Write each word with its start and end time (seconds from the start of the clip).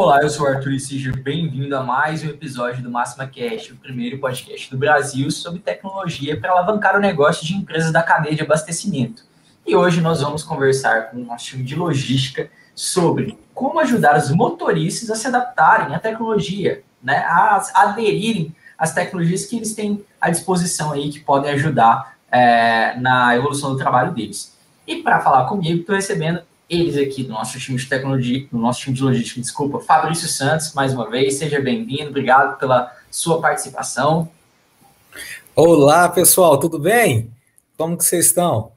Olá, 0.00 0.22
eu 0.22 0.30
sou 0.30 0.46
o 0.46 0.48
Arthur 0.48 0.74
e 0.74 0.78
seja 0.78 1.10
bem-vindo 1.10 1.76
a 1.76 1.82
mais 1.82 2.22
um 2.22 2.28
episódio 2.28 2.84
do 2.84 2.88
Máxima 2.88 3.26
Cast, 3.26 3.72
o 3.72 3.76
primeiro 3.76 4.16
podcast 4.18 4.70
do 4.70 4.78
Brasil 4.78 5.28
sobre 5.28 5.58
tecnologia 5.58 6.40
para 6.40 6.52
alavancar 6.52 6.94
o 6.94 7.00
negócio 7.00 7.44
de 7.44 7.52
empresas 7.54 7.90
da 7.90 8.00
cadeia 8.00 8.36
de 8.36 8.42
abastecimento. 8.42 9.24
E 9.66 9.74
hoje 9.74 10.00
nós 10.00 10.22
vamos 10.22 10.44
conversar 10.44 11.10
com 11.10 11.16
o 11.16 11.24
nosso 11.24 11.46
time 11.46 11.64
de 11.64 11.74
logística 11.74 12.48
sobre 12.76 13.36
como 13.52 13.80
ajudar 13.80 14.16
os 14.16 14.30
motoristas 14.30 15.10
a 15.10 15.16
se 15.16 15.26
adaptarem 15.26 15.92
à 15.92 15.98
tecnologia, 15.98 16.80
né, 17.02 17.16
a 17.26 17.60
aderirem 17.74 18.54
às 18.78 18.94
tecnologias 18.94 19.46
que 19.46 19.56
eles 19.56 19.74
têm 19.74 20.04
à 20.20 20.30
disposição 20.30 20.92
aí, 20.92 21.10
que 21.10 21.18
podem 21.18 21.50
ajudar 21.50 22.16
é, 22.30 22.94
na 23.00 23.34
evolução 23.34 23.72
do 23.72 23.78
trabalho 23.78 24.12
deles. 24.12 24.56
E 24.86 25.02
para 25.02 25.18
falar 25.18 25.46
comigo, 25.46 25.80
estou 25.80 25.96
recebendo 25.96 26.40
eles 26.68 26.96
aqui 26.96 27.22
do 27.22 27.30
nosso 27.30 27.58
time 27.58 27.78
de 27.78 27.88
tecnologia, 27.88 28.46
do 28.52 28.58
nosso 28.58 28.80
time 28.80 28.94
de 28.94 29.02
logística, 29.02 29.40
desculpa, 29.40 29.80
Fabrício 29.80 30.28
Santos, 30.28 30.74
mais 30.74 30.92
uma 30.92 31.08
vez, 31.08 31.34
seja 31.34 31.60
bem-vindo, 31.60 32.10
obrigado 32.10 32.58
pela 32.58 32.94
sua 33.10 33.40
participação. 33.40 34.28
Olá, 35.56 36.08
pessoal, 36.10 36.58
tudo 36.58 36.78
bem? 36.78 37.32
Como 37.76 37.96
que 37.96 38.04
vocês 38.04 38.26
estão? 38.26 38.72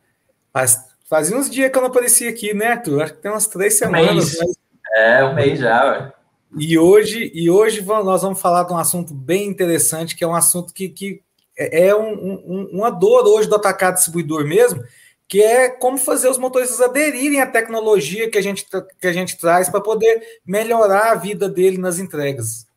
Faz, 0.53 0.85
fazia 1.09 1.35
uns 1.35 1.49
dias 1.49 1.69
que 1.69 1.77
eu 1.77 1.81
não 1.81 1.89
aparecia 1.89 2.29
aqui, 2.29 2.53
né, 2.53 2.67
Arthur? 2.67 3.03
Acho 3.03 3.13
que 3.13 3.21
tem 3.21 3.31
umas 3.31 3.47
três 3.47 3.77
semanas. 3.77 4.35
Um 4.35 4.45
mas... 4.45 4.57
É, 4.95 5.23
um 5.25 5.35
mês 5.35 5.59
já, 5.59 5.85
ué. 5.85 6.13
E 6.57 6.77
hoje, 6.77 7.31
e 7.33 7.49
hoje 7.49 7.81
nós 7.81 8.21
vamos 8.21 8.41
falar 8.41 8.63
de 8.63 8.73
um 8.73 8.77
assunto 8.77 9.13
bem 9.13 9.47
interessante, 9.47 10.15
que 10.15 10.23
é 10.23 10.27
um 10.27 10.35
assunto 10.35 10.73
que, 10.73 10.89
que 10.89 11.21
é, 11.57 11.87
é 11.87 11.95
um, 11.95 12.13
um, 12.13 12.69
uma 12.73 12.89
dor 12.89 13.25
hoje 13.25 13.47
do 13.47 13.55
atacado 13.55 13.95
distribuidor 13.95 14.45
mesmo, 14.45 14.83
que 15.31 15.41
é 15.41 15.69
como 15.69 15.97
fazer 15.97 16.27
os 16.27 16.37
motoristas 16.37 16.81
aderirem 16.81 17.39
à 17.39 17.47
tecnologia 17.47 18.29
que 18.29 18.37
a 18.37 18.41
gente, 18.41 18.65
que 18.99 19.07
a 19.07 19.13
gente 19.13 19.37
traz 19.37 19.69
para 19.69 19.79
poder 19.79 20.21
melhorar 20.45 21.13
a 21.13 21.15
vida 21.15 21.47
dele 21.47 21.77
nas 21.77 21.99
entregas. 21.99 22.67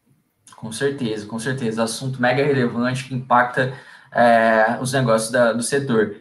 Com 0.55 0.71
certeza, 0.71 1.27
com 1.27 1.37
certeza. 1.37 1.83
Assunto 1.83 2.23
mega 2.23 2.45
relevante 2.45 3.09
que 3.09 3.15
impacta 3.15 3.77
é, 4.13 4.79
os 4.81 4.93
negócios 4.93 5.33
da, 5.33 5.53
do 5.53 5.65
setor. 5.65 6.15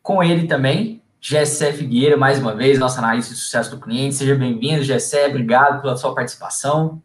Com 0.00 0.22
ele 0.22 0.46
também, 0.46 1.02
Gessé 1.20 1.72
Figueira, 1.72 2.16
mais 2.16 2.38
uma 2.38 2.54
vez, 2.54 2.78
nossa 2.78 3.00
analista 3.00 3.34
de 3.34 3.40
sucesso 3.40 3.72
do 3.72 3.80
cliente. 3.80 4.14
Seja 4.14 4.36
bem-vindo, 4.36 4.84
Gessé, 4.84 5.26
obrigado 5.26 5.82
pela 5.82 5.96
sua 5.96 6.14
participação. 6.14 7.02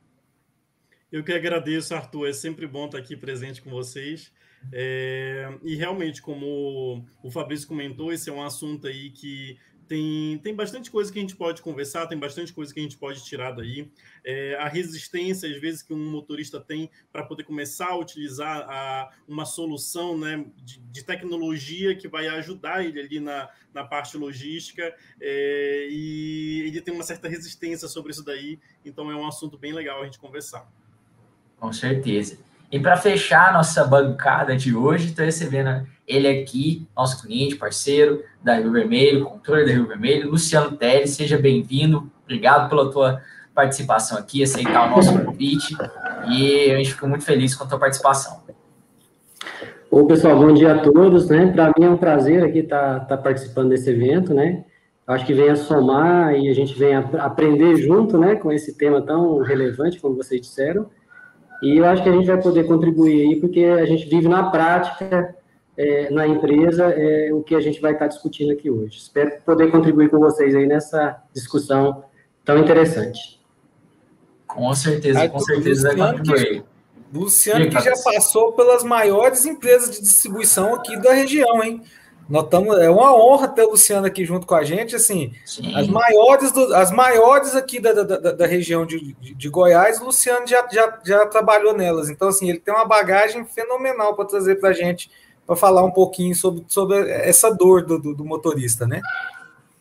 Eu 1.11 1.23
que 1.23 1.33
agradeço, 1.33 1.95
Arthur. 1.95 2.30
É 2.30 2.33
sempre 2.33 2.67
bom 2.67 2.86
estar 2.86 3.00
aqui 3.00 3.17
presente 3.17 3.59
com 3.59 3.72
vocês. 3.72 4.31
É, 4.71 5.58
e 5.63 5.75
realmente, 5.75 6.21
como 6.21 7.05
o 7.23 7.31
Fabrício 7.31 7.67
comentou, 7.67 8.11
esse 8.11 8.30
é 8.30 8.33
um 8.33 8.44
assunto 8.44 8.88
aí 8.88 9.11
que 9.11 9.58
tem, 9.88 10.39
tem 10.39 10.55
bastante 10.55 10.89
coisa 10.89 11.11
que 11.11 11.19
a 11.19 11.21
gente 11.21 11.35
pode 11.35 11.61
conversar, 11.61 12.08
tem 12.08 12.17
bastante 12.17 12.52
coisa 12.52 12.73
que 12.73 12.80
a 12.80 12.83
gente 12.83 12.97
pode 12.97 13.23
tirar 13.23 13.52
daí. 13.52 13.89
É, 14.23 14.55
a 14.55 14.67
resistência, 14.67 15.49
às 15.49 15.59
vezes, 15.59 15.83
que 15.83 15.93
um 15.93 16.11
motorista 16.11 16.59
tem 16.59 16.89
para 17.11 17.23
poder 17.23 17.43
começar 17.43 17.89
a 17.89 17.97
utilizar 17.97 18.67
a, 18.67 19.11
uma 19.27 19.45
solução 19.45 20.17
né, 20.17 20.45
de, 20.63 20.80
de, 20.80 21.03
tecnologia 21.03 21.95
que 21.95 22.08
vai 22.08 22.27
ajudar 22.27 22.83
ele 22.83 22.99
ali 22.99 23.19
na, 23.19 23.49
na 23.73 23.83
parte 23.83 24.17
logística, 24.17 24.93
é, 25.21 25.88
e 25.89 26.63
ele 26.67 26.81
tem 26.81 26.93
uma 26.93 27.03
certa 27.03 27.27
resistência 27.27 27.88
sobre 27.88 28.11
isso 28.11 28.23
daí, 28.23 28.59
então 28.83 29.11
é 29.11 29.16
um 29.16 29.27
assunto 29.27 29.58
bem 29.58 29.73
legal 29.73 30.02
a 30.02 30.05
gente 30.05 30.19
conversar. 30.19 30.67
Com 31.59 31.71
certeza. 31.71 32.39
E 32.71 32.80
para 32.80 32.97
fechar 32.97 33.49
a 33.49 33.53
nossa 33.53 33.83
bancada 33.85 34.55
de 34.55 34.75
hoje, 34.75 35.08
estou 35.08 35.23
recebendo 35.23 35.85
ele 36.08 36.27
aqui, 36.27 36.88
nosso 36.95 37.21
cliente, 37.21 37.55
parceiro 37.55 38.23
da 38.44 38.55
Rio 38.55 38.71
Vermelho, 38.71 39.25
controle 39.25 39.66
da 39.66 39.71
Rio 39.71 39.88
Vermelho, 39.88 40.30
Luciano 40.30 40.75
Teles, 40.75 41.11
seja 41.11 41.38
bem-vindo. 41.38 42.09
Obrigado 42.23 42.69
pela 42.69 42.91
tua 42.91 43.21
participação 43.53 44.17
aqui, 44.17 44.43
aceitar 44.43 44.88
o 44.88 44.95
nosso 44.95 45.17
convite. 45.17 45.75
E 46.30 46.71
a 46.71 46.77
gente 46.77 46.93
fica 46.93 47.08
muito 47.08 47.23
feliz 47.23 47.55
com 47.55 47.64
a 47.64 47.67
tua 47.67 47.80
participação. 47.80 48.43
Oi, 49.89 50.05
pessoal, 50.08 50.37
bom 50.37 50.54
dia 50.54 50.73
a 50.73 50.80
todos, 50.80 51.30
né? 51.30 51.52
Para 51.54 51.71
mim 51.77 51.86
é 51.86 51.89
um 51.89 51.98
prazer 51.98 52.43
aqui 52.43 52.59
estar 52.59 52.99
tá, 53.02 53.05
tá 53.05 53.17
participando 53.17 53.70
desse 53.70 53.89
evento, 53.89 54.33
né? 54.33 54.65
Acho 55.08 55.25
que 55.25 55.33
vem 55.33 55.49
a 55.49 55.55
somar 55.55 56.36
e 56.36 56.49
a 56.49 56.54
gente 56.54 56.77
vem 56.77 56.95
a 56.95 56.99
aprender 57.20 57.75
junto, 57.77 58.17
né, 58.17 58.36
com 58.36 58.52
esse 58.52 58.75
tema 58.75 59.02
tão 59.04 59.37
relevante, 59.37 59.99
como 59.99 60.15
vocês 60.15 60.42
disseram. 60.42 60.89
E 61.61 61.77
eu 61.77 61.86
acho 61.86 62.04
que 62.04 62.10
a 62.10 62.11
gente 62.11 62.27
vai 62.27 62.42
poder 62.42 62.66
contribuir 62.66 63.27
aí, 63.27 63.39
porque 63.39 63.64
a 63.64 63.86
gente 63.86 64.08
vive 64.08 64.27
na 64.27 64.49
prática, 64.49 65.36
é, 65.77 66.10
na 66.10 66.27
empresa, 66.27 66.86
é, 66.86 67.33
o 67.33 67.42
que 67.42 67.55
a 67.55 67.61
gente 67.61 67.82
vai 67.82 67.93
estar 67.93 68.08
discutindo 68.08 68.52
aqui 68.52 68.70
hoje. 68.70 68.98
Espero 68.98 69.32
poder 69.45 69.71
contribuir 69.71 70.10
com 70.10 70.20
vocês 70.20 70.55
aí 70.55 70.66
nessa 70.66 71.21
discussão 71.33 72.04
tão 72.43 72.58
interessante. 72.58 73.42
Com 74.48 74.73
certeza, 74.73 75.27
com 75.27 75.39
certeza 75.39 75.95
vai 75.95 76.17
contribuir. 76.17 76.64
Luciano 77.14 77.70
que 77.70 77.80
já 77.80 77.93
passou 78.04 78.52
pelas 78.54 78.83
maiores 78.83 79.45
empresas 79.45 79.95
de 79.95 80.02
distribuição 80.02 80.76
aqui 80.76 80.98
da 81.02 81.14
região, 81.14 81.64
hein? 81.64 81.82
Nós 82.27 82.45
estamos, 82.45 82.77
é 82.80 82.89
uma 82.89 83.15
honra 83.15 83.47
ter 83.47 83.63
o 83.63 83.71
Luciano 83.71 84.08
aqui 84.08 84.25
junto 84.25 84.47
com 84.47 84.55
a 84.55 84.63
gente. 84.63 84.95
Assim, 84.95 85.31
as 85.75 85.87
maiores, 85.87 86.52
do, 86.52 86.73
as 86.73 86.91
maiores 86.91 87.55
aqui 87.55 87.80
da, 87.80 87.93
da, 87.93 88.31
da 88.31 88.47
região 88.47 88.86
de, 88.86 89.13
de, 89.13 89.36
de, 89.36 89.49
Goiás, 89.49 90.02
o 90.02 90.05
Luciano 90.05 90.47
já, 90.47 90.67
já, 90.71 90.99
já 91.05 91.25
trabalhou 91.27 91.75
nelas. 91.75 92.09
Então, 92.09 92.27
assim, 92.27 92.49
ele 92.49 92.59
tem 92.59 92.73
uma 92.73 92.86
bagagem 92.86 93.45
fenomenal 93.45 94.15
para 94.15 94.25
trazer 94.25 94.55
para 94.55 94.69
a 94.69 94.73
gente, 94.73 95.11
para 95.45 95.55
falar 95.55 95.83
um 95.83 95.91
pouquinho 95.91 96.36
sobre, 96.36 96.63
sobre 96.67 97.09
essa 97.11 97.53
dor 97.53 97.86
do, 97.86 97.99
do, 97.99 98.15
do 98.15 98.25
motorista, 98.25 98.87
né? 98.87 99.02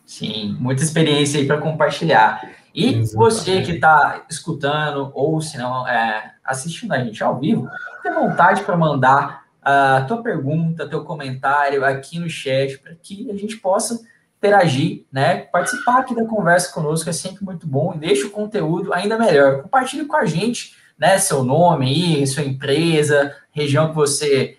Sim, 0.05 0.55
muita 0.59 0.83
experiência 0.83 1.39
aí 1.39 1.47
para 1.47 1.57
compartilhar. 1.59 2.47
E 2.75 2.89
Exatamente. 2.89 3.15
você 3.15 3.61
que 3.63 3.71
está 3.71 4.23
escutando 4.29 5.09
ou 5.15 5.41
se 5.41 5.57
não 5.57 5.87
é, 5.87 6.33
assistindo 6.43 6.93
a 6.93 7.03
gente 7.03 7.23
ao 7.23 7.39
vivo, 7.39 7.67
tem 8.03 8.13
vontade 8.13 8.61
para 8.63 8.77
mandar 8.77 9.44
a 9.65 10.05
tua 10.07 10.21
pergunta, 10.21 10.87
teu 10.87 11.03
comentário 11.03 11.83
aqui 11.83 12.19
no 12.19 12.29
chat, 12.29 12.77
para 12.77 12.93
que 12.93 13.29
a 13.31 13.35
gente 13.35 13.57
possa 13.57 13.99
interagir, 14.37 15.05
né? 15.11 15.37
Participar 15.37 15.99
aqui 15.99 16.13
da 16.13 16.25
conversa 16.25 16.71
conosco 16.71 17.09
é 17.09 17.13
sempre 17.13 17.43
muito 17.43 17.65
bom 17.65 17.93
e 17.95 17.97
deixa 17.97 18.27
o 18.27 18.29
conteúdo 18.29 18.93
ainda 18.93 19.17
melhor. 19.17 19.63
Compartilhe 19.63 20.05
com 20.05 20.15
a 20.15 20.25
gente, 20.25 20.75
né? 20.99 21.17
Seu 21.17 21.43
nome 21.43 21.87
aí, 21.87 22.27
sua 22.27 22.43
empresa, 22.43 23.35
região 23.51 23.89
que 23.89 23.95
você 23.95 24.57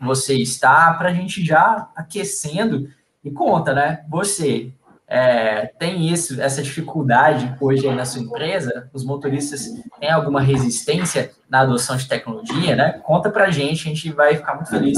você 0.00 0.34
está, 0.34 0.92
para 0.94 1.10
a 1.10 1.14
gente 1.14 1.44
já 1.44 1.88
aquecendo 1.94 2.88
e 3.22 3.30
conta, 3.30 3.72
né? 3.72 4.04
Você 4.08 4.72
é, 5.12 5.66
tem 5.76 6.08
isso, 6.08 6.40
essa 6.40 6.62
dificuldade 6.62 7.52
hoje 7.60 7.88
aí 7.88 7.96
na 7.96 8.04
sua 8.04 8.22
empresa? 8.22 8.88
Os 8.94 9.04
motoristas 9.04 9.66
têm 9.98 10.08
alguma 10.08 10.40
resistência 10.40 11.32
na 11.48 11.62
adoção 11.62 11.96
de 11.96 12.06
tecnologia, 12.06 12.76
né? 12.76 13.00
Conta 13.02 13.28
para 13.28 13.46
a 13.46 13.50
gente, 13.50 13.88
a 13.88 13.92
gente 13.92 14.12
vai 14.12 14.36
ficar 14.36 14.54
muito 14.54 14.70
feliz 14.70 14.96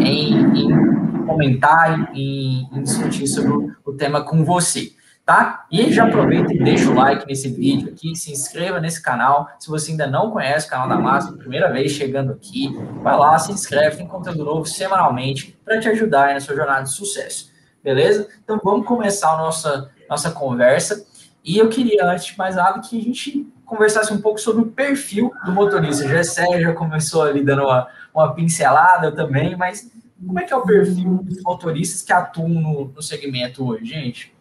em, 0.00 0.34
em 0.58 1.24
comentar 1.24 2.10
e 2.12 2.64
em, 2.64 2.78
em 2.78 2.82
discutir 2.82 3.28
sobre 3.28 3.72
o 3.84 3.92
tema 3.92 4.24
com 4.24 4.44
você 4.44 4.90
tá? 5.24 5.64
E 5.70 5.90
já 5.90 6.04
aproveita 6.04 6.52
e 6.52 6.58
deixa 6.58 6.90
o 6.90 6.94
like 6.94 7.26
nesse 7.26 7.48
vídeo 7.48 7.88
aqui, 7.88 8.14
se 8.14 8.30
inscreva 8.30 8.78
nesse 8.78 9.00
canal. 9.00 9.48
Se 9.58 9.70
você 9.70 9.92
ainda 9.92 10.06
não 10.06 10.30
conhece 10.30 10.66
o 10.66 10.70
canal 10.70 10.86
da 10.86 10.98
Massa, 10.98 11.32
primeira 11.32 11.72
vez 11.72 11.92
chegando 11.92 12.32
aqui, 12.32 12.68
vai 13.02 13.16
lá, 13.16 13.38
se 13.38 13.50
inscreve, 13.50 13.96
tem 13.96 14.06
conteúdo 14.06 14.44
novo 14.44 14.66
semanalmente 14.66 15.58
para 15.64 15.80
te 15.80 15.88
ajudar 15.88 16.34
na 16.34 16.40
sua 16.40 16.54
jornada 16.54 16.82
de 16.82 16.90
sucesso 16.90 17.53
beleza? 17.84 18.26
Então 18.42 18.58
vamos 18.64 18.86
começar 18.86 19.34
a 19.34 19.36
nossa, 19.36 19.90
nossa 20.08 20.30
conversa. 20.30 21.06
E 21.44 21.58
eu 21.58 21.68
queria, 21.68 22.06
antes 22.06 22.24
de 22.24 22.38
mais 22.38 22.56
nada, 22.56 22.80
que 22.80 22.98
a 22.98 23.02
gente 23.02 23.46
conversasse 23.66 24.12
um 24.12 24.20
pouco 24.20 24.40
sobre 24.40 24.62
o 24.62 24.70
perfil 24.70 25.30
do 25.44 25.52
motorista. 25.52 26.08
Já 26.08 26.24
Sérgio 26.24 26.62
já 26.62 26.72
começou 26.72 27.22
ali 27.22 27.44
dando 27.44 27.64
uma, 27.64 27.86
uma 28.14 28.34
pincelada 28.34 29.12
também, 29.12 29.54
mas 29.54 29.90
como 30.26 30.40
é 30.40 30.44
que 30.44 30.52
é 30.54 30.56
o 30.56 30.62
perfil 30.62 31.18
dos 31.22 31.42
motoristas 31.42 32.00
que 32.00 32.12
atuam 32.12 32.48
no, 32.48 32.84
no 32.86 33.02
segmento 33.02 33.66
hoje, 33.66 33.84
gente? 33.84 34.34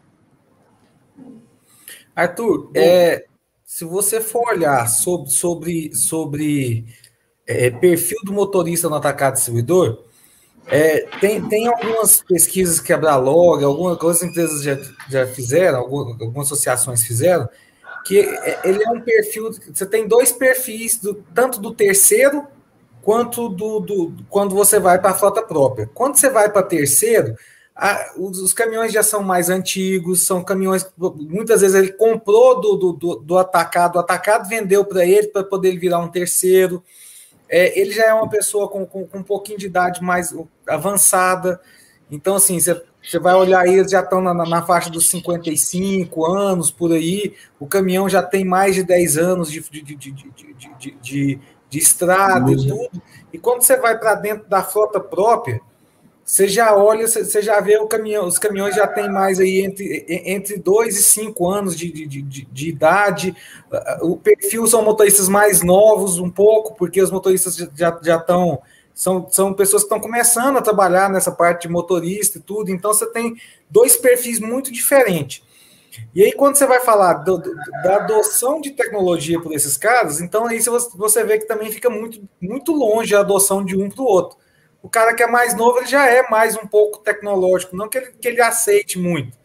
Arthur, 2.15 2.71
é, 2.73 3.25
se 3.65 3.83
você 3.83 4.21
for 4.21 4.47
olhar 4.49 4.87
sobre, 4.87 5.29
sobre, 5.29 5.95
sobre 5.95 6.85
é, 7.45 7.69
perfil 7.71 8.19
do 8.23 8.31
motorista 8.31 8.87
no 8.87 8.95
atacado 8.95 9.33
distribuidor, 9.33 10.05
é, 10.67 11.01
tem, 11.19 11.47
tem 11.47 11.67
algumas 11.67 12.21
pesquisas 12.21 12.79
que 12.79 12.93
a 12.93 12.97
Bralog, 12.97 13.63
algumas, 13.63 13.93
algumas 13.93 14.23
empresas 14.23 14.63
já, 14.63 14.77
já 15.09 15.27
fizeram, 15.27 15.79
algumas, 15.79 16.21
algumas 16.21 16.47
associações 16.47 17.03
fizeram, 17.03 17.47
que 18.05 18.19
é, 18.19 18.61
ele 18.63 18.83
é 18.83 18.89
um 18.89 19.01
perfil. 19.01 19.51
Você 19.73 19.85
tem 19.85 20.07
dois 20.07 20.31
perfis, 20.31 20.97
do, 20.97 21.15
tanto 21.33 21.59
do 21.59 21.73
terceiro 21.73 22.47
quanto 23.01 23.49
do, 23.49 23.79
do 23.81 24.13
quando 24.29 24.55
você 24.55 24.79
vai 24.79 24.99
para 24.99 25.11
a 25.11 25.15
frota 25.15 25.41
própria. 25.41 25.89
Quando 25.93 26.15
você 26.15 26.29
vai 26.29 26.49
para 26.49 26.63
terceiro, 26.63 27.35
a, 27.75 28.13
os, 28.17 28.39
os, 28.39 28.53
caminhões 28.53 28.93
já 28.93 29.03
são 29.03 29.21
mais 29.21 29.49
antigos, 29.49 30.25
são 30.25 30.43
caminhões 30.43 30.85
muitas 30.97 31.61
vezes 31.61 31.75
ele 31.75 31.91
comprou 31.91 32.61
do, 32.61 32.75
do, 32.77 32.93
do, 32.93 33.15
do 33.15 33.37
atacado, 33.37 33.97
o 33.97 33.99
atacado 33.99 34.47
vendeu 34.47 34.85
para 34.85 35.05
ele 35.05 35.27
para 35.27 35.43
poder 35.43 35.77
virar 35.77 35.99
um 35.99 36.07
terceiro. 36.07 36.83
É, 37.55 37.79
ele 37.79 37.91
já 37.91 38.05
é 38.07 38.13
uma 38.15 38.27
pessoa 38.27 38.67
com, 38.67 38.83
com, 38.83 39.05
com, 39.05 39.19
um 39.19 39.23
pouquinho 39.23 39.59
de 39.59 39.67
idade 39.67 40.01
mais 40.01 40.35
avançada, 40.67 41.61
Então, 42.09 42.35
assim, 42.35 42.59
você, 42.59 43.19
vai 43.19 43.35
olhar 43.35 43.61
aí, 43.61 43.75
eles 43.75 43.91
já 43.91 43.99
estão 43.99 44.19
na, 44.21 44.33
na, 44.33 44.63
faixa 44.63 44.89
dos 44.89 45.07
55 45.07 46.25
anos, 46.25 46.71
por 46.71 46.91
aí, 46.91 47.35
o 47.59 47.67
caminhão 47.67 48.09
já 48.09 48.23
tem 48.23 48.43
mais 48.43 48.73
de 48.73 48.81
10 48.81 49.17
anos 49.19 49.51
de, 49.51 49.61
de, 49.69 49.83
de, 49.83 49.95
de, 50.11 50.97
de, 50.99 51.39
de 51.69 51.77
estrada 51.77 52.51
e 52.51 52.55
tudo. 52.55 53.01
E 53.31 53.37
quando 53.37 53.61
você 53.61 53.77
vai 53.77 53.99
para 53.99 54.15
dentro 54.15 54.49
da 54.49 54.63
frota 54.63 54.99
própria, 54.99 55.61
você 56.25 56.47
já 56.47 56.75
olha, 56.75 57.05
você 57.05 57.41
já 57.41 57.59
vê 57.59 57.77
o 57.77 57.87
caminhão, 57.87 58.25
os 58.25 58.39
caminhões 58.39 58.75
já 58.75 58.87
tem 58.87 59.11
mais 59.11 59.39
aí 59.41 59.61
entre, 59.61 60.05
entre 60.07 60.57
dois 60.57 60.97
e 60.97 61.03
cinco 61.03 61.49
anos 61.49 61.77
de, 61.77 61.91
de, 61.91 62.05
de, 62.05 62.45
de, 62.45 62.69
idade. 62.69 63.35
O 64.01 64.15
perfil 64.15 64.65
são 64.65 64.81
motoristas 64.83 65.27
mais 65.27 65.61
novos, 65.61 66.19
um 66.19 66.29
pouco, 66.29 66.75
porque 66.75 67.01
os 67.01 67.11
motoristas 67.11 67.55
já, 67.75 67.99
já 68.01 68.17
estão. 68.17 68.61
São, 68.95 69.27
são 69.31 69.55
pessoas 69.55 69.81
que 69.81 69.87
estão 69.87 69.99
começando 69.99 70.57
a 70.57 70.61
trabalhar 70.61 71.09
nessa 71.09 71.31
parte 71.31 71.63
de 71.63 71.73
motorista 71.73 72.37
e 72.37 72.41
tudo, 72.41 72.69
então 72.69 72.93
você 72.93 73.07
tem 73.07 73.35
dois 73.67 73.97
perfis 73.97 74.39
muito 74.39 74.71
diferentes. 74.71 75.41
E 76.13 76.23
aí, 76.23 76.31
quando 76.31 76.55
você 76.55 76.67
vai 76.67 76.79
falar 76.79 77.15
do, 77.15 77.39
da 77.83 77.95
adoção 77.95 78.61
de 78.61 78.69
tecnologia 78.69 79.41
por 79.41 79.51
esses 79.51 79.77
caras, 79.77 80.21
então 80.21 80.45
aí 80.45 80.59
você 80.95 81.23
vê 81.23 81.39
que 81.39 81.47
também 81.47 81.71
fica 81.71 81.89
muito, 81.89 82.21
muito 82.39 82.71
longe 82.71 83.15
a 83.15 83.21
adoção 83.21 83.65
de 83.65 83.75
um 83.75 83.89
para 83.89 84.03
o 84.03 84.05
outro. 84.05 84.37
O 84.83 84.89
cara 84.89 85.13
que 85.13 85.23
é 85.23 85.27
mais 85.27 85.55
novo, 85.55 85.79
ele 85.79 85.87
já 85.87 86.05
é 86.05 86.29
mais 86.29 86.57
um 86.57 86.67
pouco 86.67 86.99
tecnológico, 86.99 87.75
não 87.75 87.87
que 87.87 87.97
ele, 87.97 88.11
que 88.11 88.27
ele 88.27 88.41
aceite 88.41 88.99
muito. 88.99 89.35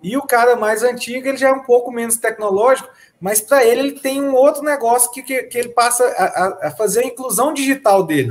E 0.00 0.16
o 0.16 0.22
cara 0.22 0.54
mais 0.54 0.84
antigo, 0.84 1.26
ele 1.26 1.36
já 1.36 1.48
é 1.48 1.52
um 1.52 1.64
pouco 1.64 1.90
menos 1.90 2.16
tecnológico, 2.16 2.88
mas 3.20 3.40
para 3.40 3.64
ele, 3.64 3.80
ele 3.80 3.92
tem 3.98 4.22
um 4.22 4.34
outro 4.34 4.62
negócio 4.62 5.10
que, 5.10 5.22
que, 5.22 5.42
que 5.44 5.58
ele 5.58 5.70
passa 5.70 6.04
a, 6.04 6.68
a, 6.68 6.70
fazer 6.70 7.00
a 7.00 7.06
inclusão 7.06 7.52
digital 7.52 8.04
dele. 8.04 8.30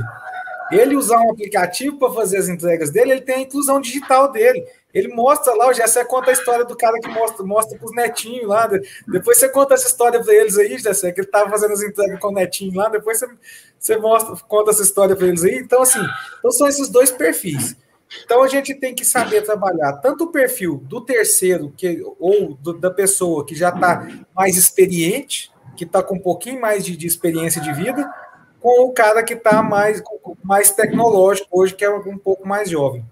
Ele 0.72 0.96
usar 0.96 1.18
um 1.18 1.30
aplicativo 1.30 1.98
para 1.98 2.12
fazer 2.12 2.38
as 2.38 2.48
entregas 2.48 2.90
dele, 2.90 3.12
ele 3.12 3.20
tem 3.20 3.34
a 3.34 3.40
inclusão 3.40 3.80
digital 3.80 4.32
dele. 4.32 4.64
Ele 4.94 5.08
mostra 5.08 5.52
lá, 5.54 5.68
o 5.68 5.72
Jessé 5.72 6.04
conta 6.04 6.30
a 6.30 6.32
história 6.32 6.64
do 6.64 6.76
cara 6.76 7.00
que 7.00 7.08
mostra, 7.08 7.44
mostra 7.44 7.76
os 7.82 7.92
netinhos 7.92 8.46
lá. 8.46 8.70
Depois 9.08 9.36
você 9.36 9.48
conta 9.48 9.74
essa 9.74 9.88
história 9.88 10.22
para 10.22 10.32
eles 10.32 10.56
aí, 10.56 10.78
Jessé, 10.78 11.10
que 11.10 11.20
ele 11.20 11.26
estava 11.26 11.50
fazendo 11.50 11.72
as 11.72 11.82
entregas 11.82 12.20
com 12.20 12.28
o 12.28 12.32
netinho 12.32 12.76
lá. 12.76 12.88
Depois 12.88 13.18
você, 13.18 13.26
você 13.76 13.96
mostra, 13.96 14.36
conta 14.46 14.70
essa 14.70 14.82
história 14.82 15.16
para 15.16 15.26
eles 15.26 15.42
aí. 15.42 15.56
Então, 15.56 15.82
assim, 15.82 15.98
então 16.38 16.50
são 16.52 16.68
esses 16.68 16.88
dois 16.88 17.10
perfis. 17.10 17.76
Então 18.24 18.42
a 18.42 18.46
gente 18.48 18.72
tem 18.74 18.94
que 18.94 19.04
saber 19.04 19.42
trabalhar 19.42 19.94
tanto 19.94 20.24
o 20.24 20.30
perfil 20.30 20.76
do 20.84 21.00
terceiro 21.00 21.72
que, 21.76 22.00
ou 22.20 22.54
do, 22.54 22.74
da 22.74 22.90
pessoa 22.90 23.44
que 23.44 23.56
já 23.56 23.70
está 23.70 24.06
mais 24.32 24.56
experiente, 24.56 25.50
que 25.76 25.82
está 25.82 26.04
com 26.04 26.14
um 26.14 26.20
pouquinho 26.20 26.60
mais 26.60 26.84
de, 26.84 26.96
de, 26.96 27.06
experiência 27.06 27.60
de 27.60 27.72
vida, 27.72 28.08
com 28.60 28.84
o 28.84 28.92
cara 28.92 29.24
que 29.24 29.34
está 29.34 29.60
mais, 29.60 30.00
mais 30.42 30.70
tecnológico 30.70 31.48
hoje, 31.50 31.74
que 31.74 31.84
é 31.84 31.90
um 31.90 32.16
pouco 32.16 32.46
mais 32.46 32.70
jovem. 32.70 33.04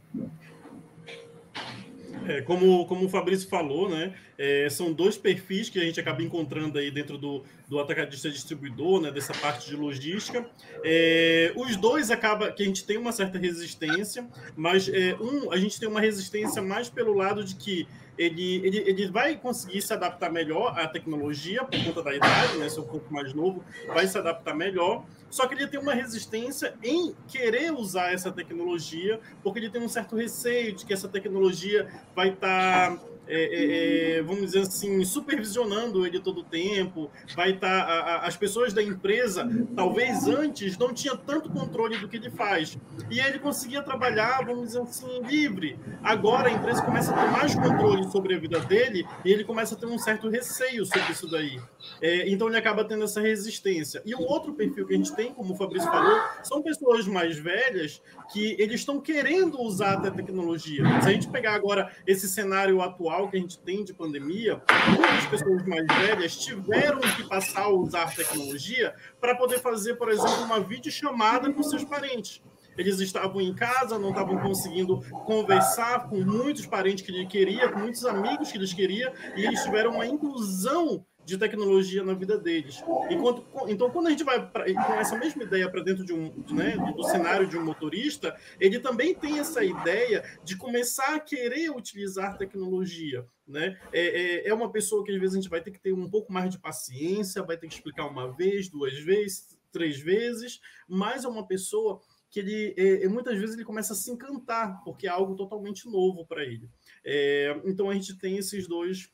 É, 2.26 2.42
como, 2.42 2.86
como 2.86 3.06
o 3.06 3.08
Fabrício 3.08 3.48
falou, 3.48 3.88
né, 3.88 4.14
é, 4.38 4.68
são 4.70 4.92
dois 4.92 5.16
perfis 5.16 5.68
que 5.68 5.78
a 5.78 5.82
gente 5.82 5.98
acaba 5.98 6.22
encontrando 6.22 6.78
aí 6.78 6.90
dentro 6.90 7.18
do, 7.18 7.42
do 7.68 7.78
atacadista 7.78 8.30
distribuidor, 8.30 9.00
né, 9.00 9.10
dessa 9.10 9.32
parte 9.34 9.68
de 9.68 9.76
logística. 9.76 10.44
É, 10.84 11.52
os 11.56 11.76
dois 11.76 12.10
acaba 12.10 12.50
que 12.50 12.62
a 12.62 12.66
gente 12.66 12.84
tem 12.84 12.96
uma 12.96 13.12
certa 13.12 13.38
resistência, 13.38 14.26
mas 14.56 14.88
é, 14.88 15.16
um 15.20 15.52
a 15.52 15.56
gente 15.56 15.78
tem 15.78 15.88
uma 15.88 16.00
resistência 16.00 16.62
mais 16.62 16.88
pelo 16.88 17.12
lado 17.14 17.44
de 17.44 17.54
que 17.54 17.86
ele, 18.16 18.56
ele, 18.64 18.78
ele 18.78 19.06
vai 19.10 19.36
conseguir 19.36 19.80
se 19.80 19.92
adaptar 19.92 20.30
melhor 20.30 20.78
à 20.78 20.86
tecnologia 20.86 21.64
por 21.64 21.82
conta 21.84 22.02
da 22.02 22.14
idade, 22.14 22.56
né, 22.58 22.68
ser 22.68 22.80
um 22.80 22.86
pouco 22.86 23.12
mais 23.12 23.32
novo, 23.32 23.64
vai 23.86 24.06
se 24.06 24.16
adaptar 24.18 24.54
melhor. 24.54 25.04
Só 25.32 25.46
que 25.46 25.54
ele 25.54 25.66
tem 25.66 25.80
uma 25.80 25.94
resistência 25.94 26.74
em 26.82 27.14
querer 27.26 27.72
usar 27.72 28.12
essa 28.12 28.30
tecnologia, 28.30 29.18
porque 29.42 29.58
ele 29.58 29.70
tem 29.70 29.82
um 29.82 29.88
certo 29.88 30.14
receio 30.14 30.74
de 30.74 30.84
que 30.84 30.92
essa 30.92 31.08
tecnologia 31.08 31.88
vai 32.14 32.28
estar 32.28 32.98
tá 32.98 33.02
é, 33.26 33.44
é, 33.44 34.18
é, 34.18 34.22
vamos 34.22 34.42
dizer 34.42 34.60
assim, 34.60 35.04
supervisionando 35.04 36.04
ele 36.06 36.20
todo 36.20 36.40
o 36.40 36.44
tempo, 36.44 37.10
vai 37.36 37.52
estar. 37.52 37.86
Tá, 37.86 38.16
as 38.26 38.36
pessoas 38.36 38.72
da 38.72 38.82
empresa, 38.82 39.48
talvez 39.76 40.26
antes, 40.26 40.76
não 40.76 40.92
tinha 40.92 41.16
tanto 41.16 41.48
controle 41.48 41.96
do 41.98 42.08
que 42.08 42.16
ele 42.16 42.30
faz. 42.30 42.76
E 43.10 43.20
ele 43.20 43.38
conseguia 43.38 43.82
trabalhar, 43.82 44.44
vamos 44.44 44.68
dizer 44.68 44.80
assim, 44.80 45.22
livre. 45.22 45.78
Agora 46.02 46.48
a 46.48 46.52
empresa 46.52 46.82
começa 46.82 47.14
a 47.14 47.24
ter 47.24 47.30
mais 47.30 47.54
controle 47.54 48.10
sobre 48.10 48.34
a 48.34 48.38
vida 48.38 48.60
dele 48.60 49.06
e 49.24 49.32
ele 49.32 49.44
começa 49.44 49.74
a 49.74 49.78
ter 49.78 49.86
um 49.86 49.98
certo 49.98 50.28
receio 50.28 50.84
sobre 50.84 51.12
isso 51.12 51.30
daí. 51.30 51.60
É, 52.00 52.28
então 52.28 52.48
ele 52.48 52.56
acaba 52.56 52.84
tendo 52.84 53.04
essa 53.04 53.20
resistência. 53.20 54.02
E 54.04 54.14
o 54.14 54.20
outro 54.20 54.52
perfil 54.54 54.86
que 54.86 54.94
a 54.94 54.96
gente 54.96 55.14
tem, 55.14 55.32
como 55.32 55.54
o 55.54 55.56
Fabrício 55.56 55.90
falou, 55.90 56.20
são 56.42 56.62
pessoas 56.62 57.06
mais 57.06 57.38
velhas 57.38 58.02
que 58.32 58.56
eles 58.58 58.80
estão 58.80 59.00
querendo 59.00 59.60
usar 59.60 59.94
a 60.06 60.10
tecnologia. 60.10 60.84
Se 61.00 61.08
a 61.08 61.12
gente 61.12 61.28
pegar 61.28 61.54
agora 61.54 61.90
esse 62.06 62.28
cenário 62.28 62.80
atual, 62.80 63.28
que 63.28 63.36
a 63.36 63.40
gente 63.40 63.58
tem 63.58 63.84
de 63.84 63.92
pandemia, 63.92 64.62
muitas 64.88 65.26
pessoas 65.26 65.66
mais 65.66 65.86
velhas 65.86 66.36
tiveram 66.36 67.00
que 67.00 67.28
passar 67.28 67.62
a 67.62 67.68
usar 67.68 68.14
tecnologia 68.14 68.94
para 69.20 69.34
poder 69.34 69.58
fazer, 69.58 69.94
por 69.94 70.08
exemplo, 70.08 70.42
uma 70.44 70.60
videochamada 70.60 71.52
com 71.52 71.62
seus 71.62 71.84
parentes. 71.84 72.42
Eles 72.76 73.00
estavam 73.00 73.40
em 73.40 73.54
casa, 73.54 73.98
não 73.98 74.10
estavam 74.10 74.38
conseguindo 74.38 75.00
conversar 75.26 76.08
com 76.08 76.16
muitos 76.20 76.66
parentes 76.66 77.04
que 77.04 77.12
ele 77.12 77.26
queria, 77.26 77.68
com 77.68 77.80
muitos 77.80 78.04
amigos 78.06 78.50
que 78.50 78.56
eles 78.56 78.72
queria, 78.72 79.12
e 79.36 79.44
eles 79.44 79.62
tiveram 79.62 79.92
uma 79.92 80.06
inclusão 80.06 81.04
de 81.24 81.38
tecnologia 81.38 82.02
na 82.02 82.14
vida 82.14 82.36
deles. 82.36 82.82
Enquanto, 83.10 83.44
então, 83.68 83.90
quando 83.90 84.08
a 84.08 84.10
gente 84.10 84.24
vai 84.24 84.44
pra, 84.50 84.64
com 84.64 84.94
essa 84.94 85.16
mesma 85.16 85.44
ideia 85.44 85.70
para 85.70 85.82
dentro 85.82 86.04
de 86.04 86.12
um, 86.12 86.32
né, 86.50 86.76
do 86.96 87.04
cenário 87.04 87.46
de 87.46 87.56
um 87.56 87.64
motorista, 87.64 88.36
ele 88.58 88.78
também 88.80 89.14
tem 89.14 89.38
essa 89.38 89.64
ideia 89.64 90.24
de 90.44 90.56
começar 90.56 91.14
a 91.14 91.20
querer 91.20 91.70
utilizar 91.70 92.36
tecnologia. 92.36 93.24
Né? 93.46 93.78
É, 93.92 94.46
é, 94.46 94.48
é 94.48 94.54
uma 94.54 94.70
pessoa 94.70 95.04
que 95.04 95.12
às 95.12 95.18
vezes 95.18 95.34
a 95.34 95.40
gente 95.40 95.50
vai 95.50 95.60
ter 95.60 95.70
que 95.70 95.80
ter 95.80 95.92
um 95.92 96.08
pouco 96.08 96.32
mais 96.32 96.50
de 96.50 96.58
paciência, 96.58 97.42
vai 97.42 97.56
ter 97.56 97.68
que 97.68 97.74
explicar 97.74 98.06
uma 98.06 98.30
vez, 98.32 98.68
duas 98.68 98.98
vezes, 98.98 99.58
três 99.70 99.98
vezes, 99.98 100.60
mas 100.88 101.24
é 101.24 101.28
uma 101.28 101.46
pessoa 101.46 102.00
que 102.30 102.40
ele 102.40 102.74
é, 102.78 103.04
é 103.04 103.08
muitas 103.08 103.38
vezes 103.38 103.54
ele 103.54 103.64
começa 103.64 103.92
a 103.92 103.96
se 103.96 104.10
encantar 104.10 104.82
porque 104.84 105.06
é 105.06 105.10
algo 105.10 105.34
totalmente 105.34 105.88
novo 105.88 106.26
para 106.26 106.42
ele. 106.42 106.68
É, 107.04 107.60
então 107.64 107.90
a 107.90 107.94
gente 107.94 108.16
tem 108.18 108.38
esses 108.38 108.66
dois 108.66 109.10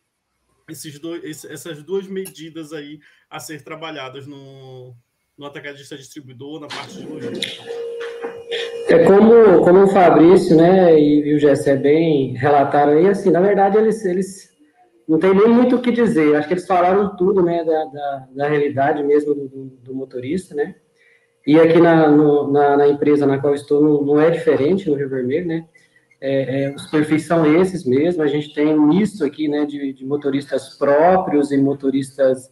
esses 0.69 0.99
dois, 0.99 1.44
essas 1.44 1.82
duas 1.82 2.06
medidas 2.06 2.73
aí 2.73 2.99
a 3.31 3.41
ser 3.41 3.62
trabalhadas 3.62 4.26
no, 4.26 4.94
no 5.37 5.47
atacadista 5.47 5.97
distribuidor, 5.97 6.61
na 6.61 6.69
parte 6.69 6.99
de 6.99 7.06
logística. 7.06 7.65
É 8.88 9.05
como, 9.05 9.62
como 9.65 9.85
o 9.85 9.88
Fabrício 9.88 10.56
né, 10.56 10.99
e, 10.99 11.29
e 11.29 11.35
o 11.35 11.38
Gessé 11.38 11.76
bem 11.76 12.35
relataram 12.35 12.93
aí, 12.93 13.06
assim, 13.06 13.31
na 13.31 13.41
verdade 13.41 13.76
eles, 13.76 14.03
eles 14.05 14.51
não 15.06 15.19
tem 15.19 15.34
nem 15.34 15.48
muito 15.48 15.77
o 15.77 15.82
que 15.82 15.93
dizer, 15.93 16.34
acho 16.37 16.48
que 16.48 16.55
eles 16.55 16.67
falaram 16.67 17.15
tudo, 17.15 17.43
né, 17.43 17.63
da, 17.65 17.84
da, 17.84 18.29
da 18.31 18.48
realidade 18.48 19.03
mesmo 19.03 19.34
do, 19.34 19.48
do, 19.82 19.94
motorista, 19.94 20.55
né, 20.55 20.75
e 21.46 21.60
aqui 21.60 21.79
na, 21.79 22.10
no, 22.10 22.51
na, 22.51 22.79
na, 22.79 22.89
empresa 22.89 23.27
na 23.27 23.39
qual 23.39 23.55
estou 23.55 23.82
não, 23.82 24.03
não 24.03 24.20
é 24.20 24.31
diferente 24.31 24.89
no 24.89 24.96
Rio 24.96 25.10
Vermelho, 25.10 25.46
né, 25.46 25.67
é, 26.20 26.65
é, 26.65 26.75
os 26.75 26.87
perfis 26.87 27.27
são 27.27 27.46
esses 27.60 27.84
mesmo. 27.84 28.22
A 28.22 28.27
gente 28.27 28.53
tem 28.55 28.69
um 28.69 28.87
misto 28.87 29.25
aqui, 29.25 29.48
né, 29.48 29.65
de, 29.65 29.93
de 29.93 30.05
motoristas 30.05 30.77
próprios 30.77 31.53
e 31.53 31.56
motoristas 31.56 32.51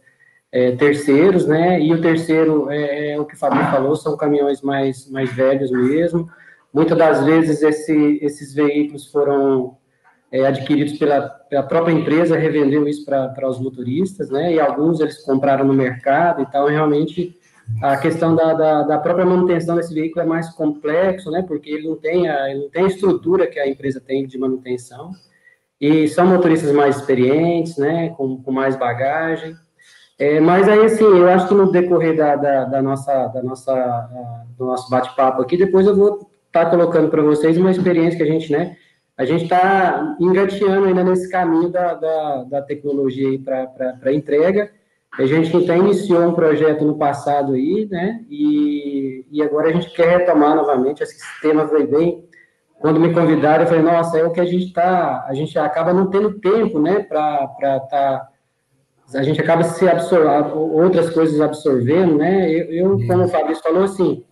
é, 0.52 0.72
terceiros, 0.72 1.46
né? 1.46 1.80
E 1.80 1.92
o 1.92 2.00
terceiro 2.00 2.70
é, 2.70 3.10
é, 3.10 3.20
o 3.20 3.24
que 3.24 3.34
o 3.34 3.38
Fabio 3.38 3.64
falou, 3.70 3.96
são 3.96 4.16
caminhões 4.16 4.62
mais, 4.62 5.10
mais 5.10 5.32
velhos 5.32 5.70
mesmo. 5.70 6.30
Muitas 6.72 6.96
das 6.96 7.24
vezes 7.24 7.62
esse, 7.62 8.18
esses 8.22 8.54
veículos 8.54 9.10
foram 9.10 9.76
é, 10.30 10.46
adquiridos 10.46 10.98
pela, 10.98 11.22
pela 11.28 11.62
própria 11.62 11.92
empresa, 11.92 12.36
revendeu 12.36 12.86
isso 12.86 13.04
para 13.04 13.48
os 13.48 13.58
motoristas, 13.58 14.30
né? 14.30 14.54
E 14.54 14.60
alguns 14.60 15.00
eles 15.00 15.22
compraram 15.22 15.64
no 15.64 15.74
mercado 15.74 16.42
e 16.42 16.46
tal. 16.46 16.68
Realmente 16.68 17.36
a 17.82 17.96
questão 17.96 18.34
da, 18.34 18.54
da, 18.54 18.82
da, 18.82 18.98
própria 18.98 19.26
manutenção 19.26 19.76
desse 19.76 19.92
veículo 19.92 20.22
é 20.22 20.26
mais 20.26 20.48
complexo, 20.50 21.30
né? 21.30 21.44
Porque 21.46 21.70
ele 21.70 21.88
não 21.88 21.96
tem 21.96 22.28
a, 22.28 22.50
ele 22.50 22.60
não 22.60 22.70
tem 22.70 22.84
a 22.84 22.88
estrutura 22.88 23.46
que 23.46 23.58
a 23.58 23.68
empresa 23.68 24.00
tem 24.00 24.26
de 24.26 24.38
manutenção. 24.38 25.10
E 25.80 26.08
são 26.08 26.26
motoristas 26.26 26.72
mais 26.72 26.96
experientes, 26.96 27.76
né? 27.76 28.10
Com, 28.10 28.42
com 28.42 28.50
mais 28.50 28.76
bagagem. 28.76 29.54
É, 30.18 30.40
mas 30.40 30.66
aí, 30.66 30.86
assim, 30.86 31.04
eu 31.04 31.28
acho 31.28 31.48
que 31.48 31.54
no 31.54 31.70
decorrer 31.70 32.16
da, 32.16 32.36
da, 32.36 32.64
da 32.64 32.82
nossa, 32.82 33.26
da 33.28 33.42
nossa, 33.42 34.44
do 34.56 34.64
nosso 34.64 34.88
bate-papo 34.88 35.42
aqui, 35.42 35.58
depois 35.58 35.86
eu 35.86 35.94
vou 35.94 36.30
estar 36.46 36.64
tá 36.64 36.70
colocando 36.70 37.10
para 37.10 37.22
vocês 37.22 37.58
uma 37.58 37.70
experiência 37.70 38.16
que 38.16 38.22
a 38.22 38.32
gente, 38.32 38.50
né? 38.50 38.76
A 39.18 39.24
gente 39.24 39.44
está 39.44 40.16
engateando 40.18 40.86
ainda 40.86 41.04
nesse 41.04 41.30
caminho 41.30 41.68
da, 41.68 41.94
da, 41.94 42.44
da 42.44 42.62
tecnologia 42.62 43.38
para 43.38 44.12
entrega 44.12 44.70
a 45.18 45.24
gente 45.24 45.56
até 45.56 45.76
iniciou 45.76 46.28
um 46.28 46.34
projeto 46.34 46.84
no 46.84 46.98
passado 46.98 47.54
aí, 47.54 47.88
né? 47.90 48.24
E, 48.28 49.24
e 49.30 49.42
agora 49.42 49.68
a 49.68 49.72
gente 49.72 49.90
quer 49.90 50.18
retomar 50.18 50.54
novamente. 50.54 51.02
Esse 51.02 51.18
tema 51.40 51.66
foi 51.66 51.86
bem. 51.86 52.24
Quando 52.78 53.00
me 53.00 53.12
convidaram, 53.14 53.64
eu 53.64 53.68
falei, 53.68 53.82
nossa, 53.82 54.18
é 54.18 54.24
o 54.24 54.30
que 54.30 54.40
a 54.40 54.44
gente 54.44 54.66
está. 54.66 55.24
A 55.26 55.32
gente 55.32 55.58
acaba 55.58 55.94
não 55.94 56.10
tendo 56.10 56.38
tempo, 56.38 56.78
né? 56.78 57.00
Para 57.00 57.44
estar. 57.54 57.80
Tá, 57.80 58.28
a 59.14 59.22
gente 59.22 59.40
acaba 59.40 59.62
se 59.62 59.88
absorvendo, 59.88 60.58
outras 60.58 61.08
coisas 61.10 61.40
absorvendo, 61.40 62.18
né? 62.18 62.50
Eu, 62.50 62.72
eu, 62.72 63.06
como 63.06 63.24
o 63.24 63.28
Fabrício 63.28 63.62
falou, 63.62 63.84
assim, 63.84 64.24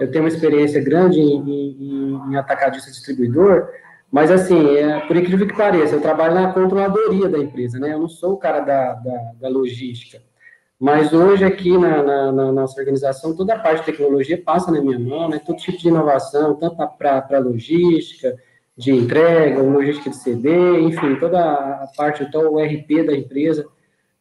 eu 0.00 0.10
tenho 0.10 0.24
uma 0.24 0.28
experiência 0.28 0.82
grande 0.82 1.20
em, 1.20 1.38
em, 1.48 2.30
em 2.30 2.36
atacadista 2.36 2.90
distribuidor, 2.90 3.68
Mas, 4.10 4.30
assim, 4.30 4.76
é, 4.76 5.00
por 5.06 5.16
incrível 5.16 5.46
que 5.46 5.56
pareça, 5.56 5.94
eu 5.94 6.00
trabalho 6.00 6.34
na 6.34 6.52
controladoria 6.52 7.28
da 7.28 7.38
empresa, 7.38 7.78
né? 7.78 7.94
Eu 7.94 8.00
não 8.00 8.08
sou 8.08 8.32
o 8.32 8.38
cara 8.38 8.60
da, 8.60 8.94
da, 8.94 9.32
da 9.40 9.48
logística. 9.48 10.20
Mas 10.82 11.12
hoje, 11.12 11.44
aqui 11.44 11.78
na, 11.78 12.02
na, 12.02 12.32
na, 12.32 12.50
nossa 12.50 12.80
organização, 12.80 13.36
toda 13.36 13.54
a 13.54 13.58
parte 13.60 13.78
de 13.78 13.92
tecnologia 13.92 14.42
passa 14.42 14.72
na 14.72 14.80
minha 14.80 14.98
mão, 14.98 15.28
né? 15.28 15.38
Todo 15.38 15.56
tipo 15.56 15.78
de 15.78 15.86
inovação, 15.86 16.56
tanto 16.56 16.76
para 16.98 17.38
logística, 17.38 18.36
de 18.76 18.90
entrega, 18.90 19.62
logística 19.62 20.10
de 20.10 20.16
CD, 20.16 20.80
enfim, 20.80 21.14
toda 21.20 21.40
a 21.40 21.86
parte, 21.96 22.24
então, 22.24 22.52
o 22.52 22.58
RP 22.58 23.06
da 23.06 23.14
empresa, 23.14 23.64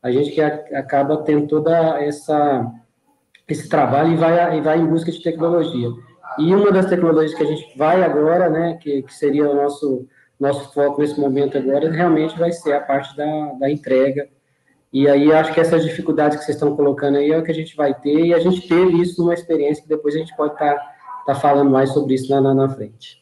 a 0.04 0.12
gente 0.12 0.30
que 0.30 0.40
acaba 0.40 1.24
tendo 1.24 1.48
toda 1.48 2.00
essa 2.00 2.72
esse 3.48 3.68
trabalho 3.68 4.14
e 4.14 4.16
vai, 4.16 4.60
e 4.60 4.62
vai 4.62 4.78
em 4.78 4.86
busca 4.86 5.12
de 5.12 5.24
tecnologia. 5.24 5.90
E 6.38 6.54
uma 6.54 6.72
das 6.72 6.86
tecnologias 6.86 7.34
que 7.34 7.42
a 7.42 7.48
gente 7.48 7.76
vai 7.76 8.04
agora, 8.04 8.52
né, 8.52 8.78
que, 8.80 9.02
que 9.02 9.14
seria 9.16 9.50
o 9.50 9.56
nosso, 9.56 10.08
nosso 10.40 10.72
foco 10.76 11.02
nesse 11.02 11.20
momento 11.20 11.58
agora, 11.58 11.90
realmente 11.90 12.38
vai 12.38 12.52
ser 12.52 12.74
a 12.74 12.82
parte 12.82 13.18
da, 13.18 13.54
da 13.60 13.72
entrega. 13.72 14.30
E 14.92 15.08
aí 15.08 15.32
acho 15.32 15.54
que 15.54 15.60
essas 15.60 15.84
dificuldades 15.84 16.38
que 16.38 16.44
vocês 16.44 16.58
estão 16.58 16.76
colocando 16.76 17.18
aí 17.18 17.32
é 17.32 17.38
o 17.38 17.44
que 17.44 17.52
a 17.52 17.56
gente 17.56 17.76
vai 17.76 17.94
ter, 17.94 18.26
e 18.26 18.34
a 18.34 18.40
gente 18.40 18.68
teve 18.68 19.02
isso 19.02 19.22
numa 19.22 19.34
experiência 19.34 19.82
que 19.82 19.90
depois 19.90 20.16
a 20.16 20.18
gente 20.18 20.36
pode 20.36 20.54
estar 20.54 20.76
tá, 20.76 20.94
tá 21.28 21.36
falando 21.36 21.72
mais 21.72 21.92
sobre 21.92 22.16
isso 22.16 22.30
na, 22.30 22.42
na, 22.42 22.54
na 22.54 22.70
frente. 22.70 23.22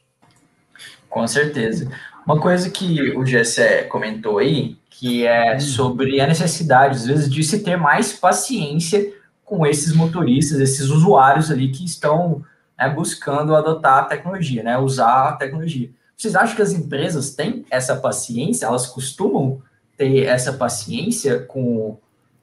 Com 1.09 1.25
certeza. 1.27 1.91
Uma 2.25 2.39
coisa 2.39 2.69
que 2.69 3.15
o 3.15 3.25
Gessé 3.25 3.83
comentou 3.83 4.39
aí, 4.39 4.77
que 4.89 5.25
é 5.25 5.55
hum. 5.55 5.59
sobre 5.59 6.19
a 6.19 6.27
necessidade, 6.27 6.97
às 6.97 7.05
vezes, 7.05 7.29
de 7.31 7.43
se 7.43 7.63
ter 7.63 7.77
mais 7.77 8.13
paciência 8.13 9.13
com 9.45 9.65
esses 9.65 9.93
motoristas, 9.93 10.59
esses 10.59 10.89
usuários 10.89 11.49
ali 11.49 11.69
que 11.69 11.83
estão 11.83 12.43
né, 12.77 12.89
buscando 12.89 13.55
adotar 13.55 13.99
a 13.99 14.05
tecnologia, 14.05 14.61
né, 14.61 14.77
usar 14.77 15.29
a 15.29 15.33
tecnologia. 15.33 15.89
Vocês 16.15 16.35
acham 16.35 16.55
que 16.55 16.61
as 16.61 16.71
empresas 16.71 17.33
têm 17.33 17.65
essa 17.71 17.95
paciência? 17.95 18.65
Elas 18.65 18.85
costumam 18.85 19.61
ter 19.99 20.23
essa 20.23 20.53
paciência 20.53 21.41
com, 21.41 21.97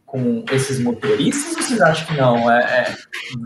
com 0.05 0.45
esses 0.53 0.79
motoristas? 0.79 1.57
Ou 1.57 1.63
vocês 1.63 1.81
acham 1.81 2.07
que 2.07 2.15
não? 2.21 2.51
É, 2.51 2.63
é, 2.63 2.97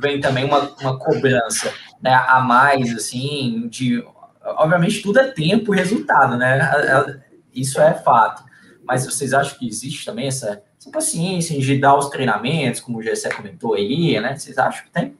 vem 0.00 0.20
também 0.20 0.44
uma, 0.44 0.74
uma 0.80 0.98
cobrança 0.98 1.72
né, 2.02 2.12
a 2.12 2.40
mais, 2.40 2.92
assim, 2.92 3.68
de... 3.68 4.04
Obviamente, 4.42 5.00
tudo 5.00 5.20
é 5.20 5.30
tempo 5.30 5.72
e 5.72 5.78
resultado, 5.78 6.36
né? 6.36 7.22
Isso 7.54 7.80
é 7.80 7.94
fato. 7.94 8.42
Mas 8.82 9.06
vocês 9.06 9.32
acham 9.32 9.56
que 9.56 9.68
existe 9.68 10.04
também 10.04 10.26
essa, 10.26 10.60
essa 10.78 10.90
paciência 10.90 11.56
de 11.56 11.78
dar 11.78 11.96
os 11.96 12.08
treinamentos, 12.08 12.80
como 12.80 12.98
o 12.98 13.02
Gessé 13.02 13.30
comentou 13.30 13.74
aí, 13.74 14.18
né? 14.18 14.36
Vocês 14.36 14.58
acham 14.58 14.84
que 14.86 14.90
tem? 14.90 15.16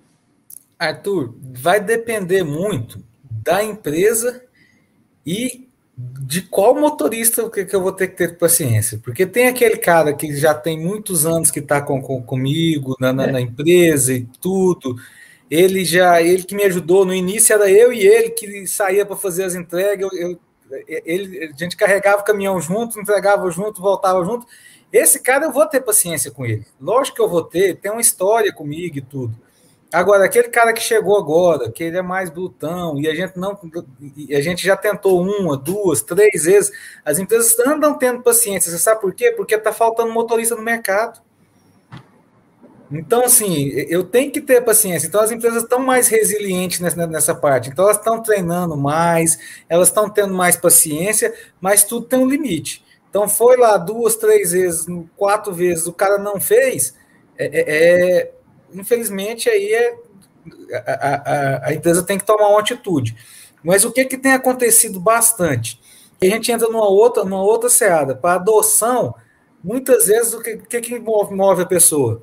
Arthur, 0.77 1.37
vai 1.41 1.79
depender 1.79 2.43
muito 2.43 3.05
da 3.31 3.63
empresa 3.63 4.43
e 5.25 5.70
de 6.21 6.43
qual 6.43 6.75
motorista 6.75 7.49
que, 7.51 7.65
que 7.65 7.75
eu 7.75 7.83
vou 7.83 7.93
ter 7.93 8.09
que 8.09 8.17
ter 8.17 8.39
paciência. 8.39 9.01
Porque 9.03 9.27
tem 9.27 9.49
aquele 9.49 9.77
cara 9.77 10.13
que 10.13 10.35
já 10.37 10.55
tem 10.55 10.79
muitos 10.79 11.27
anos 11.27 11.51
que 11.51 11.59
está 11.59 11.81
com, 11.81 12.01
com, 12.01 12.23
comigo 12.23 12.97
na, 13.01 13.13
na, 13.13 13.25
é. 13.25 13.33
na, 13.33 13.41
empresa 13.41 14.15
e 14.15 14.27
tudo. 14.41 14.97
Ele 15.51 15.85
já, 15.85 16.23
ele 16.23 16.45
que 16.45 16.55
me 16.55 16.65
ajudou 16.65 17.05
no 17.05 17.13
início 17.13 17.53
era 17.53 17.69
eu 17.71 17.93
e 17.93 18.07
ele 18.07 18.31
que 18.31 18.67
saía 18.67 19.05
para 19.05 19.17
fazer 19.17 19.45
as 19.45 19.55
entregas. 19.55 20.09
Eu, 20.13 20.31
eu, 20.31 20.39
ele, 21.05 21.53
a 21.53 21.57
gente 21.57 21.77
carregava 21.77 22.23
o 22.23 22.25
caminhão 22.25 22.61
junto, 22.61 23.01
entregava 23.01 23.51
junto, 23.51 23.83
voltava 23.83 24.25
junto. 24.25 24.47
Esse 24.93 25.21
cara 25.21 25.47
eu 25.47 25.53
vou 25.53 25.67
ter 25.67 25.81
paciência 25.81 26.31
com 26.31 26.47
ele. 26.47 26.67
Lógico 26.81 27.17
que 27.17 27.23
eu 27.23 27.29
vou 27.29 27.43
ter, 27.43 27.77
tem 27.77 27.91
uma 27.91 28.01
história 28.01 28.53
comigo 28.53 28.99
e 28.99 29.03
tudo. 29.03 29.35
Agora, 29.93 30.25
aquele 30.25 30.49
cara 30.49 30.73
que 30.73 30.81
chegou 30.81 31.17
agora, 31.17 31.71
que 31.71 31.83
ele 31.83 31.99
é 31.99 32.03
mais 32.03 32.31
brutão, 32.31 33.01
e 33.01 33.09
a 33.09 33.15
gente 33.15 33.37
não. 33.37 33.59
A 34.31 34.41
gente 34.41 34.65
já 34.65 34.77
tentou 34.77 35.21
uma, 35.21 35.57
duas, 35.57 36.01
três 36.01 36.45
vezes. 36.45 36.71
As 37.05 37.19
empresas 37.19 37.59
andam 37.59 37.99
tendo 37.99 38.23
paciência. 38.23 38.71
Você 38.71 38.79
sabe 38.79 39.01
por 39.01 39.13
quê? 39.13 39.33
Porque 39.33 39.57
está 39.57 39.73
faltando 39.73 40.13
motorista 40.13 40.55
no 40.55 40.63
mercado. 40.63 41.21
Então, 42.93 43.25
assim, 43.25 43.69
eu 43.89 44.05
tenho 44.05 44.31
que 44.33 44.41
ter 44.41 44.61
paciência. 44.65 45.07
Então, 45.09 45.21
as 45.21 45.31
empresas 45.31 45.63
estão 45.63 45.81
mais 45.81 46.09
resilientes 46.09 46.81
nessa, 46.81 47.07
nessa 47.07 47.35
parte. 47.35 47.69
Então, 47.69 47.85
elas 47.85 47.97
estão 47.97 48.23
treinando 48.23 48.77
mais, 48.77 49.39
elas 49.69 49.89
estão 49.89 50.09
tendo 50.09 50.35
mais 50.35 50.57
paciência, 50.57 51.33
mas 51.61 51.85
tudo 51.85 52.07
tem 52.07 52.19
um 52.19 52.29
limite. 52.29 52.85
Então, 53.09 53.29
foi 53.29 53.57
lá 53.57 53.77
duas, 53.77 54.17
três 54.17 54.53
vezes, 54.53 54.87
quatro 55.17 55.53
vezes, 55.53 55.87
o 55.87 55.93
cara 55.93 56.19
não 56.19 56.41
fez. 56.41 56.95
é, 57.39 57.47
é, 57.47 58.21
é 58.21 58.40
infelizmente, 58.73 59.49
aí 59.49 59.73
é, 59.73 59.97
a, 60.75 61.15
a, 61.15 61.69
a, 61.69 61.75
empresa 61.75 62.03
tem 62.03 62.19
que 62.19 62.25
tomar 62.25 62.49
uma 62.49 62.61
atitude. 62.61 63.17
Mas 63.63 63.85
o 63.85 63.93
que, 63.93 64.05
que 64.05 64.17
tem 64.17 64.33
acontecido 64.33 64.99
bastante? 64.99 65.81
A 66.21 66.27
gente 66.27 66.51
entra 66.51 66.69
numa 66.69 66.89
outra, 66.89 67.25
numa 67.25 67.43
outra 67.43 67.69
seada. 67.69 68.15
Para 68.15 68.35
adoção, 68.35 69.15
muitas 69.63 70.07
vezes, 70.07 70.35
o 70.35 70.43
que, 70.43 70.57
que, 70.57 70.81
que 70.81 70.99
move, 70.99 71.35
move 71.35 71.63
a 71.63 71.67
pessoa? 71.67 72.23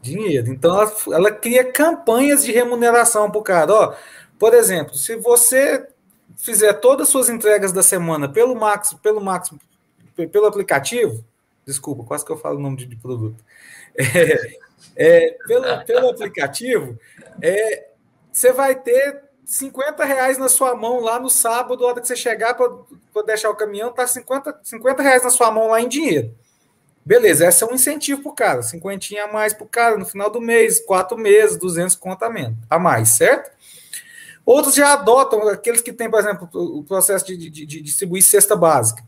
Dinheiro. 0.00 0.50
Então, 0.52 0.80
ela, 0.80 0.92
ela 1.12 1.30
cria 1.30 1.64
campanhas 1.64 2.44
de 2.44 2.52
remuneração 2.52 3.30
para 3.30 3.40
o 3.40 3.42
cara. 3.42 3.72
Ó, 3.72 3.94
por 4.38 4.54
exemplo, 4.54 4.94
se 4.94 5.16
você 5.16 5.86
fizer 6.36 6.74
todas 6.74 7.08
as 7.08 7.12
suas 7.12 7.28
entregas 7.28 7.72
da 7.72 7.82
semana 7.82 8.28
pelo 8.28 8.54
Max, 8.54 8.94
pelo 9.02 9.20
Max, 9.20 9.50
pelo 10.32 10.46
aplicativo, 10.46 11.24
desculpa, 11.66 12.04
quase 12.04 12.24
que 12.24 12.30
eu 12.30 12.36
falo 12.36 12.58
o 12.58 12.62
nome 12.62 12.76
de, 12.76 12.86
de 12.86 12.96
produto. 12.96 13.44
É, 13.96 14.58
é, 14.96 15.36
pelo, 15.46 15.84
pelo 15.84 16.10
aplicativo, 16.10 16.98
é, 17.40 17.88
você 18.32 18.52
vai 18.52 18.74
ter 18.74 19.22
50 19.44 20.04
reais 20.04 20.36
na 20.36 20.48
sua 20.48 20.74
mão 20.74 21.00
lá 21.00 21.18
no 21.18 21.30
sábado, 21.30 21.84
a 21.84 21.88
hora 21.88 22.00
que 22.00 22.06
você 22.06 22.16
chegar 22.16 22.54
para 22.54 23.22
deixar 23.24 23.48
o 23.48 23.56
caminhão, 23.56 23.92
tá 23.92 24.06
50, 24.06 24.60
50 24.62 25.02
reais 25.02 25.22
na 25.22 25.30
sua 25.30 25.50
mão 25.50 25.68
lá 25.68 25.80
em 25.80 25.88
dinheiro. 25.88 26.34
Beleza, 27.04 27.46
esse 27.46 27.64
é 27.64 27.66
um 27.66 27.74
incentivo 27.74 28.20
para 28.22 28.30
o 28.30 28.34
cara, 28.34 28.62
50 28.62 29.06
a 29.24 29.32
mais 29.32 29.54
para 29.54 29.64
o 29.64 29.68
cara 29.68 29.96
no 29.96 30.04
final 30.04 30.28
do 30.28 30.42
mês, 30.42 30.78
quatro 30.84 31.16
meses, 31.16 31.56
200 31.56 31.96
conto 31.96 32.22
a 32.68 32.78
mais, 32.78 33.08
certo? 33.08 33.50
Outros 34.44 34.74
já 34.74 34.92
adotam, 34.92 35.48
aqueles 35.48 35.80
que 35.80 35.92
têm, 35.92 36.10
por 36.10 36.20
exemplo, 36.20 36.48
o 36.52 36.84
processo 36.84 37.24
de, 37.26 37.36
de, 37.36 37.64
de 37.64 37.80
distribuir 37.80 38.22
cesta 38.22 38.54
básica. 38.54 39.02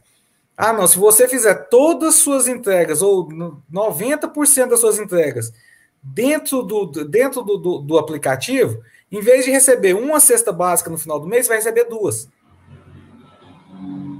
Ah, 0.63 0.75
não, 0.75 0.87
se 0.87 0.99
você 0.99 1.27
fizer 1.27 1.55
todas 1.71 2.11
as 2.11 2.15
suas 2.17 2.47
entregas, 2.47 3.01
ou 3.01 3.27
90% 3.73 4.69
das 4.69 4.81
suas 4.81 4.99
entregas, 4.99 5.55
dentro 6.03 6.63
do, 6.63 6.85
dentro 6.85 7.41
do, 7.41 7.57
do, 7.57 7.79
do, 7.79 7.97
aplicativo, 7.97 8.79
em 9.11 9.23
vez 9.23 9.47
de 9.47 9.51
receber 9.51 9.95
uma 9.95 10.21
cesta 10.21 10.53
básica 10.53 10.91
no 10.91 10.99
final 10.99 11.19
do 11.19 11.27
mês, 11.27 11.49
vai 11.49 11.57
receber 11.57 11.85
duas. 11.85 12.29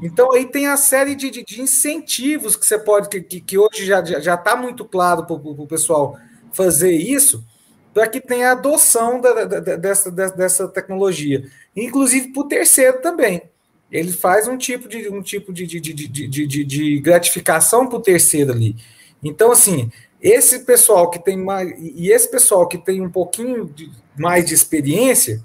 Então 0.03 0.33
aí 0.33 0.47
tem 0.47 0.67
a 0.67 0.79
série 0.79 1.15
de, 1.15 1.29
de, 1.29 1.45
de 1.45 1.61
incentivos 1.61 2.57
que 2.57 2.65
você 2.65 2.79
pode, 2.79 3.11
que, 3.11 3.39
que 3.43 3.59
hoje 3.59 3.85
já 3.85 4.01
está 4.01 4.21
já 4.21 4.35
tá 4.35 4.57
muito 4.57 4.87
claro 4.87 5.27
para 5.27 5.35
o 5.37 5.67
pessoal 5.67 6.17
fazer 6.53 6.93
isso, 6.93 7.45
para 7.93 8.09
que 8.09 8.19
tenha 8.19 8.53
adoção 8.53 9.21
da, 9.21 9.45
da, 9.45 9.77
dessa, 9.77 10.11
dessa 10.11 10.67
tecnologia. 10.69 11.45
Inclusive 11.77 12.33
para 12.33 12.41
o 12.41 12.49
terceiro 12.49 13.03
também 13.03 13.50
ele 13.91 14.13
faz 14.13 14.47
um 14.47 14.57
tipo 14.57 14.89
de 14.89 15.09
um 15.09 15.21
tipo 15.21 15.53
de, 15.53 15.67
de, 15.67 15.81
de, 15.81 16.27
de, 16.29 16.65
de, 16.65 17.01
gratificação 17.01 17.87
para 17.87 17.99
o 17.99 18.03
terceiro 18.03 18.53
ali. 18.53 18.77
Então, 19.23 19.51
assim, 19.51 19.91
esse 20.21 20.61
pessoal 20.61 21.11
que 21.11 21.19
tem 21.19 21.37
mais. 21.37 21.73
E 21.79 22.11
esse 22.11 22.31
pessoal 22.31 22.69
que 22.69 22.79
tem 22.79 23.01
um 23.01 23.11
pouquinho 23.11 23.73
mais 24.17 24.47
de 24.47 24.55
experiência, 24.55 25.43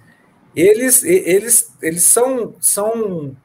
eles, 0.55 1.03
eles, 1.03 1.73
eles 1.81 2.03
são, 2.03 2.55
são 2.59 3.35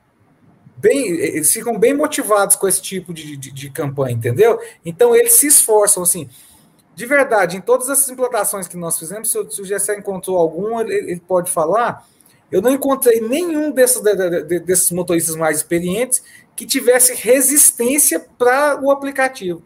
bem. 0.77 1.09
Eles 1.09 1.53
ficam 1.53 1.79
bem 1.79 1.95
motivados 1.95 2.55
com 2.57 2.69
esse 2.69 2.83
tipo 2.83 3.15
de, 3.15 3.37
de, 3.37 3.51
de 3.51 3.71
campanha, 3.71 4.15
entendeu? 4.15 4.59
Então 4.85 5.17
eles 5.17 5.33
se 5.33 5.47
esforçam 5.47 6.03
assim. 6.03 6.29
De 6.95 7.07
verdade, 7.07 7.57
em 7.57 7.61
todas 7.63 7.89
essas 7.89 8.11
implantações 8.11 8.69
que 8.69 8.77
nós 8.77 8.99
fizemos, 8.99 9.31
se 9.31 9.39
o, 9.39 9.81
se 9.81 9.97
encontrou 9.97 10.37
algum, 10.37 10.79
ele, 10.81 11.13
ele 11.13 11.21
pode 11.21 11.51
falar 11.51 12.07
eu 12.51 12.61
não 12.61 12.71
encontrei 12.71 13.21
nenhum 13.21 13.71
desses, 13.71 14.03
desses 14.65 14.91
motoristas 14.91 15.37
mais 15.37 15.59
experientes 15.59 16.23
que 16.57 16.67
tivesse 16.67 17.15
resistência 17.15 18.21
para 18.39 18.81
o 18.83 18.91
aplicativo. 18.91 19.63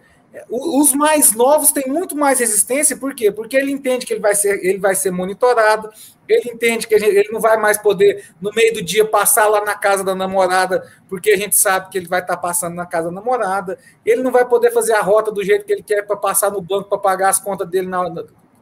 Os 0.51 0.93
mais 0.93 1.33
novos 1.33 1.71
têm 1.71 1.87
muito 1.87 2.17
mais 2.17 2.41
resistência, 2.41 2.97
por 2.97 3.15
quê? 3.15 3.31
Porque 3.31 3.57
ele 3.57 3.71
entende 3.71 4.05
que 4.05 4.13
ele 4.13 4.21
vai 4.21 4.35
ser, 4.35 4.65
ele 4.65 4.79
vai 4.79 4.97
ser 4.97 5.13
monitorado, 5.13 5.89
ele 6.29 6.51
entende 6.51 6.89
que 6.89 6.95
ele 6.95 7.29
não 7.31 7.41
vai 7.41 7.57
mais 7.57 7.79
poder, 7.79 8.31
no 8.41 8.53
meio 8.53 8.75
do 8.75 8.83
dia, 8.83 9.05
passar 9.05 9.47
lá 9.47 9.65
na 9.65 9.77
casa 9.77 10.03
da 10.03 10.13
namorada, 10.13 10.91
porque 11.09 11.31
a 11.31 11.37
gente 11.37 11.55
sabe 11.55 11.89
que 11.89 11.99
ele 11.99 12.09
vai 12.09 12.21
estar 12.21 12.37
passando 12.37 12.75
na 12.75 12.85
casa 12.85 13.09
da 13.09 13.15
namorada, 13.15 13.79
ele 14.05 14.23
não 14.23 14.33
vai 14.33 14.45
poder 14.45 14.73
fazer 14.73 14.95
a 14.95 15.03
rota 15.03 15.31
do 15.31 15.45
jeito 15.45 15.65
que 15.65 15.73
ele 15.73 15.85
quer 15.85 16.05
para 16.05 16.17
passar 16.17 16.51
no 16.51 16.61
banco 16.61 16.89
para 16.89 16.99
pagar 16.99 17.29
as 17.29 17.39
contas 17.39 17.69
dele 17.69 17.87
na, 17.87 18.03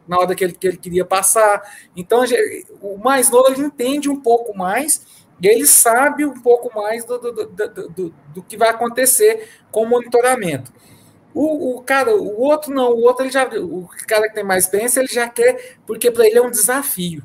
na 0.06 0.18
hora 0.18 0.34
que 0.34 0.44
ele, 0.44 0.52
que 0.52 0.66
ele 0.66 0.76
queria 0.76 1.04
passar. 1.04 1.62
Então, 1.96 2.24
o 2.80 2.98
mais 2.98 3.30
novo 3.30 3.50
ele 3.50 3.62
entende 3.62 4.08
um 4.08 4.20
pouco 4.20 4.56
mais 4.56 5.04
e 5.40 5.48
ele 5.48 5.66
sabe 5.66 6.24
um 6.24 6.40
pouco 6.40 6.72
mais 6.74 7.04
do, 7.04 7.18
do, 7.18 7.32
do, 7.32 7.88
do, 7.88 8.14
do 8.34 8.42
que 8.42 8.56
vai 8.56 8.70
acontecer 8.70 9.48
com 9.70 9.82
o 9.82 9.88
monitoramento. 9.88 10.72
O, 11.34 11.78
o, 11.78 11.82
cara, 11.82 12.14
o 12.14 12.40
outro 12.40 12.72
não, 12.72 12.90
o 12.90 13.02
outro 13.02 13.24
ele 13.24 13.32
já, 13.32 13.48
o 13.48 13.88
cara 14.06 14.28
que 14.28 14.34
tem 14.34 14.44
mais 14.44 14.64
experiência, 14.64 15.00
ele 15.00 15.08
já 15.08 15.28
quer, 15.28 15.78
porque 15.86 16.10
para 16.10 16.26
ele 16.26 16.38
é 16.38 16.42
um 16.42 16.50
desafio. 16.50 17.24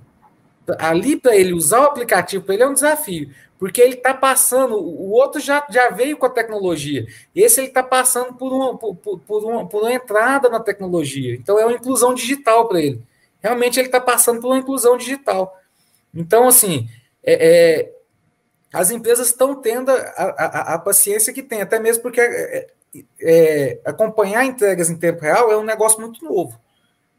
Ali 0.79 1.15
para 1.15 1.35
ele 1.35 1.53
usar 1.53 1.81
o 1.81 1.85
aplicativo, 1.85 2.43
para 2.43 2.55
ele 2.55 2.63
é 2.63 2.67
um 2.67 2.73
desafio. 2.73 3.29
Porque 3.59 3.81
ele 3.81 3.95
está 3.95 4.13
passando, 4.13 4.75
o 4.75 5.09
outro 5.11 5.39
já, 5.39 5.65
já 5.69 5.89
veio 5.89 6.15
com 6.17 6.25
a 6.25 6.29
tecnologia. 6.29 7.07
Esse 7.33 7.59
ele 7.59 7.67
está 7.67 7.81
passando 7.81 8.33
por 8.33 8.53
uma, 8.53 8.77
por, 8.77 8.95
por, 8.95 9.43
uma, 9.43 9.67
por 9.67 9.81
uma 9.81 9.93
entrada 9.93 10.47
na 10.47 10.59
tecnologia. 10.59 11.33
Então 11.33 11.59
é 11.59 11.65
uma 11.65 11.75
inclusão 11.75 12.13
digital 12.13 12.67
para 12.67 12.81
ele. 12.81 13.01
Realmente 13.41 13.79
ele 13.79 13.87
está 13.87 13.99
passando 13.99 14.41
por 14.41 14.47
uma 14.47 14.59
inclusão 14.59 14.95
digital. 14.95 15.59
Então, 16.13 16.47
assim, 16.47 16.87
é, 17.23 17.33
é, 17.33 17.93
as 18.71 18.91
empresas 18.91 19.27
estão 19.27 19.55
tendo 19.55 19.89
a, 19.89 19.95
a, 19.95 20.73
a, 20.75 20.79
paciência 20.79 21.33
que 21.33 21.41
tem, 21.41 21.61
até 21.61 21.79
mesmo 21.79 22.03
porque 22.03 22.21
é, 22.21 22.67
é, 23.21 23.79
acompanhar 23.85 24.45
entregas 24.45 24.89
em 24.89 24.97
tempo 24.97 25.21
real 25.21 25.51
é 25.51 25.57
um 25.57 25.63
negócio 25.63 25.99
muito 25.99 26.23
novo. 26.23 26.59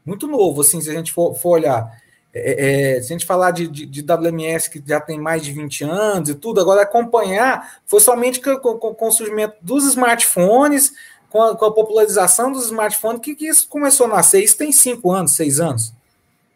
Muito 0.05 0.27
novo, 0.27 0.61
assim, 0.61 0.79
se 0.81 0.89
a 0.89 0.93
gente 0.93 1.11
for, 1.11 1.35
for 1.35 1.51
olhar. 1.51 1.85
É, 2.33 2.97
é, 2.97 3.01
se 3.01 3.07
a 3.07 3.17
gente 3.17 3.25
falar 3.25 3.51
de, 3.51 3.67
de, 3.67 3.85
de, 3.87 4.01
WMS 4.01 4.69
que 4.69 4.83
já 4.85 5.01
tem 5.01 5.19
mais 5.19 5.41
de 5.41 5.51
20 5.51 5.83
anos 5.83 6.29
e 6.29 6.35
tudo, 6.35 6.61
agora 6.61 6.83
acompanhar 6.83 7.79
foi 7.87 7.99
somente 7.99 8.39
com, 8.39 8.77
com, 8.77 8.93
com 8.93 9.07
o 9.07 9.11
surgimento 9.11 9.55
dos 9.61 9.85
smartphones, 9.87 10.93
com 11.29 11.41
a, 11.41 11.55
com 11.55 11.65
a, 11.65 11.73
popularização 11.73 12.51
dos 12.51 12.65
smartphones, 12.65 13.21
que, 13.21 13.35
que 13.35 13.47
isso 13.47 13.67
começou 13.67 14.05
a 14.05 14.09
nascer. 14.09 14.43
Isso 14.43 14.57
tem 14.57 14.71
5 14.71 15.11
anos, 15.11 15.31
6 15.31 15.59
anos, 15.59 15.93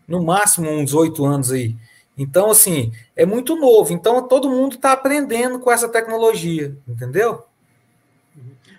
no 0.07 0.23
máximo 0.23 0.69
uns 0.69 0.93
8 0.93 1.25
anos 1.25 1.51
aí. 1.51 1.75
Então, 2.15 2.51
assim, 2.51 2.91
é 3.15 3.25
muito 3.25 3.55
novo. 3.55 3.91
Então, 3.91 4.27
todo 4.27 4.49
mundo 4.49 4.75
está 4.75 4.91
aprendendo 4.91 5.59
com 5.59 5.71
essa 5.71 5.89
tecnologia, 5.89 6.77
entendeu? 6.87 7.43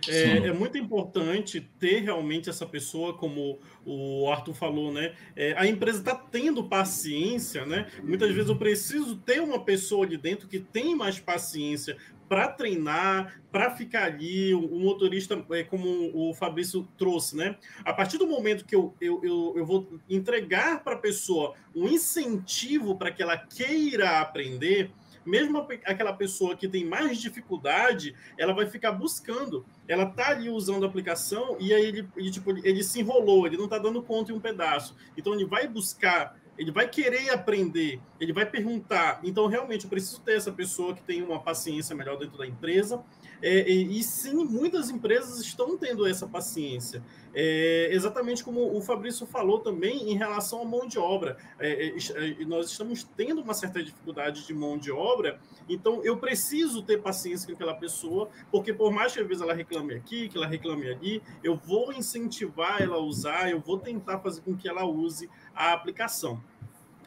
É, 0.08 0.49
é, 0.49 0.52
muito 0.52 0.76
importante 0.78 1.61
ter 1.78 2.00
realmente 2.00 2.50
essa 2.50 2.66
pessoa, 2.66 3.14
como 3.14 3.58
o 3.84 4.30
Arthur 4.30 4.54
falou, 4.54 4.92
né? 4.92 5.14
É, 5.37 5.54
a 5.56 5.66
empresa 5.66 5.99
está 5.99 6.14
tendo 6.14 6.64
paciência, 6.64 7.64
né? 7.64 7.88
Muitas 8.02 8.32
vezes 8.32 8.49
eu 8.49 8.56
preciso 8.56 9.16
ter 9.16 9.40
uma 9.40 9.64
pessoa 9.64 10.04
ali 10.04 10.16
dentro 10.16 10.49
que 10.49 10.58
tem 10.58 10.94
mais 10.94 11.18
paciência 11.18 11.96
para 12.28 12.49
treinar, 12.49 13.40
para 13.52 13.70
ficar 13.70 14.04
ali, 14.04 14.54
o, 14.54 14.78
motorista, 14.78 15.44
é, 15.50 15.62
como 15.62 16.11
o 16.14 16.34
Fabrício 16.34 16.88
trouxe, 16.96 17.37
né? 17.37 17.56
A 17.84 17.92
partir 17.92 18.18
do 18.18 18.26
momento 18.26 18.64
que 18.64 18.75
eu, 18.75 18.94
eu, 19.00 19.20
eu, 19.23 19.54
eu 19.56 19.66
vou 19.66 20.00
entregar 20.08 20.82
para 20.82 20.94
a 20.94 20.99
pessoa 20.99 21.54
um 21.75 21.87
incentivo 21.87 22.96
para 22.96 23.11
que 23.11 23.23
ela 23.23 23.37
queira 23.37 24.20
aprender, 24.20 24.90
mesmo 25.24 25.66
aquela 25.84 26.12
pessoa 26.12 26.56
que 26.56 26.68
tem 26.68 26.84
mais 26.84 27.18
dificuldade, 27.18 28.14
ela 28.38 28.52
vai 28.52 28.66
ficar 28.66 28.92
buscando. 28.92 29.64
Ela 29.86 30.06
tá 30.06 30.30
ali 30.30 30.48
usando 30.48 30.84
a 30.84 30.88
aplicação 30.88 31.56
e 31.60 31.72
aí 31.72 31.84
ele, 31.84 32.08
ele, 32.16 32.30
tipo, 32.30 32.50
ele 32.50 32.82
se 32.82 33.00
enrolou, 33.00 33.46
ele 33.46 33.56
não 33.56 33.64
está 33.64 33.78
dando 33.78 34.02
conta 34.02 34.32
em 34.32 34.34
um 34.34 34.40
pedaço. 34.40 34.96
Então 35.16 35.34
ele 35.34 35.44
vai 35.44 35.66
buscar 35.66 36.36
ele 36.56 36.70
vai 36.70 36.88
querer 36.88 37.30
aprender, 37.30 38.00
ele 38.20 38.32
vai 38.32 38.46
perguntar. 38.46 39.20
Então, 39.24 39.46
realmente, 39.46 39.84
eu 39.84 39.90
preciso 39.90 40.20
ter 40.20 40.36
essa 40.36 40.52
pessoa 40.52 40.94
que 40.94 41.02
tem 41.02 41.22
uma 41.22 41.40
paciência 41.40 41.96
melhor 41.96 42.16
dentro 42.16 42.38
da 42.38 42.46
empresa. 42.46 43.02
É, 43.46 43.70
e, 43.70 43.98
e, 43.98 44.02
sim, 44.02 44.42
muitas 44.42 44.88
empresas 44.88 45.38
estão 45.38 45.76
tendo 45.76 46.06
essa 46.06 46.26
paciência. 46.26 47.02
É, 47.34 47.90
exatamente 47.92 48.42
como 48.42 48.74
o 48.74 48.80
Fabrício 48.80 49.26
falou 49.26 49.58
também 49.58 50.10
em 50.10 50.16
relação 50.16 50.62
à 50.62 50.64
mão 50.64 50.88
de 50.88 50.98
obra. 50.98 51.36
É, 51.58 51.88
é, 51.88 51.90
é, 51.90 52.44
nós 52.46 52.70
estamos 52.70 53.04
tendo 53.04 53.42
uma 53.42 53.52
certa 53.52 53.82
dificuldade 53.82 54.46
de 54.46 54.54
mão 54.54 54.78
de 54.78 54.90
obra, 54.90 55.38
então 55.68 56.02
eu 56.02 56.16
preciso 56.16 56.82
ter 56.82 57.02
paciência 57.02 57.46
com 57.46 57.52
aquela 57.52 57.74
pessoa, 57.74 58.30
porque 58.50 58.72
por 58.72 58.90
mais 58.90 59.12
que 59.12 59.20
às 59.20 59.28
vezes 59.28 59.42
ela 59.42 59.52
reclame 59.52 59.92
aqui, 59.92 60.26
que 60.30 60.38
ela 60.38 60.46
reclame 60.46 60.88
ali, 60.88 61.22
eu 61.42 61.54
vou 61.54 61.92
incentivar 61.92 62.80
ela 62.80 62.96
a 62.96 63.00
usar, 63.00 63.50
eu 63.50 63.60
vou 63.60 63.78
tentar 63.78 64.20
fazer 64.20 64.40
com 64.40 64.56
que 64.56 64.66
ela 64.66 64.86
use 64.86 65.28
a 65.54 65.74
aplicação. 65.74 66.42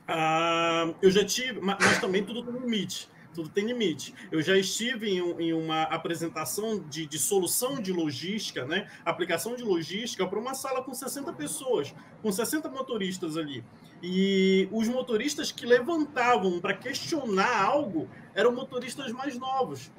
Ah, 0.08 0.94
eu 1.02 1.10
já 1.10 1.26
tive, 1.26 1.60
mas 1.62 2.00
também 2.00 2.24
tudo 2.24 2.44
tem 2.44 2.62
limite. 2.62 3.10
Tudo 3.38 3.50
tem 3.50 3.68
limite. 3.68 4.16
Eu 4.32 4.42
já 4.42 4.58
estive 4.58 5.12
em, 5.12 5.20
em 5.40 5.54
uma 5.54 5.84
apresentação 5.84 6.80
de, 6.80 7.06
de, 7.06 7.20
solução 7.20 7.80
de 7.80 7.94
logística, 7.94 8.66
né? 8.66 8.90
Aplicação 9.06 9.56
de 9.56 9.62
logística 9.62 10.26
para 10.26 10.40
uma 10.40 10.56
sala 10.56 10.84
com 10.84 10.92
60 10.92 11.32
pessoas, 11.34 11.94
com 12.24 12.32
60 12.32 12.68
motoristas 12.68 13.38
ali. 13.38 13.64
E 14.02 14.68
os 14.72 14.88
motoristas 14.88 15.52
que 15.52 15.68
levantavam 15.68 16.60
para 16.60 16.74
questionar 16.74 17.64
algo 17.64 18.10
eram 18.34 18.52
motoristas 18.52 19.12
mais 19.12 19.38
novos. 19.38 19.92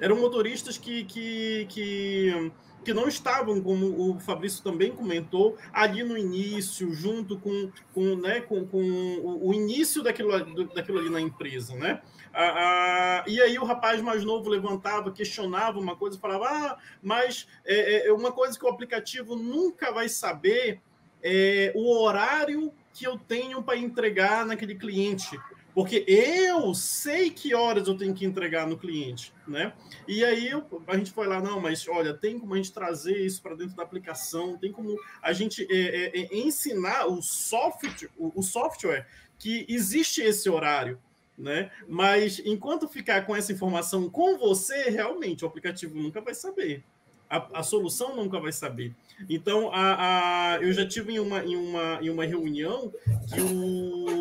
Eram 0.00 0.16
motoristas 0.16 0.78
que, 0.78 1.04
que, 1.04 1.66
que 1.68 2.50
que 2.84 2.94
não 2.94 3.08
estavam, 3.08 3.60
como 3.60 4.10
o 4.10 4.20
Fabrício 4.20 4.62
também 4.62 4.92
comentou, 4.92 5.56
ali 5.72 6.02
no 6.02 6.16
início, 6.16 6.92
junto 6.92 7.38
com, 7.38 7.70
com, 7.92 8.16
né, 8.16 8.40
com, 8.40 8.66
com 8.66 8.80
o, 9.42 9.52
início 9.52 10.02
daquilo, 10.02 10.32
daquilo 10.74 10.98
ali 10.98 11.10
na 11.10 11.20
empresa, 11.20 11.74
né? 11.74 12.00
Ah, 12.32 13.22
ah, 13.22 13.24
e 13.26 13.40
aí 13.40 13.58
o 13.58 13.64
rapaz 13.64 14.00
mais 14.00 14.24
novo 14.24 14.48
levantava, 14.48 15.10
questionava 15.10 15.78
uma 15.78 15.96
coisa, 15.96 16.18
falava, 16.18 16.46
ah, 16.48 16.78
mas 17.02 17.48
é, 17.64 18.08
é 18.08 18.12
uma 18.12 18.32
coisa 18.32 18.58
que 18.58 18.64
o 18.64 18.68
aplicativo 18.68 19.34
nunca 19.34 19.92
vai 19.92 20.08
saber 20.08 20.80
é 21.22 21.72
o 21.74 22.02
horário 22.02 22.72
que 22.92 23.06
eu 23.06 23.18
tenho 23.18 23.62
para 23.62 23.76
entregar 23.76 24.44
naquele 24.46 24.74
cliente 24.74 25.38
porque 25.80 26.04
eu 26.06 26.74
sei 26.74 27.30
que 27.30 27.54
horas 27.54 27.88
eu 27.88 27.96
tenho 27.96 28.12
que 28.12 28.26
entregar 28.26 28.66
no 28.66 28.76
cliente, 28.76 29.32
né? 29.48 29.72
E 30.06 30.22
aí 30.22 30.46
eu, 30.48 30.62
a 30.86 30.94
gente 30.94 31.10
foi 31.10 31.26
lá, 31.26 31.40
não, 31.40 31.58
mas 31.58 31.88
olha, 31.88 32.12
tem 32.12 32.38
como 32.38 32.52
a 32.52 32.58
gente 32.58 32.70
trazer 32.70 33.16
isso 33.16 33.40
para 33.40 33.54
dentro 33.54 33.74
da 33.74 33.82
aplicação, 33.82 34.58
tem 34.58 34.70
como 34.70 34.94
a 35.22 35.32
gente 35.32 35.66
é, 35.70 36.18
é, 36.18 36.20
é, 36.20 36.36
ensinar 36.36 37.06
o 37.06 37.22
software, 37.22 38.10
o, 38.18 38.30
o 38.38 38.42
software 38.42 39.06
que 39.38 39.64
existe 39.70 40.20
esse 40.20 40.50
horário, 40.50 41.00
né? 41.38 41.70
Mas 41.88 42.42
enquanto 42.44 42.86
ficar 42.86 43.24
com 43.24 43.34
essa 43.34 43.50
informação 43.50 44.10
com 44.10 44.36
você, 44.36 44.90
realmente 44.90 45.46
o 45.46 45.48
aplicativo 45.48 45.96
nunca 45.96 46.20
vai 46.20 46.34
saber. 46.34 46.84
A, 47.30 47.60
a 47.60 47.62
solução 47.62 48.14
nunca 48.14 48.38
vai 48.38 48.52
saber. 48.52 48.94
Então, 49.28 49.70
a, 49.72 50.56
a, 50.56 50.58
eu 50.60 50.72
já 50.72 50.86
tive 50.86 51.14
em 51.14 51.20
uma, 51.20 51.44
em, 51.44 51.56
uma, 51.56 51.98
em 52.02 52.10
uma 52.10 52.24
reunião 52.24 52.92
que 53.32 53.40
o, 53.40 54.19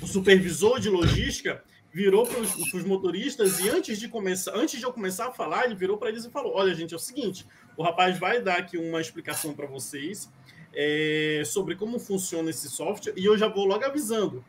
o 0.00 0.06
supervisor 0.06 0.80
de 0.80 0.88
logística 0.88 1.62
virou 1.92 2.26
para 2.26 2.40
os 2.40 2.84
motoristas 2.84 3.60
e 3.60 3.68
antes 3.68 3.98
de 3.98 4.08
começar, 4.08 4.56
antes 4.56 4.78
de 4.78 4.84
eu 4.84 4.92
começar 4.92 5.28
a 5.28 5.32
falar, 5.32 5.66
ele 5.66 5.74
virou 5.74 5.98
para 5.98 6.08
eles 6.08 6.24
e 6.24 6.30
falou: 6.30 6.54
Olha, 6.54 6.74
gente, 6.74 6.94
é 6.94 6.96
o 6.96 7.00
seguinte, 7.00 7.46
o 7.76 7.82
rapaz 7.82 8.18
vai 8.18 8.40
dar 8.40 8.58
aqui 8.58 8.78
uma 8.78 9.00
explicação 9.00 9.52
para 9.52 9.66
vocês 9.66 10.30
é, 10.74 11.42
sobre 11.44 11.76
como 11.76 11.98
funciona 11.98 12.50
esse 12.50 12.68
software 12.68 13.12
e 13.16 13.24
eu 13.24 13.36
já 13.36 13.48
vou 13.48 13.66
logo 13.66 13.84
avisando. 13.84 14.44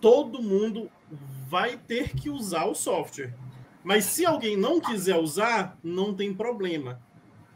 Todo 0.00 0.42
mundo 0.42 0.90
vai 1.48 1.76
ter 1.76 2.14
que 2.14 2.30
usar 2.30 2.64
o 2.64 2.74
software. 2.74 3.34
Mas 3.82 4.06
se 4.06 4.24
alguém 4.24 4.56
não 4.56 4.80
quiser 4.80 5.16
usar, 5.16 5.78
não 5.84 6.14
tem 6.14 6.32
problema. 6.32 7.00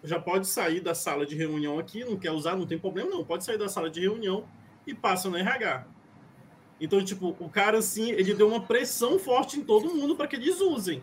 Já 0.05 0.21
pode 0.21 0.47
sair 0.47 0.81
da 0.81 0.95
sala 0.95 1.25
de 1.25 1.35
reunião 1.35 1.79
aqui, 1.79 2.05
não 2.05 2.17
quer 2.17 2.31
usar, 2.31 2.55
não 2.55 2.67
tem 2.67 2.79
problema 2.79 3.11
não. 3.11 3.25
Pode 3.25 3.45
sair 3.45 3.57
da 3.57 3.69
sala 3.69 3.89
de 3.89 4.01
reunião 4.01 4.45
e 4.87 4.95
passa 4.95 5.31
no 5.31 5.37
RH. 5.37 5.87
Então, 6.81 7.05
tipo, 7.05 7.37
o 7.41 7.49
cara, 7.49 7.79
assim, 7.79 8.11
ele 8.13 8.35
deu 8.35 8.49
uma 8.49 8.61
pressão 8.61 9.19
forte 9.19 9.59
em 9.59 9.65
todo 9.65 9.95
mundo 9.95 10.15
para 10.15 10.27
que 10.27 10.37
eles 10.37 10.61
usem. 10.61 11.03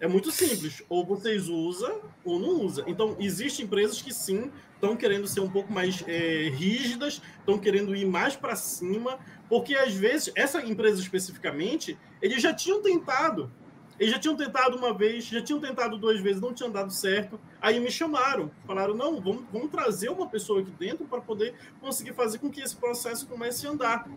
É 0.00 0.06
muito 0.06 0.30
simples. 0.30 0.82
Ou 0.88 1.04
vocês 1.04 1.48
usam 1.48 2.00
ou 2.24 2.38
não 2.38 2.64
usam. 2.64 2.84
Então, 2.86 3.16
existem 3.18 3.64
empresas 3.64 4.00
que 4.00 4.12
sim 4.12 4.50
estão 4.74 4.96
querendo 4.96 5.26
ser 5.26 5.40
um 5.40 5.50
pouco 5.50 5.72
mais 5.72 6.04
é, 6.06 6.48
rígidas, 6.50 7.20
estão 7.40 7.58
querendo 7.58 7.96
ir 7.96 8.06
mais 8.06 8.36
para 8.36 8.54
cima, 8.54 9.18
porque 9.48 9.74
às 9.74 9.92
vezes, 9.92 10.30
essa 10.36 10.62
empresa 10.62 11.00
especificamente, 11.00 11.98
eles 12.22 12.40
já 12.40 12.54
tinham 12.54 12.80
tentado. 12.80 13.50
Eles 13.98 14.12
já 14.12 14.20
tinham 14.20 14.36
tentado 14.36 14.76
uma 14.76 14.94
vez, 14.94 15.24
já 15.24 15.42
tinham 15.42 15.58
tentado 15.58 15.98
duas 15.98 16.20
vezes, 16.20 16.40
não 16.40 16.54
tinham 16.54 16.70
dado 16.70 16.92
certo. 16.92 17.40
Aí 17.60 17.80
me 17.80 17.90
chamaram, 17.90 18.48
falaram: 18.64 18.94
não, 18.94 19.20
vamos, 19.20 19.44
vamos 19.52 19.70
trazer 19.70 20.08
uma 20.08 20.28
pessoa 20.28 20.60
aqui 20.60 20.70
dentro 20.70 21.04
para 21.06 21.20
poder 21.20 21.54
conseguir 21.80 22.12
fazer 22.12 22.38
com 22.38 22.48
que 22.48 22.60
esse 22.60 22.76
processo 22.76 23.26
comece 23.26 23.66
a 23.66 23.70
andar. 23.70 24.08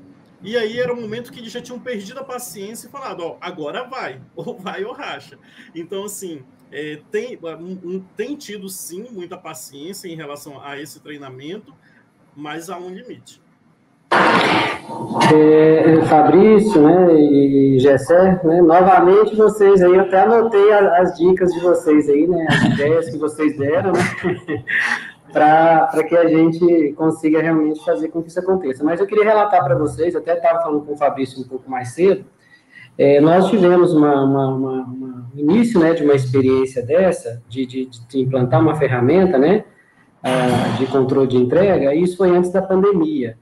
E 0.44 0.58
aí 0.58 0.80
era 0.80 0.94
um 0.94 1.00
momento 1.00 1.32
que 1.32 1.40
eles 1.40 1.52
já 1.52 1.62
tinham 1.62 1.80
perdido 1.80 2.20
a 2.20 2.24
paciência 2.24 2.88
e 2.88 2.90
falado, 2.90 3.24
ó, 3.24 3.38
agora 3.40 3.84
vai, 3.84 4.22
ou 4.36 4.58
vai 4.58 4.84
ou 4.84 4.94
racha. 4.94 5.38
Então, 5.76 6.06
assim, 6.06 6.44
é, 6.72 7.00
tem, 7.12 7.38
um, 7.84 8.00
tem 8.16 8.36
tido 8.36 8.70
sim 8.70 9.08
muita 9.12 9.38
paciência 9.38 10.08
em 10.08 10.16
relação 10.16 10.62
a 10.64 10.80
esse 10.80 11.00
treinamento, 11.00 11.74
mas 12.36 12.70
há 12.70 12.78
um 12.78 12.90
limite. 12.90 13.42
É, 15.34 16.06
Fabrício 16.06 16.82
né, 16.82 17.14
e 17.14 17.80
Gessé, 17.80 18.42
né, 18.44 18.62
novamente 18.62 19.36
vocês 19.36 19.82
aí, 19.82 19.94
eu 19.94 20.02
até 20.02 20.22
anotei 20.22 20.72
as, 20.74 20.86
as 21.00 21.18
dicas 21.18 21.54
de 21.54 21.62
vocês 21.62 22.10
aí, 22.10 22.28
né, 22.28 22.46
as 22.50 22.64
ideias 22.74 23.10
que 23.10 23.18
vocês 23.18 23.58
deram, 23.58 23.94
né, 23.94 24.02
para 25.32 26.04
que 26.08 26.16
a 26.16 26.28
gente 26.28 26.94
consiga 26.94 27.42
realmente 27.42 27.84
fazer 27.84 28.10
com 28.10 28.22
que 28.22 28.30
isso 28.30 28.40
aconteça. 28.40 28.84
Mas 28.84 29.00
eu 29.00 29.08
queria 29.08 29.24
relatar 29.24 29.64
para 29.64 29.76
vocês, 29.76 30.16
até 30.16 30.36
estava 30.36 30.62
falando 30.62 30.86
com 30.86 30.94
o 30.94 30.98
Fabrício 30.98 31.42
um 31.42 31.48
pouco 31.48 31.70
mais 31.70 31.90
cedo, 31.90 32.26
é, 32.98 33.20
nós 33.22 33.50
tivemos 33.50 33.94
uma, 33.94 34.24
uma, 34.24 34.48
uma, 34.48 34.84
uma, 34.84 35.32
início 35.36 35.80
né, 35.80 35.94
de 35.94 36.04
uma 36.04 36.14
experiência 36.14 36.86
dessa, 36.86 37.42
de, 37.48 37.66
de, 37.66 37.90
de 38.08 38.20
implantar 38.20 38.62
uma 38.62 38.76
ferramenta 38.76 39.38
né, 39.38 39.64
uh, 40.24 40.78
de 40.78 40.86
controle 40.88 41.28
de 41.28 41.38
entrega, 41.38 41.96
e 41.96 42.04
isso 42.04 42.18
foi 42.18 42.30
antes 42.30 42.52
da 42.52 42.62
pandemia. 42.62 43.38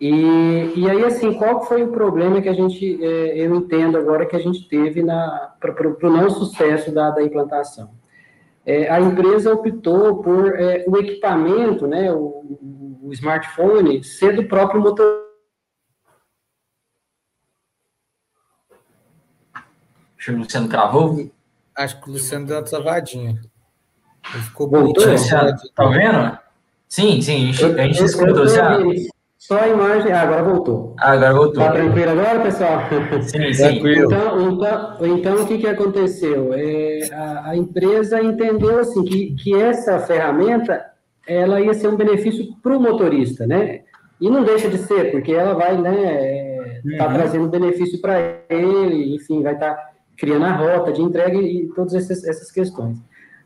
E, 0.00 0.72
e 0.76 0.90
aí, 0.90 1.04
assim, 1.04 1.32
qual 1.34 1.64
foi 1.64 1.82
o 1.82 1.88
problema 1.88 2.40
que 2.40 2.48
a 2.48 2.52
gente, 2.52 3.02
é, 3.02 3.38
eu 3.38 3.54
entendo 3.54 3.96
agora 3.96 4.26
que 4.26 4.36
a 4.36 4.38
gente 4.38 4.68
teve 4.68 5.02
para 5.02 6.08
o 6.08 6.10
não 6.10 6.28
sucesso 6.28 6.92
da, 6.92 7.10
da 7.10 7.22
implantação? 7.22 7.90
É, 8.66 8.90
a 8.90 9.00
empresa 9.00 9.54
optou 9.54 10.20
por 10.20 10.60
é, 10.60 10.84
o 10.88 10.96
equipamento, 10.96 11.86
né, 11.86 12.12
o, 12.12 12.58
o, 13.00 13.12
smartphone, 13.12 14.02
ser 14.02 14.34
do 14.34 14.48
próprio 14.48 14.80
motor. 14.80 15.24
Acho 20.18 20.32
que 20.32 20.32
o 20.32 20.38
Luciano 20.38 20.68
cravou. 20.68 21.30
Acho 21.76 22.00
que 22.00 22.10
o 22.10 22.12
Luciano 22.14 22.44
deu 22.44 22.56
uma 22.56 22.64
travadinha. 22.64 23.40
Ele 24.34 24.42
ficou 24.42 24.68
Voltou, 24.68 25.12
Luciano, 25.12 25.56
tá 25.72 25.86
vendo? 25.86 26.36
Sim, 26.88 27.22
sim, 27.22 27.50
a 27.50 27.52
gente, 27.52 27.64
a 27.64 27.84
gente 27.84 28.02
escutou, 28.02 28.42
Luciano. 28.42 28.92
Só 29.38 29.60
a 29.60 29.68
imagem. 29.68 30.12
Ah, 30.12 30.22
agora 30.22 30.42
voltou. 30.42 30.94
Ah, 30.98 31.12
agora 31.12 31.34
voltou. 31.34 31.62
Tá 31.62 31.72
tranquilo 31.72 32.10
agora, 32.10 32.40
pessoal? 32.40 32.80
Sim, 33.22 33.52
sim. 33.52 33.62
Tranquilo. 33.62 34.06
Então, 34.06 34.50
então, 34.50 35.06
então, 35.06 35.34
o 35.42 35.46
que, 35.46 35.58
que 35.58 35.66
aconteceu? 35.66 36.52
É, 36.54 37.00
a, 37.12 37.50
a, 37.50 37.56
empresa 37.56 38.22
entendeu 38.22 38.78
assim, 38.78 39.04
que, 39.04 39.34
que 39.36 39.54
essa 39.54 39.98
ferramenta 40.00 40.84
ela 41.26 41.60
ia 41.60 41.74
ser 41.74 41.88
um 41.88 41.96
benefício 41.96 42.46
para 42.62 42.76
o 42.76 42.80
motorista, 42.80 43.46
né? 43.46 43.82
E 44.20 44.30
não 44.30 44.44
deixa 44.44 44.68
de 44.68 44.78
ser, 44.78 45.10
porque 45.10 45.32
ela 45.32 45.54
vai, 45.54 45.76
né, 45.76 45.94
é, 45.94 46.80
tá 46.96 47.08
uhum. 47.08 47.14
trazendo 47.14 47.48
benefício 47.48 48.00
para 48.00 48.38
ele, 48.48 49.14
enfim, 49.14 49.42
vai 49.42 49.54
estar 49.54 49.74
tá 49.74 49.90
criando 50.16 50.44
a 50.44 50.52
rota 50.52 50.92
de 50.92 51.02
entrega 51.02 51.36
e, 51.36 51.64
e 51.64 51.68
todas 51.74 51.94
essas, 51.94 52.24
essas 52.24 52.50
questões. 52.50 52.98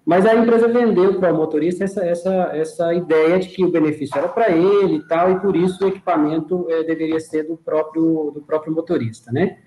Mas 0.05 0.27
a 0.27 0.35
empresa 0.35 0.67
vendeu 0.67 1.21
para 1.21 1.33
o 1.33 1.37
motorista 1.37 1.85
essa, 1.85 2.05
essa, 2.05 2.51
essa 2.55 2.95
ideia 2.95 3.39
de 3.39 3.49
que 3.49 3.65
o 3.65 3.71
benefício 3.71 4.17
era 4.19 4.29
para 4.29 4.51
ele 4.51 4.97
e 4.97 5.07
tal, 5.07 5.31
e 5.31 5.41
por 5.41 5.55
isso 5.55 5.85
o 5.85 5.89
equipamento 5.89 6.67
é, 6.71 6.83
deveria 6.83 7.21
ser 7.21 7.45
do 7.45 7.57
próprio, 7.57 8.31
do 8.35 8.41
próprio 8.41 8.75
motorista, 8.75 9.31
né? 9.31 9.59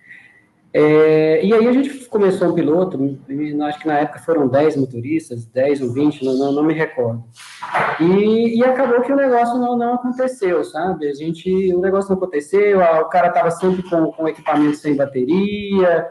É, 0.75 1.45
e 1.45 1.53
aí 1.53 1.67
a 1.67 1.71
gente 1.71 2.07
começou 2.07 2.49
um 2.49 2.55
piloto, 2.55 2.97
acho 3.67 3.79
que 3.79 3.87
na 3.87 3.99
época 3.99 4.17
foram 4.21 4.47
10 4.47 4.77
motoristas, 4.77 5.45
10 5.45 5.81
ou 5.81 5.93
20, 5.93 6.25
não, 6.25 6.33
não, 6.33 6.51
não 6.51 6.63
me 6.63 6.73
recordo. 6.73 7.23
E, 7.99 8.57
e, 8.57 8.63
acabou 8.63 9.01
que 9.01 9.13
o 9.13 9.15
negócio 9.15 9.59
não, 9.59 9.77
não 9.77 9.93
aconteceu, 9.93 10.63
sabe? 10.63 11.07
A 11.07 11.13
gente, 11.13 11.71
o 11.75 11.79
negócio 11.79 12.09
não 12.09 12.17
aconteceu, 12.17 12.79
o 12.79 13.05
cara 13.05 13.27
estava 13.27 13.51
sempre 13.51 13.87
com, 13.87 14.11
com 14.13 14.27
equipamento 14.27 14.77
sem 14.77 14.95
bateria, 14.95 16.07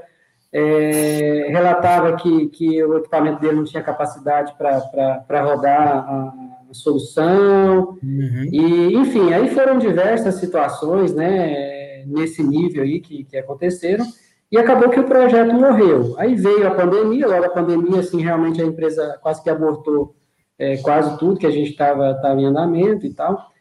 é, 0.52 1.46
relatava 1.48 2.16
que, 2.16 2.48
que 2.48 2.82
o 2.84 2.98
equipamento 2.98 3.40
dele 3.40 3.56
não 3.56 3.64
tinha 3.64 3.82
capacidade 3.82 4.54
para 4.56 5.42
rodar 5.42 5.80
a, 5.80 6.34
a 6.70 6.74
solução, 6.74 7.98
uhum. 8.02 8.48
e, 8.52 8.94
enfim, 8.94 9.32
aí 9.32 9.48
foram 9.50 9.78
diversas 9.78 10.34
situações, 10.36 11.14
né, 11.14 12.04
nesse 12.06 12.42
nível 12.42 12.82
aí 12.82 13.00
que, 13.00 13.24
que 13.24 13.36
aconteceram, 13.36 14.04
e 14.50 14.58
acabou 14.58 14.90
que 14.90 15.00
o 15.00 15.04
projeto 15.04 15.54
morreu. 15.54 16.14
Aí 16.18 16.34
veio 16.34 16.66
a 16.66 16.74
pandemia, 16.74 17.26
logo 17.26 17.44
a 17.44 17.50
pandemia, 17.50 18.00
assim, 18.00 18.20
realmente 18.20 18.60
a 18.60 18.66
empresa 18.66 19.18
quase 19.22 19.42
que 19.42 19.48
abortou 19.48 20.14
é, 20.58 20.76
quase 20.76 21.18
tudo 21.18 21.38
que 21.38 21.46
a 21.46 21.50
gente 21.50 21.70
estava 21.70 22.18
em 22.38 22.44
andamento 22.44 23.06
e 23.06 23.12
tal, 23.12 23.51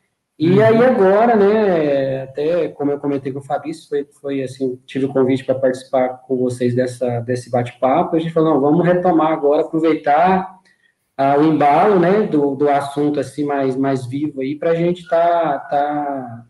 e 0.41 0.53
uhum. 0.53 0.65
aí 0.65 0.83
agora, 0.83 1.35
né, 1.35 2.23
até 2.23 2.67
como 2.69 2.89
eu 2.89 2.97
comentei 2.97 3.31
com 3.31 3.37
o 3.37 3.43
Fabrício, 3.43 3.87
foi, 3.87 4.07
foi 4.19 4.41
assim, 4.41 4.75
tive 4.87 5.05
o 5.05 5.13
convite 5.13 5.45
para 5.45 5.53
participar 5.53 6.09
com 6.27 6.35
vocês 6.35 6.73
dessa, 6.73 7.19
desse 7.19 7.51
bate-papo, 7.51 8.15
a 8.15 8.19
gente 8.19 8.33
falou, 8.33 8.55
não, 8.55 8.59
vamos 8.59 8.83
retomar 8.83 9.33
agora, 9.33 9.61
aproveitar 9.61 10.51
ah, 11.15 11.37
o 11.37 11.43
embalo, 11.43 11.99
né, 11.99 12.23
do, 12.23 12.55
do 12.55 12.67
assunto, 12.67 13.19
assim, 13.19 13.43
mais, 13.43 13.75
mais 13.75 14.07
vivo 14.07 14.41
aí, 14.41 14.55
para 14.55 14.71
a 14.71 14.75
gente 14.75 15.07
tá, 15.07 15.59
tá, 15.59 16.45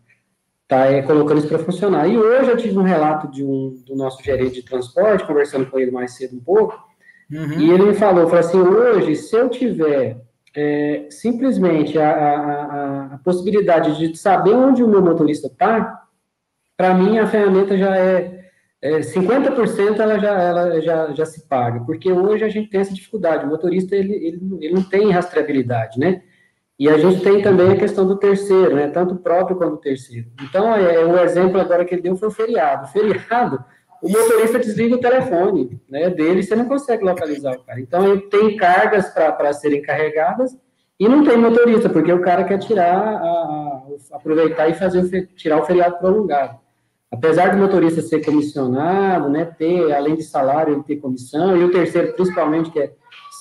tá 0.66 0.86
é, 0.86 1.02
colocando 1.02 1.40
isso 1.40 1.48
para 1.48 1.58
funcionar. 1.58 2.08
E 2.08 2.16
hoje 2.16 2.50
eu 2.50 2.56
tive 2.56 2.78
um 2.78 2.82
relato 2.82 3.30
de 3.30 3.44
um, 3.44 3.74
do 3.86 3.94
nosso 3.94 4.24
gerente 4.24 4.54
de 4.54 4.62
transporte, 4.62 5.26
conversando 5.26 5.66
com 5.66 5.78
ele 5.78 5.90
mais 5.90 6.16
cedo 6.16 6.34
um 6.34 6.42
pouco, 6.42 6.82
uhum. 7.30 7.60
e 7.60 7.70
ele 7.70 7.84
me 7.84 7.94
falou, 7.94 8.24
falou 8.24 8.40
assim, 8.40 8.58
hoje, 8.58 9.16
se 9.16 9.36
eu 9.36 9.50
tiver 9.50 10.18
é, 10.56 11.06
simplesmente 11.10 11.98
a, 11.98 12.10
a, 12.10 12.34
a, 12.34 13.01
possibilidade 13.18 13.98
de 13.98 14.16
saber 14.16 14.54
onde 14.54 14.82
o 14.82 14.88
meu 14.88 15.02
motorista 15.02 15.46
está, 15.46 16.02
para 16.76 16.94
mim 16.94 17.18
a 17.18 17.26
ferramenta 17.26 17.76
já 17.76 17.96
é, 17.96 18.48
é 18.80 18.98
50% 19.00 20.00
ela, 20.00 20.18
já, 20.18 20.40
ela 20.40 20.80
já, 20.80 21.12
já 21.12 21.26
se 21.26 21.46
paga, 21.46 21.80
porque 21.84 22.12
hoje 22.12 22.44
a 22.44 22.48
gente 22.48 22.70
tem 22.70 22.80
essa 22.80 22.94
dificuldade, 22.94 23.44
o 23.44 23.48
motorista 23.48 23.94
ele, 23.94 24.14
ele, 24.14 24.40
ele 24.60 24.74
não 24.74 24.82
tem 24.82 25.10
rastreabilidade, 25.10 25.98
né? 25.98 26.22
E 26.78 26.88
a 26.88 26.98
gente 26.98 27.22
tem 27.22 27.40
também 27.40 27.70
a 27.70 27.76
questão 27.76 28.04
do 28.04 28.16
terceiro, 28.16 28.74
né? 28.74 28.88
Tanto 28.88 29.14
o 29.14 29.18
próprio 29.18 29.56
quanto 29.56 29.74
o 29.74 29.80
terceiro. 29.80 30.26
Então, 30.42 30.74
é, 30.74 31.04
o 31.04 31.16
exemplo 31.20 31.60
agora 31.60 31.84
que 31.84 31.94
ele 31.94 32.02
deu 32.02 32.16
foi 32.16 32.26
o 32.26 32.32
feriado. 32.32 32.86
O 32.86 32.88
feriado, 32.88 33.64
o 34.02 34.08
motorista 34.08 34.58
desliga 34.58 34.96
o 34.96 35.00
telefone 35.00 35.80
né, 35.88 36.10
dele, 36.10 36.42
você 36.42 36.56
não 36.56 36.64
consegue 36.64 37.04
localizar 37.04 37.54
o 37.54 37.62
cara. 37.62 37.80
Então, 37.80 38.04
ele 38.08 38.22
tem 38.22 38.56
cargas 38.56 39.08
para 39.10 39.52
serem 39.52 39.80
carregadas 39.80 40.58
e 41.02 41.08
não 41.08 41.24
tem 41.24 41.36
motorista, 41.36 41.88
porque 41.88 42.12
o 42.12 42.20
cara 42.20 42.44
quer 42.44 42.58
tirar, 42.58 42.94
a, 42.94 43.16
a, 43.16 43.82
aproveitar 44.12 44.68
e 44.68 44.74
fazer 44.74 45.26
tirar 45.34 45.60
o 45.60 45.64
feriado 45.64 45.98
prolongado. 45.98 46.60
Apesar 47.10 47.50
do 47.50 47.58
motorista 47.58 48.00
ser 48.00 48.24
comissionado, 48.24 49.28
né, 49.28 49.44
ter, 49.44 49.92
além 49.92 50.14
de 50.14 50.22
salário, 50.22 50.74
ele 50.74 50.84
ter 50.84 50.98
comissão, 50.98 51.56
e 51.56 51.64
o 51.64 51.72
terceiro, 51.72 52.12
principalmente, 52.12 52.70
que 52.70 52.78
é 52.78 52.92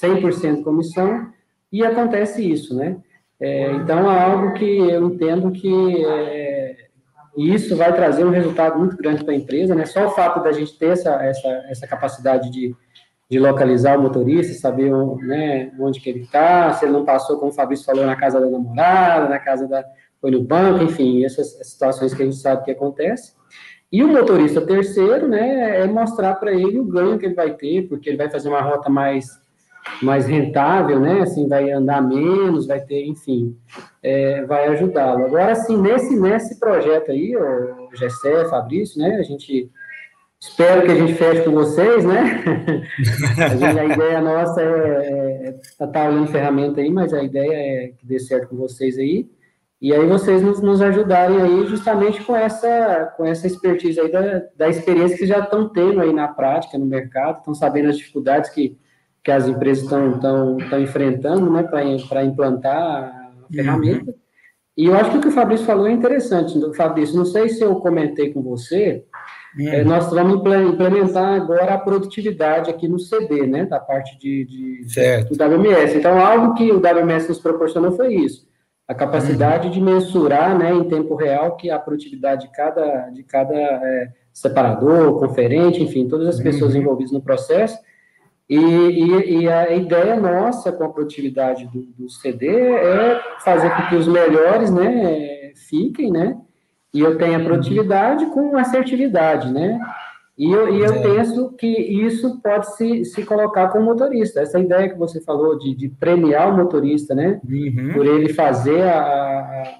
100% 0.02 0.64
comissão, 0.64 1.28
e 1.72 1.86
acontece 1.86 2.42
isso, 2.42 2.76
né? 2.76 2.98
É, 3.40 3.72
então, 3.74 4.12
é 4.12 4.24
algo 4.24 4.54
que 4.54 4.66
eu 4.66 5.06
entendo 5.06 5.52
que 5.52 6.04
é, 6.04 6.88
isso 7.38 7.76
vai 7.76 7.94
trazer 7.94 8.26
um 8.26 8.32
resultado 8.32 8.80
muito 8.80 8.98
grande 8.98 9.24
para 9.24 9.36
a 9.36 9.38
empresa, 9.38 9.76
né? 9.76 9.86
Só 9.86 10.08
o 10.08 10.12
fato 10.12 10.42
da 10.42 10.52
gente 10.52 10.76
ter 10.80 10.94
essa, 10.94 11.12
essa, 11.24 11.48
essa 11.70 11.88
capacidade 11.88 12.50
de, 12.50 12.76
de 13.32 13.40
localizar 13.40 13.98
o 13.98 14.02
motorista, 14.02 14.54
saber 14.54 14.92
né, 15.26 15.72
onde 15.80 16.02
que 16.02 16.10
ele 16.10 16.24
está, 16.24 16.74
se 16.74 16.84
ele 16.84 16.92
não 16.92 17.06
passou, 17.06 17.38
como 17.38 17.50
o 17.50 17.56
Fabrício 17.56 17.86
falou, 17.86 18.06
na 18.06 18.18
casa 18.18 18.42
da 18.42 18.50
namorada, 18.50 19.30
na 19.30 19.40
casa 19.40 19.66
da... 19.70 19.86
foi 20.20 20.32
no 20.32 20.44
banco, 20.44 20.84
enfim, 20.84 21.24
essas 21.24 21.58
situações 21.66 22.14
que 22.14 22.22
a 22.22 22.26
gente 22.26 22.36
sabe 22.36 22.66
que 22.66 22.72
acontece. 22.72 23.32
E 23.90 24.04
o 24.04 24.08
motorista 24.10 24.60
terceiro, 24.60 25.30
né, 25.30 25.80
é 25.80 25.88
mostrar 25.88 26.36
para 26.36 26.52
ele 26.52 26.78
o 26.78 26.84
ganho 26.84 27.18
que 27.18 27.26
ele 27.26 27.34
vai 27.34 27.54
ter, 27.54 27.88
porque 27.88 28.10
ele 28.10 28.18
vai 28.18 28.30
fazer 28.30 28.50
uma 28.50 28.62
rota 28.62 28.90
mais 28.90 29.40
mais 30.00 30.28
rentável, 30.28 31.00
né? 31.00 31.22
Assim, 31.22 31.48
vai 31.48 31.72
andar 31.72 32.04
menos, 32.04 32.68
vai 32.68 32.80
ter, 32.82 33.04
enfim, 33.04 33.58
é, 34.04 34.46
vai 34.46 34.68
ajudá-lo. 34.68 35.26
Agora, 35.26 35.54
assim, 35.54 35.76
nesse, 35.76 36.20
nesse 36.20 36.60
projeto 36.60 37.10
aí, 37.10 37.36
o 37.36 37.90
Gessé, 37.96 38.46
Fabrício, 38.46 39.02
né? 39.02 39.16
A 39.16 39.24
gente 39.24 39.72
espero 40.42 40.86
que 40.86 40.92
a 40.92 40.96
gente 40.96 41.14
feche 41.14 41.44
com 41.44 41.52
vocês, 41.52 42.04
né? 42.04 42.44
a, 43.38 43.50
gente, 43.50 43.80
a, 43.80 43.86
ideia 43.86 44.22
nossa 44.22 44.62
é, 44.62 44.66
é 44.66 45.56
tá, 45.78 45.88
tá 45.88 46.10
olhando 46.10 46.32
ferramenta 46.32 46.82
aí, 46.82 46.90
mas 46.90 47.14
a 47.14 47.24
ideia 47.24 47.54
é 47.54 47.88
que 47.90 48.06
dê 48.06 48.20
certo 48.20 48.50
com 48.50 48.58
vocês 48.58 48.98
aí. 48.98 49.30
E 49.80 49.94
aí 49.94 50.06
vocês 50.06 50.42
nos, 50.42 50.62
nos 50.62 50.82
ajudarem 50.82 51.42
aí 51.42 51.66
justamente 51.68 52.24
com 52.24 52.36
essa, 52.36 53.14
com 53.18 53.26
essa 53.26 53.48
expertise 53.48 54.00
aí 54.00 54.12
da, 54.12 54.44
da 54.56 54.70
experiência 54.70 55.18
que 55.18 55.26
já 55.26 55.40
estão 55.40 55.70
tendo 55.70 56.02
aí 56.02 56.14
na 56.14 56.28
prática, 56.28 56.78
no 56.78 56.86
mercado, 56.86 57.40
estão 57.40 57.54
sabendo 57.54 57.90
as 57.90 57.98
dificuldades 57.98 58.50
que 58.50 58.78
que 59.24 59.32
as 59.32 59.48
empresas 59.48 59.84
estão 59.84 60.58
enfrentando, 60.82 61.52
né, 61.52 61.64
para 61.64 62.24
implantar 62.24 62.76
a 62.76 63.54
ferramenta. 63.54 64.12
Uhum. 64.12 64.18
E 64.78 64.86
eu 64.86 64.96
acho 64.96 65.12
que 65.12 65.18
o 65.18 65.22
que 65.22 65.28
o 65.28 65.32
Fabrício 65.32 65.66
falou 65.66 65.86
é 65.86 65.92
interessante. 65.92 66.60
Fabrício, 66.76 67.16
não 67.16 67.26
sei 67.26 67.50
se 67.50 67.62
eu 67.62 67.76
comentei 67.76 68.34
com 68.34 68.42
você, 68.42 69.06
uhum. 69.58 69.68
é, 69.68 69.84
nós 69.84 70.10
vamos 70.10 70.36
implementar 70.36 71.42
agora 71.42 71.74
a 71.74 71.78
produtividade 71.78 72.70
aqui 72.70 72.88
no 72.88 73.00
CD, 73.00 73.46
né, 73.46 73.66
da 73.66 73.80
parte 73.80 74.18
de, 74.18 74.46
de 74.46 75.26
do 75.30 75.44
WMS. 75.44 75.98
Então, 75.98 76.20
algo 76.20 76.54
que 76.54 76.72
o 76.72 76.78
WMS 76.78 77.28
nos 77.30 77.40
proporcionou 77.40 77.92
foi 77.92 78.14
isso, 78.14 78.48
a 78.88 78.94
capacidade 78.94 79.68
uhum. 79.68 79.74
de 79.74 79.82
mensurar, 79.82 80.58
né, 80.58 80.74
em 80.74 80.84
tempo 80.84 81.16
real, 81.16 81.56
que 81.56 81.70
a 81.70 81.80
produtividade 81.80 82.48
de 82.48 82.54
cada, 82.54 83.10
de 83.10 83.24
cada 83.24 83.56
é, 83.56 84.10
separador, 84.34 85.20
conferente, 85.20 85.82
enfim, 85.82 86.08
todas 86.08 86.28
as 86.28 86.40
pessoas 86.40 86.74
uhum. 86.74 86.82
envolvidas 86.82 87.12
no 87.12 87.22
processo, 87.22 87.78
e, 88.50 88.58
e, 88.58 89.44
e, 89.44 89.50
a 89.50 89.72
ideia 89.72 90.20
nossa 90.20 90.74
com 90.74 90.84
a 90.84 90.90
produtividade 90.90 91.66
do, 91.68 91.84
do, 91.98 92.10
CD 92.10 92.50
é 92.50 93.22
fazer 93.46 93.74
com 93.74 93.88
que 93.88 93.96
os 93.96 94.10
melhores, 94.10 94.70
né, 94.70 95.54
fiquem, 95.70 96.12
né, 96.12 96.38
e 96.94 97.00
eu 97.00 97.18
tenha 97.18 97.44
produtividade 97.44 98.26
com 98.28 98.58
assertividade, 98.58 99.52
né, 99.52 99.80
e 100.38 100.52
eu, 100.52 100.74
e 100.74 100.80
eu 100.80 100.94
é. 100.94 101.02
penso 101.02 101.52
que 101.52 101.68
isso 101.68 102.40
pode 102.42 102.76
se, 102.76 103.06
se 103.06 103.24
colocar 103.24 103.68
com 103.70 103.80
o 103.80 103.84
motorista, 103.84 104.42
essa 104.42 104.60
ideia 104.60 104.90
que 104.90 104.98
você 104.98 105.22
falou 105.22 105.58
de, 105.58 105.76
de 105.76 105.90
premiar 105.90 106.52
o 106.52 106.58
motorista, 106.58 107.14
né, 107.14 107.40
uhum. 107.48 107.94
por 107.94 108.06
ele 108.06 108.34
fazer 108.34 108.82
a, 108.82 109.00
a, 109.00 109.74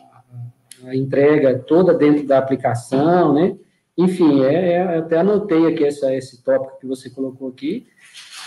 a, 0.88 0.96
entrega 0.96 1.58
toda 1.60 1.94
dentro 1.94 2.28
da 2.28 2.38
aplicação, 2.38 3.34
né, 3.34 3.56
enfim, 3.98 4.44
é, 4.44 4.74
é, 4.74 4.98
até 4.98 5.18
anotei 5.18 5.68
aqui 5.68 5.86
essa, 5.86 6.14
esse 6.14 6.44
tópico 6.44 6.80
que 6.80 6.88
você 6.88 7.10
colocou 7.10 7.50
aqui, 7.50 7.88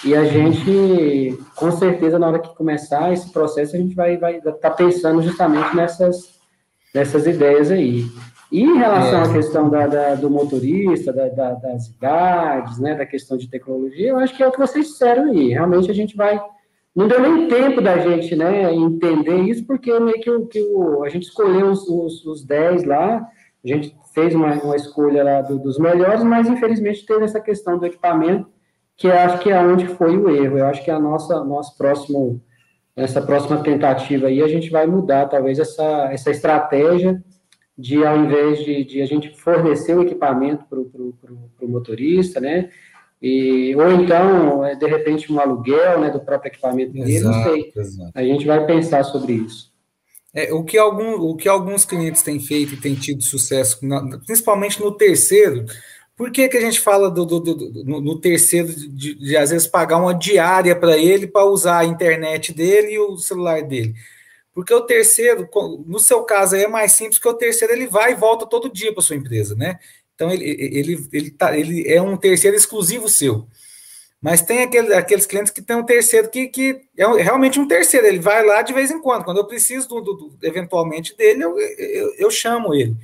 e 0.04 0.14
a 0.14 0.24
gente, 0.24 1.38
com 1.56 1.70
certeza, 1.70 2.18
na 2.18 2.28
hora 2.28 2.38
que 2.38 2.54
começar 2.54 3.10
esse 3.10 3.32
processo, 3.32 3.74
a 3.74 3.78
gente 3.78 3.94
vai 3.94 4.14
estar 4.14 4.30
vai 4.30 4.52
tá 4.52 4.70
pensando 4.70 5.22
justamente 5.22 5.74
nessas, 5.74 6.38
nessas 6.94 7.26
ideias 7.26 7.70
aí. 7.70 8.04
E 8.54 8.62
em 8.62 8.78
relação 8.78 9.18
é. 9.18 9.24
à 9.24 9.32
questão 9.32 9.68
da, 9.68 9.84
da 9.88 10.14
do 10.14 10.30
motorista, 10.30 11.12
da, 11.12 11.28
da, 11.28 11.54
das 11.54 11.88
idades, 11.88 12.78
né, 12.78 12.94
da 12.94 13.04
questão 13.04 13.36
de 13.36 13.50
tecnologia, 13.50 14.10
eu 14.10 14.18
acho 14.20 14.36
que 14.36 14.44
é 14.44 14.46
o 14.46 14.52
que 14.52 14.60
vocês 14.60 14.86
disseram 14.86 15.24
aí. 15.24 15.48
Realmente 15.48 15.90
a 15.90 15.94
gente 15.94 16.16
vai. 16.16 16.40
Não 16.94 17.08
deu 17.08 17.20
nem 17.20 17.48
tempo 17.48 17.80
da 17.80 17.98
gente 17.98 18.36
né, 18.36 18.72
entender 18.72 19.40
isso, 19.40 19.66
porque 19.66 19.98
meio 19.98 20.20
que, 20.20 20.30
o, 20.30 20.46
que 20.46 20.62
o, 20.62 21.02
a 21.02 21.08
gente 21.08 21.24
escolheu 21.24 21.66
os, 21.66 21.88
os, 21.88 22.24
os 22.24 22.44
10 22.44 22.84
lá, 22.84 23.28
a 23.64 23.68
gente 23.68 23.92
fez 24.14 24.32
uma, 24.32 24.54
uma 24.62 24.76
escolha 24.76 25.24
lá 25.24 25.42
do, 25.42 25.58
dos 25.58 25.76
melhores, 25.76 26.22
mas 26.22 26.48
infelizmente 26.48 27.04
teve 27.04 27.24
essa 27.24 27.40
questão 27.40 27.76
do 27.76 27.86
equipamento, 27.86 28.46
que 28.96 29.08
eu 29.08 29.14
acho 29.14 29.40
que 29.40 29.50
é 29.50 29.58
onde 29.58 29.88
foi 29.88 30.16
o 30.16 30.30
erro. 30.30 30.58
Eu 30.58 30.66
acho 30.66 30.84
que 30.84 30.92
a 30.92 31.00
nossa 31.00 31.42
nosso 31.42 31.76
próximo 31.76 32.40
essa 32.94 33.20
próxima 33.20 33.60
tentativa 33.64 34.28
aí 34.28 34.40
a 34.40 34.46
gente 34.46 34.70
vai 34.70 34.86
mudar 34.86 35.26
talvez 35.26 35.58
essa, 35.58 36.08
essa 36.12 36.30
estratégia 36.30 37.20
de 37.76 38.04
ao 38.04 38.16
invés 38.18 38.64
de, 38.64 38.84
de 38.84 39.02
a 39.02 39.06
gente 39.06 39.36
fornecer 39.36 39.96
o 39.96 40.02
equipamento 40.02 40.64
para 40.64 40.78
o 40.78 41.68
motorista, 41.68 42.40
né? 42.40 42.70
E, 43.20 43.74
ou 43.76 43.90
então, 43.90 44.64
é, 44.64 44.74
de 44.74 44.86
repente, 44.86 45.32
um 45.32 45.40
aluguel 45.40 45.98
né, 45.98 46.10
do 46.10 46.20
próprio 46.20 46.50
equipamento 46.50 46.92
dele, 46.92 47.20
não 47.20 47.42
sei. 47.44 47.72
Exato. 47.74 48.12
A 48.14 48.22
gente 48.22 48.46
vai 48.46 48.66
pensar 48.66 49.02
sobre 49.02 49.32
isso. 49.32 49.72
É, 50.34 50.52
o, 50.52 50.62
que 50.62 50.76
algum, 50.76 51.14
o 51.14 51.34
que 51.34 51.48
alguns 51.48 51.84
clientes 51.84 52.22
têm 52.22 52.38
feito 52.38 52.74
e 52.74 52.80
têm 52.80 52.94
tido 52.94 53.22
sucesso, 53.22 53.78
principalmente 54.26 54.80
no 54.80 54.94
terceiro, 54.94 55.64
por 56.16 56.30
que, 56.30 56.48
que 56.48 56.56
a 56.56 56.60
gente 56.60 56.80
fala 56.80 57.10
do, 57.10 57.24
do, 57.24 57.40
do 57.40 57.84
no, 57.84 58.00
no, 58.00 58.20
terceiro 58.20 58.68
de, 58.68 59.14
de, 59.14 59.36
às 59.36 59.50
vezes 59.50 59.66
pagar 59.66 59.96
uma 59.96 60.14
diária 60.14 60.74
para 60.74 60.98
ele 60.98 61.26
para 61.26 61.44
usar 61.46 61.78
a 61.78 61.84
internet 61.84 62.52
dele 62.52 62.92
e 62.92 62.98
o 62.98 63.16
celular 63.16 63.62
dele? 63.62 63.94
Porque 64.54 64.72
o 64.72 64.82
terceiro, 64.82 65.48
no 65.84 65.98
seu 65.98 66.22
caso 66.22 66.54
aí 66.54 66.62
é 66.62 66.68
mais 66.68 66.92
simples, 66.92 67.18
que 67.18 67.28
o 67.28 67.34
terceiro 67.34 67.72
ele 67.74 67.88
vai 67.88 68.12
e 68.12 68.14
volta 68.14 68.46
todo 68.46 68.72
dia 68.72 68.92
para 68.92 69.02
sua 69.02 69.16
empresa, 69.16 69.56
né? 69.56 69.80
Então 70.14 70.30
ele, 70.30 70.44
ele, 70.44 71.08
ele, 71.12 71.30
tá, 71.32 71.58
ele 71.58 71.92
é 71.92 72.00
um 72.00 72.16
terceiro 72.16 72.56
exclusivo 72.56 73.08
seu. 73.08 73.48
Mas 74.22 74.40
tem 74.40 74.62
aquele, 74.62 74.94
aqueles 74.94 75.26
clientes 75.26 75.52
que 75.52 75.60
tem 75.60 75.76
um 75.76 75.84
terceiro 75.84 76.30
que, 76.30 76.46
que 76.46 76.80
é 76.96 77.04
realmente 77.20 77.58
um 77.58 77.66
terceiro, 77.66 78.06
ele 78.06 78.20
vai 78.20 78.46
lá 78.46 78.62
de 78.62 78.72
vez 78.72 78.90
em 78.90 79.00
quando. 79.00 79.24
Quando 79.24 79.38
eu 79.38 79.46
preciso 79.46 79.88
do, 79.88 80.00
do, 80.00 80.14
do 80.14 80.38
eventualmente 80.42 81.16
dele, 81.16 81.44
eu, 81.44 81.58
eu, 81.58 82.14
eu, 82.16 82.30
chamo 82.30 82.74
ele. 82.74 82.96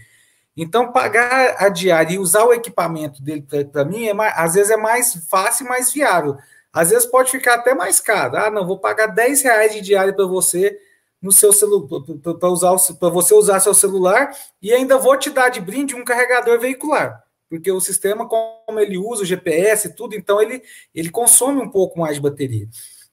Então, 0.57 0.93
pagar 0.93 1.57
a 1.59 1.69
diária 1.69 2.15
e 2.15 2.19
usar 2.19 2.45
o 2.45 2.55
equipamento 2.55 3.21
dele 3.23 3.45
para 3.71 3.85
mim, 3.85 4.07
é 4.07 4.15
mais, 4.15 4.33
às 4.37 4.55
vezes 4.55 4.71
é 4.71 4.77
mais 4.77 5.15
fácil 5.29 5.67
e 5.67 5.69
mais 5.69 5.93
viável. 5.93 6.37
Às 6.73 6.91
vezes 6.91 7.05
pode 7.07 7.31
ficar 7.31 7.55
até 7.57 7.75
mais 7.75 8.01
caro. 8.01 8.37
Ah, 8.37 8.51
não, 8.51 8.67
vou 8.67 8.79
pagar 8.79 9.09
10 9.09 9.43
reais 9.43 9.75
de 9.75 9.81
diária 9.81 10.15
para 10.15 10.25
você 10.25 10.79
no 11.21 11.31
seu 11.31 11.53
celular 11.53 12.03
para 12.39 12.49
usar 12.49 12.77
para 12.99 13.09
você 13.09 13.35
usar 13.35 13.61
seu 13.61 13.75
celular 13.75 14.31
e 14.61 14.73
ainda 14.73 14.99
vou 14.99 15.17
te 15.19 15.31
dar 15.31 15.49
de 15.49 15.61
brinde 15.61 15.95
um 15.95 16.05
carregador 16.05 16.59
veicular, 16.59 17.23
porque 17.49 17.71
o 17.71 17.81
sistema 17.81 18.27
como 18.29 18.81
ele 18.81 18.97
usa 18.97 19.23
o 19.23 19.27
GPS 19.27 19.89
e 19.89 19.95
tudo, 19.95 20.15
então 20.15 20.41
ele 20.41 20.63
ele 20.95 21.11
consome 21.11 21.61
um 21.61 21.69
pouco 21.69 21.99
mais 21.99 22.15
de 22.15 22.23
bateria. 22.23 22.69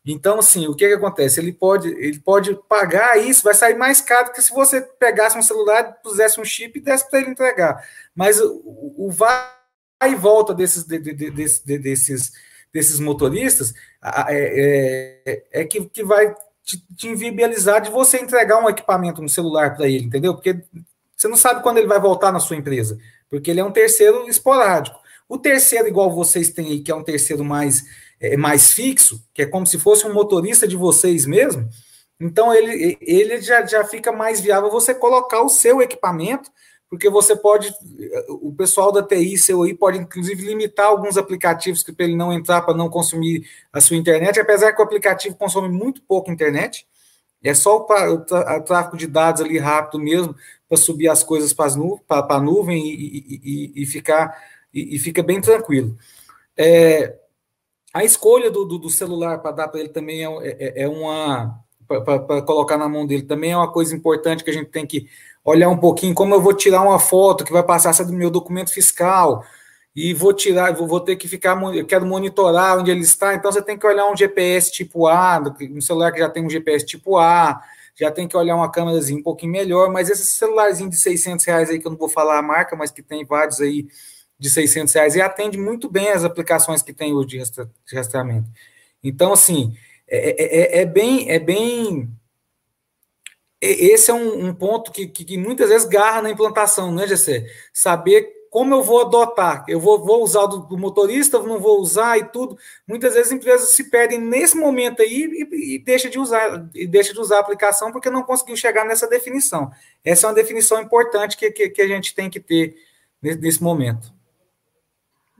Então, 0.09 0.39
assim, 0.39 0.67
o 0.67 0.73
que, 0.73 0.87
que 0.87 0.93
acontece? 0.93 1.37
Ele 1.37 1.51
pode, 1.51 1.89
ele 1.89 2.19
pode 2.19 2.57
pagar 2.69 3.17
isso, 3.17 3.43
vai 3.43 3.53
sair 3.53 3.75
mais 3.75 3.99
caro 3.99 4.31
que 4.31 4.41
se 4.41 4.53
você 4.53 4.79
pegasse 4.79 5.37
um 5.37 5.43
celular, 5.43 5.99
pusesse 6.01 6.39
um 6.39 6.45
chip 6.45 6.79
e 6.79 6.81
desse 6.81 7.09
para 7.09 7.19
ele 7.19 7.31
entregar. 7.31 7.85
Mas 8.15 8.39
o, 8.39 8.61
o 8.97 9.11
vai 9.11 9.51
e 10.05 10.15
volta 10.15 10.53
desses, 10.53 10.85
de, 10.85 10.97
de, 10.97 11.13
de, 11.13 11.77
desses, 11.77 12.31
desses 12.71 12.99
motoristas 13.01 13.73
é, 14.29 15.23
é, 15.25 15.43
é 15.61 15.65
que, 15.65 15.83
que 15.89 16.03
vai 16.05 16.33
te, 16.67 16.86
te 16.97 17.08
inviabilizar 17.08 17.82
de 17.82 17.89
você 17.89 18.17
entregar 18.17 18.62
um 18.62 18.69
equipamento 18.69 19.21
no 19.21 19.30
celular 19.30 19.73
para 19.73 19.88
ele, 19.88 20.03
entendeu? 20.03 20.34
Porque 20.34 20.62
você 21.15 21.30
não 21.30 21.38
sabe 21.38 21.63
quando 21.63 21.77
ele 21.77 21.88
vai 21.88 21.99
voltar 21.99 22.30
na 22.30 22.41
sua 22.41 22.58
empresa, 22.58 22.97
porque 23.30 23.49
ele 23.49 23.62
é 23.62 23.63
um 23.63 23.71
terceiro 23.71 24.27
esporádico. 24.27 24.99
O 25.30 25.38
terceiro, 25.38 25.88
igual 25.88 26.13
vocês 26.13 26.49
têm 26.49 26.67
aí, 26.67 26.80
que 26.82 26.91
é 26.91 26.95
um 26.95 27.03
terceiro 27.03 27.43
mais, 27.43 27.84
é, 28.19 28.36
mais 28.36 28.73
fixo, 28.73 29.23
que 29.34 29.43
é 29.43 29.45
como 29.45 29.65
se 29.65 29.80
fosse 29.80 30.06
um 30.06 30.13
motorista 30.13 30.67
de 30.67 30.75
vocês 30.75 31.25
mesmo, 31.25 31.69
então 32.19 32.53
ele, 32.53 32.97
ele 32.99 33.41
já, 33.41 33.65
já 33.65 33.86
fica 33.86 34.12
mais 34.12 34.41
viável 34.41 34.69
você 34.69 34.93
colocar 34.93 35.41
o 35.41 35.49
seu 35.49 35.82
equipamento 35.82 36.51
porque 36.89 37.10
você 37.10 37.36
pode, 37.36 37.73
o 38.30 38.54
pessoal 38.54 38.91
da 38.91 39.04
TI 39.04 39.38
seu 39.38 39.63
aí 39.63 39.73
pode 39.73 39.97
inclusive 39.97 40.45
limitar 40.45 40.88
alguns 40.88 41.17
aplicativos 41.17 41.84
para 41.84 42.06
ele 42.06 42.15
não 42.15 42.32
entrar 42.32 42.62
para 42.62 42.73
não 42.73 42.89
consumir 42.89 43.47
a 43.73 43.82
sua 43.82 43.97
internet, 43.97 44.39
apesar 44.39 44.71
que 44.73 44.82
o 44.82 44.86
aplicativo 44.86 45.36
consome 45.36 45.69
muito 45.69 46.02
pouco 46.02 46.32
internet, 46.32 46.88
é 47.43 47.54
só 47.54 47.78
o, 47.78 48.62
tráfego 48.65 48.97
de 48.97 49.08
dados 49.08 49.41
ali 49.41 49.58
rápido 49.58 50.00
mesmo 50.00 50.36
para 50.67 50.78
subir 50.78 51.08
as 51.08 51.23
coisas 51.23 51.54
para 51.54 51.76
nu, 51.76 52.02
a 52.10 52.39
nuvem 52.39 52.86
e, 52.88 53.71
e, 53.76 53.84
e 53.84 53.86
ficar 53.86 54.36
e, 54.73 54.95
e, 54.95 55.00
fica 55.00 55.23
bem 55.23 55.39
tranquilo. 55.39 55.97
É, 56.58 57.15
a 57.93 58.04
escolha 58.04 58.52
do, 58.52 58.65
do, 58.65 58.78
do 58.78 58.89
celular 58.89 59.39
para 59.39 59.52
dar 59.52 59.67
para 59.67 59.80
ele 59.80 59.89
também 59.89 60.26
é, 60.26 60.30
é, 60.43 60.84
é 60.84 60.88
uma 60.88 61.63
para 61.88 62.41
colocar 62.41 62.78
na 62.78 62.89
mão 62.89 63.08
dele 63.08 63.23
também 63.23 63.52
é 63.52 63.58
uma 63.58 63.71
coisa 63.71 63.95
importante 63.95 64.43
que 64.43 64.50
a 64.50 64.54
gente 64.54 64.69
tem 64.69 64.86
que 64.86 65.08
olhar 65.47 65.69
um 65.69 65.77
pouquinho 65.77 66.13
como 66.13 66.36
eu 66.36 66.41
vou 66.41 66.53
tirar 66.53 66.81
uma 66.81 66.99
foto 66.99 67.45
que 67.45 67.53
vai 67.53 67.63
passar 67.63 67.91
essa 67.91 68.03
do 68.03 68.12
meu 68.12 68.29
documento 68.29 68.73
fiscal 68.73 69.45
e 69.95 70.13
vou 70.13 70.33
tirar, 70.33 70.73
vou, 70.73 70.99
ter 70.99 71.15
que 71.15 71.27
ficar, 71.27 71.60
eu 71.73 71.86
quero 71.86 72.05
monitorar 72.05 72.77
onde 72.77 72.91
ele 72.91 73.01
está, 73.01 73.33
então 73.33 73.51
você 73.51 73.62
tem 73.62 73.79
que 73.79 73.88
olhar 73.88 74.12
um 74.12 74.15
GPS 74.15 74.69
tipo 74.69 75.07
A, 75.07 75.41
um 75.71 75.81
celular 75.81 76.12
que 76.12 76.19
já 76.19 76.29
tem 76.29 76.45
um 76.45 76.49
GPS 76.49 76.86
tipo 76.86 77.17
A, 77.17 77.62
já 77.95 78.12
tem 78.12 78.27
que 78.27 78.36
olhar 78.36 78.55
uma 78.55 78.69
câmerazinha 78.69 79.19
um 79.19 79.23
pouquinho 79.23 79.53
melhor, 79.53 79.89
mas 79.89 80.10
esse 80.10 80.25
celularzinho 80.27 80.89
de 80.89 80.97
600 80.97 81.45
reais 81.45 81.69
aí, 81.69 81.79
que 81.79 81.88
eu 81.88 81.91
não 81.91 81.97
vou 81.97 82.10
falar 82.10 82.38
a 82.38 82.43
marca, 82.43 82.75
mas 82.75 82.91
que 82.91 83.01
tem 83.01 83.25
vários 83.25 83.60
aí 83.62 83.88
de 84.38 84.49
600 84.49 84.93
reais, 84.93 85.15
e 85.15 85.21
atende 85.21 85.57
muito 85.57 85.89
bem 85.89 86.10
as 86.10 86.23
aplicações 86.23 86.83
que 86.83 86.93
tem 86.93 87.13
hoje 87.13 87.29
de 87.29 87.95
rastreamento. 87.95 88.47
Então, 89.03 89.33
assim, 89.33 89.75
é, 90.07 90.29
é, 90.29 90.79
é, 90.79 90.81
é 90.81 90.86
bem, 90.86 91.31
é 91.31 91.39
bem 91.39 92.07
esse 93.69 94.12
é 94.12 94.13
um, 94.13 94.47
um 94.47 94.53
ponto 94.53 94.91
que, 94.91 95.08
que, 95.08 95.23
que, 95.23 95.38
muitas 95.38 95.69
vezes 95.69 95.88
garra 95.88 96.21
na 96.21 96.30
implantação, 96.30 96.91
né, 96.91 97.08
Gessé? 97.08 97.45
Saber 97.73 98.38
como 98.49 98.73
eu 98.73 98.84
vou 98.84 99.01
adotar. 99.01 99.65
Eu 99.67 99.80
vou, 99.80 100.03
vou 100.03 100.23
usar 100.23 100.45
do, 100.45 100.60
do, 100.60 100.77
motorista, 100.77 101.39
não 101.39 101.60
vou 101.60 101.80
usar 101.80 102.17
e 102.17 102.25
tudo. 102.25 102.58
Muitas 102.88 103.13
vezes 103.13 103.32
as 103.32 103.38
empresas 103.38 103.69
se 103.69 103.89
perdem 103.89 104.19
nesse 104.19 104.56
momento 104.58 105.01
aí 105.01 105.47
e, 105.51 105.75
e 105.75 105.80
deixa 105.80 106.10
de 106.10 106.17
usar 106.17 106.67
e 106.73 106.88
deixa 106.88 107.13
de 107.13 107.19
usar 107.19 107.38
a 107.38 107.41
aplicação 107.41 107.91
porque 107.91 108.10
não 108.10 108.23
conseguiu 108.23 108.56
chegar 108.56 108.86
nessa 108.86 109.08
definição. 109.08 109.71
Essa 110.03 110.25
é 110.25 110.30
uma 110.30 110.36
definição 110.36 110.82
importante 110.82 111.38
que, 111.38 111.51
que, 111.51 111.69
que 111.69 111.82
a 111.82 111.88
gente 111.88 112.15
tem 112.15 112.30
que 112.30 112.39
ter 112.39 112.75
nesse, 113.21 113.39
nesse 113.39 113.63
momento. 113.63 114.15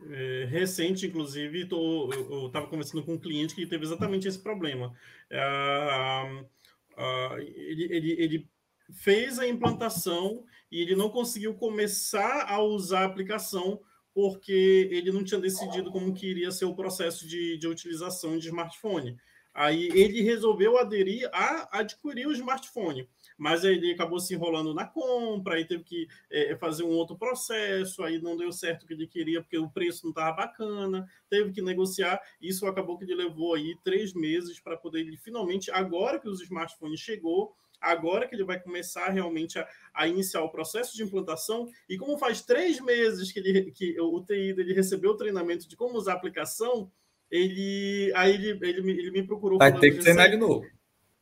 É, 0.10 0.48
recente, 0.50 1.06
inclusive, 1.06 1.66
tô, 1.66 2.12
eu 2.13 2.48
estava 2.48 2.68
conversando 2.68 3.04
com 3.04 3.13
um 3.13 3.20
cliente 3.20 3.54
que 3.54 3.66
teve 3.66 3.84
exatamente 3.84 4.28
esse 4.28 4.40
problema. 4.40 4.94
É, 5.30 6.44
Uh, 6.98 7.38
ele, 7.40 7.84
ele, 7.92 8.12
ele 8.18 8.50
fez 8.92 9.38
a 9.38 9.48
implantação 9.48 10.44
e 10.72 10.82
ele 10.82 10.96
não 10.96 11.10
conseguiu 11.10 11.54
começar 11.54 12.46
a 12.50 12.62
usar 12.62 13.02
a 13.02 13.06
aplicação 13.06 13.80
porque 14.14 14.90
ele 14.92 15.12
não 15.12 15.24
tinha 15.24 15.40
decidido 15.40 15.92
como 15.92 16.14
que 16.14 16.26
iria 16.26 16.52
ser 16.52 16.66
o 16.66 16.76
processo 16.76 17.28
de, 17.28 17.58
de 17.58 17.68
utilização 17.68 18.38
de 18.38 18.48
smartphone. 18.48 19.16
Aí 19.54 19.90
ele 19.94 20.22
resolveu 20.22 20.78
aderir 20.78 21.30
a 21.32 21.80
adquirir 21.80 22.28
o 22.28 22.32
smartphone 22.32 23.08
mas 23.38 23.63
ele 23.63 23.91
acabou 23.91 24.19
se 24.19 24.34
enrolando 24.34 24.73
na 24.73 24.86
compra, 24.86 25.56
aí 25.56 25.65
teve 25.65 25.84
que 25.84 26.08
é, 26.30 26.56
fazer 26.56 26.84
um 26.84 26.89
outro 26.89 27.15
processo, 27.15 28.04
aí 28.04 28.19
não 28.19 28.36
deu 28.36 28.52
certo 28.52 28.84
o 28.84 28.88
que 28.88 28.93
ele 28.93 29.08
queria, 29.08 29.41
porque 29.41 29.58
o 29.58 29.69
preço 29.69 30.04
não 30.04 30.10
estava 30.10 30.36
bacana, 30.36 31.08
teve 31.30 31.52
que 31.52 31.62
negociar, 31.62 32.19
isso 32.41 32.65
acabou 32.65 32.97
que 32.97 33.06
ele 33.06 33.15
levou 33.15 33.54
aí 33.54 33.76
três 33.84 34.13
meses 34.13 34.60
para 34.60 34.76
poder 34.76 35.02
ele 35.02 35.17
finalmente, 35.17 35.69
agora 35.69 36.19
que 36.19 36.28
os 36.28 36.41
smartphones 36.41 37.00
chegou, 37.00 37.54
agora 37.80 38.28
que 38.28 38.34
ele 38.34 38.43
vai 38.43 38.60
começar 38.60 39.10
realmente 39.10 39.60
a, 39.60 39.67
a, 39.93 40.08
iniciar 40.08 40.41
o 40.41 40.50
processo 40.50 40.95
de 40.95 41.04
implantação, 41.04 41.69
e 41.88 41.95
como 41.95 42.17
faz 42.17 42.41
três 42.41 42.82
meses 42.82 43.32
que, 43.32 43.39
ele, 43.39 43.71
que 43.71 44.00
o 44.02 44.19
TI 44.21 44.54
dele 44.54 44.73
recebeu 44.73 45.12
o 45.12 45.17
treinamento 45.17 45.69
de 45.69 45.76
como 45.76 45.95
usar 45.95 46.13
a 46.13 46.15
aplicação, 46.15 46.91
ele 47.30 48.12
aí 48.15 48.34
ele, 48.34 48.50
ele, 48.65 48.91
ele 48.91 49.12
me 49.12 49.21
procurou. 49.21 49.60
Vai 49.60 49.78
ter 49.78 49.91
que 49.91 50.00
treinar 50.00 50.32
de 50.32 50.38
novo 50.38 50.65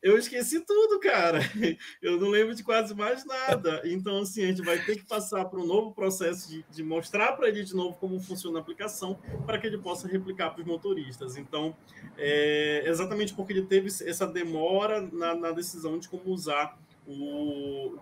eu 0.05 0.19
esqueci 0.19 0.59
tudo, 0.59 0.99
cara. 0.99 1.39
Eu 1.99 2.19
não 2.19 2.29
lembro 2.29 2.53
de 2.53 2.63
quase 2.63 2.93
mais 2.93 3.25
nada. 3.25 3.81
Então, 3.85 4.19
assim, 4.19 4.43
a 4.43 4.47
gente 4.47 4.61
vai 4.61 4.77
ter 4.77 4.97
que 4.97 5.03
passar 5.03 5.43
para 5.45 5.59
um 5.59 5.65
novo 5.65 5.95
processo 5.95 6.47
de, 6.47 6.63
de 6.69 6.83
mostrar 6.83 7.33
para 7.33 7.47
ele 7.49 7.63
de 7.63 7.75
novo 7.75 7.97
como 7.97 8.19
funciona 8.19 8.59
a 8.59 8.61
aplicação 8.61 9.19
para 9.47 9.57
que 9.57 9.65
ele 9.65 9.79
possa 9.79 10.07
replicar 10.07 10.51
para 10.51 10.61
os 10.61 10.67
motoristas. 10.67 11.37
Então, 11.37 11.75
é 12.19 12.83
exatamente 12.85 13.33
porque 13.33 13.51
ele 13.51 13.63
teve 13.63 13.87
essa 13.87 14.27
demora 14.27 15.01
na, 15.01 15.33
na 15.33 15.51
decisão 15.51 15.97
de 15.97 16.07
como 16.07 16.29
usar 16.29 16.77
o, 17.07 17.97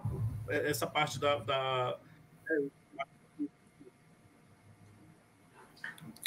essa 0.49 0.85
parte 0.85 1.17
da, 1.17 1.37
da 1.37 1.97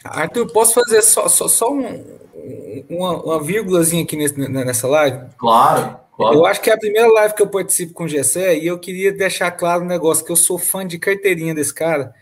Arthur, 0.07 0.47
posso 0.53 0.75
fazer 0.75 1.03
só, 1.03 1.29
só, 1.29 1.49
só 1.49 1.73
um, 1.73 2.05
uma, 2.89 3.23
uma 3.23 3.43
vírgulazinha 3.43 4.03
aqui 4.03 4.17
nesse, 4.17 4.37
nessa 4.37 4.87
live? 4.87 5.27
Claro. 5.39 5.97
Eu 6.19 6.47
acho 6.47 6.63
que 6.63 6.71
é 6.71 6.73
a 6.73 6.79
primeira 6.79 7.09
live 7.13 7.35
que 7.35 7.43
eu 7.43 7.49
participo 7.49 7.93
com 7.93 8.05
o 8.05 8.09
Gessé 8.09 8.57
e 8.57 8.67
eu 8.67 8.79
queria 8.79 9.13
deixar 9.13 9.51
claro 9.51 9.83
um 9.83 9.87
negócio, 9.87 10.25
que 10.25 10.33
eu 10.33 10.37
sou 10.37 10.59
fã 10.59 10.87
de 10.87 10.99
carteirinha 10.99 11.55
desse 11.55 11.75
cara, 11.75 12.15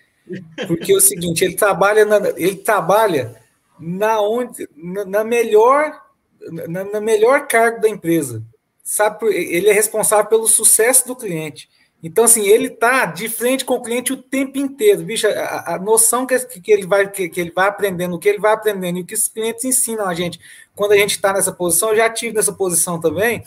porque 0.67 0.93
é 0.93 0.97
o 0.97 1.01
seguinte, 1.01 1.45
ele 1.45 1.55
trabalha 1.55 2.05
na, 2.05 2.17
ele 2.37 2.57
trabalha 2.57 3.37
na, 3.79 4.21
onde, 4.21 4.69
na, 4.77 5.05
na 5.05 5.25
melhor 5.25 6.03
na, 6.51 6.85
na, 6.85 7.01
melhor 7.01 7.47
cargo 7.47 7.81
da 7.81 7.89
empresa. 7.89 8.43
Sabe, 8.83 9.27
ele 9.33 9.69
é 9.69 9.73
responsável 9.73 10.27
pelo 10.27 10.47
sucesso 10.47 11.07
do 11.07 11.17
cliente. 11.17 11.69
Então, 12.07 12.25
assim, 12.25 12.47
ele 12.47 12.67
está 12.67 13.07
de 13.07 13.31
frente 13.31 13.65
com 13.65 13.77
o 13.77 13.83
cliente 13.83 14.13
o 14.13 14.17
tempo 14.23 14.59
inteiro. 14.59 15.03
Bicho, 15.03 15.27
a, 15.27 15.75
a 15.75 15.79
noção 15.79 16.27
que, 16.27 16.39
que, 16.39 16.71
ele 16.71 16.87
vai, 16.87 17.11
que, 17.11 17.31
que, 17.31 17.41
ele 17.41 17.51
vai 17.51 17.67
aprendendo, 17.67 18.15
o 18.15 18.19
que 18.19 18.29
ele 18.29 18.39
vai 18.39 18.53
aprendendo 18.53 18.99
e 18.99 19.01
o 19.01 19.07
que 19.07 19.15
os 19.15 19.27
clientes 19.27 19.65
ensinam 19.65 20.07
a 20.07 20.13
gente 20.13 20.39
quando 20.75 20.93
a 20.93 20.97
gente 20.97 21.13
está 21.13 21.33
nessa 21.33 21.53
posição, 21.53 21.91
eu 21.91 21.97
já 21.97 22.11
tive 22.11 22.35
nessa 22.35 22.53
posição 22.53 23.01
também. 23.01 23.43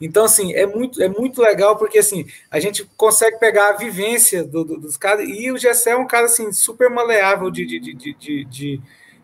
Então, 0.00 0.24
assim, 0.24 0.52
é 0.52 0.66
muito, 0.66 1.02
é 1.02 1.08
muito 1.08 1.40
legal, 1.40 1.76
porque 1.76 1.98
assim, 1.98 2.26
a 2.50 2.60
gente 2.60 2.84
consegue 2.96 3.38
pegar 3.38 3.70
a 3.70 3.76
vivência 3.76 4.44
do, 4.44 4.64
do, 4.64 4.78
dos 4.78 4.96
caras, 4.96 5.28
e 5.28 5.50
o 5.50 5.58
Gessé 5.58 5.90
é 5.90 5.96
um 5.96 6.06
cara 6.06 6.26
assim, 6.26 6.52
super 6.52 6.88
maleável 6.88 7.50
de, 7.50 7.66
de, 7.66 7.80
de, 7.80 7.94
de, 7.94 8.44
de, 8.44 8.80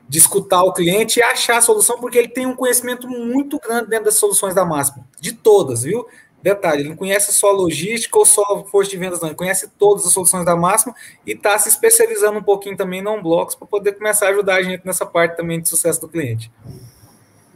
de 0.08 0.18
escutar 0.18 0.62
o 0.64 0.72
cliente 0.72 1.20
e 1.20 1.22
achar 1.22 1.58
a 1.58 1.62
solução, 1.62 2.00
porque 2.00 2.18
ele 2.18 2.28
tem 2.28 2.46
um 2.46 2.56
conhecimento 2.56 3.08
muito 3.08 3.60
grande 3.60 3.90
dentro 3.90 4.06
das 4.06 4.16
soluções 4.16 4.54
da 4.54 4.64
Máxima, 4.64 5.06
de 5.20 5.32
todas, 5.32 5.82
viu? 5.82 6.06
Detalhe, 6.44 6.82
ele 6.82 6.90
não 6.90 6.96
conhece 6.96 7.32
só 7.32 7.50
logística 7.50 8.18
ou 8.18 8.26
só 8.26 8.66
força 8.66 8.90
de 8.90 8.98
vendas, 8.98 9.18
não. 9.18 9.28
Ele 9.28 9.34
conhece 9.34 9.66
todas 9.78 10.06
as 10.06 10.12
soluções 10.12 10.44
da 10.44 10.54
máxima 10.54 10.94
e 11.26 11.32
está 11.32 11.58
se 11.58 11.70
especializando 11.70 12.38
um 12.38 12.42
pouquinho 12.42 12.76
também 12.76 13.00
em 13.00 13.02
non-blocks 13.02 13.54
para 13.54 13.66
poder 13.66 13.92
começar 13.92 14.26
a 14.26 14.28
ajudar 14.28 14.56
a 14.56 14.62
gente 14.62 14.84
nessa 14.84 15.06
parte 15.06 15.38
também 15.38 15.58
de 15.58 15.66
sucesso 15.66 16.02
do 16.02 16.06
cliente. 16.06 16.52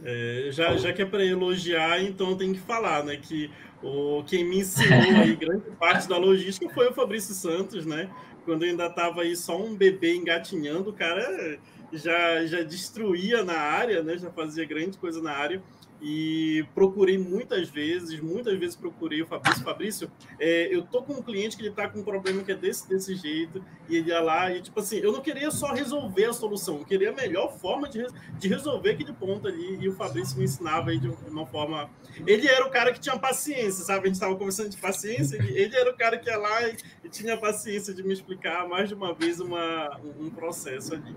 É, 0.03 0.47
já, 0.51 0.75
já 0.75 0.91
que 0.91 1.03
é 1.03 1.05
para 1.05 1.23
elogiar, 1.23 2.01
então 2.01 2.35
tem 2.35 2.51
que 2.51 2.59
falar, 2.59 3.03
né? 3.03 3.15
Que 3.17 3.51
o, 3.83 4.23
quem 4.23 4.43
me 4.43 4.61
ensinou 4.61 4.97
aí 5.21 5.35
grande 5.35 5.69
parte 5.79 6.09
da 6.09 6.17
logística 6.17 6.67
foi 6.73 6.87
o 6.87 6.93
Fabrício 6.93 7.35
Santos, 7.35 7.85
né? 7.85 8.09
Quando 8.43 8.63
eu 8.63 8.71
ainda 8.71 8.87
estava 8.87 9.21
aí 9.21 9.35
só 9.35 9.55
um 9.55 9.75
bebê 9.75 10.15
engatinhando, 10.15 10.89
o 10.89 10.93
cara 10.93 11.59
já, 11.93 12.43
já 12.47 12.63
destruía 12.63 13.43
na 13.43 13.59
área, 13.59 14.01
né? 14.01 14.17
Já 14.17 14.31
fazia 14.31 14.65
grande 14.65 14.97
coisa 14.97 15.21
na 15.21 15.33
área 15.33 15.61
e 16.01 16.65
procurei 16.73 17.17
muitas 17.17 17.69
vezes, 17.69 18.19
muitas 18.19 18.57
vezes 18.57 18.75
procurei 18.75 19.21
o 19.21 19.27
Fabrício. 19.27 19.63
Fabrício, 19.63 20.11
é, 20.39 20.73
eu 20.73 20.83
tô 20.83 21.01
com 21.01 21.13
um 21.13 21.21
cliente 21.21 21.57
que 21.57 21.63
ele 21.63 21.71
tá 21.73 21.87
com 21.87 21.99
um 21.99 22.03
problema 22.03 22.43
que 22.43 22.51
é 22.51 22.55
desse, 22.55 22.87
desse 22.87 23.15
jeito, 23.15 23.63
e 23.89 23.97
ele 23.97 24.09
ia 24.09 24.21
lá, 24.21 24.51
e 24.51 24.61
tipo 24.61 24.79
assim, 24.79 24.97
eu 24.97 25.11
não 25.11 25.21
queria 25.21 25.51
só 25.51 25.73
resolver 25.73 26.25
a 26.25 26.33
solução, 26.33 26.77
eu 26.77 26.85
queria 26.85 27.09
a 27.09 27.13
melhor 27.13 27.51
forma 27.57 27.89
de, 27.89 28.05
de 28.37 28.47
resolver 28.47 28.91
aquele 28.91 29.13
ponto 29.13 29.47
ali, 29.47 29.77
e 29.81 29.89
o 29.89 29.93
Fabrício 29.93 30.37
me 30.37 30.45
ensinava 30.45 30.91
aí 30.91 30.99
de 30.99 31.09
uma 31.29 31.45
forma. 31.45 31.89
Ele 32.25 32.47
era 32.47 32.65
o 32.65 32.69
cara 32.69 32.91
que 32.93 32.99
tinha 32.99 33.17
paciência, 33.17 33.83
sabe? 33.83 34.01
A 34.01 34.05
gente 34.05 34.15
estava 34.15 34.35
conversando 34.35 34.69
de 34.69 34.77
paciência, 34.77 35.37
ele, 35.37 35.57
ele, 35.57 35.75
era 35.75 35.89
o 35.89 35.97
cara 35.97 36.17
que 36.17 36.29
ia 36.29 36.37
lá 36.37 36.67
e, 36.67 36.75
e, 37.03 37.09
tinha 37.09 37.37
paciência 37.37 37.93
de 37.93 38.03
me 38.03 38.13
explicar 38.13 38.67
mais 38.67 38.89
de 38.89 38.95
uma 38.95 39.13
vez 39.13 39.39
uma, 39.39 39.99
um 40.19 40.29
processo 40.29 40.93
ali. 40.93 41.15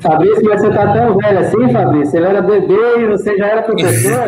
Fabrício, 0.00 0.44
mas 0.44 0.60
você 0.60 0.70
tá 0.70 0.92
tão 0.92 1.16
velho 1.18 1.38
assim, 1.38 1.72
Fabrício? 1.72 2.16
Ele 2.16 2.26
era 2.26 2.42
bebê 2.42 3.00
e 3.00 3.06
você 3.06 3.36
já 3.36 3.43
era 3.44 3.62
professor? 3.62 4.20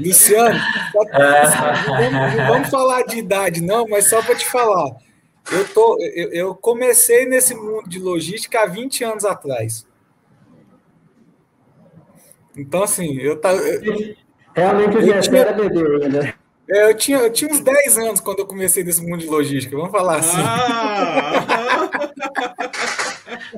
Luciano, 0.00 0.58
é. 1.12 2.10
não 2.10 2.46
vamos 2.48 2.70
falar 2.70 3.02
de 3.02 3.18
idade, 3.18 3.60
não, 3.60 3.86
mas 3.88 4.08
só 4.08 4.22
para 4.22 4.34
te 4.34 4.46
falar. 4.46 4.96
Eu, 5.52 5.68
tô, 5.68 5.98
eu, 6.00 6.32
eu, 6.32 6.54
comecei 6.54 7.26
nesse 7.26 7.54
mundo 7.54 7.88
de 7.88 7.98
logística 7.98 8.62
há 8.62 8.66
20 8.66 9.04
anos 9.04 9.24
atrás. 9.24 9.86
Então, 12.56 12.82
assim, 12.82 13.18
eu 13.18 13.38
tava. 13.38 13.60
Realmente 14.54 14.96
o 14.96 15.36
era 15.36 15.52
bebê 15.52 16.04
ainda. 16.04 16.34
É, 16.70 16.90
eu, 16.90 16.96
tinha, 16.96 17.18
eu 17.18 17.32
tinha 17.32 17.50
uns 17.50 17.60
10 17.60 17.98
anos 17.98 18.20
quando 18.20 18.38
eu 18.38 18.46
comecei 18.46 18.82
nesse 18.82 19.02
mundo 19.02 19.20
de 19.20 19.26
logística, 19.26 19.76
vamos 19.76 19.92
falar 19.92 20.16
assim. 20.16 20.38
Ah! 20.38 22.00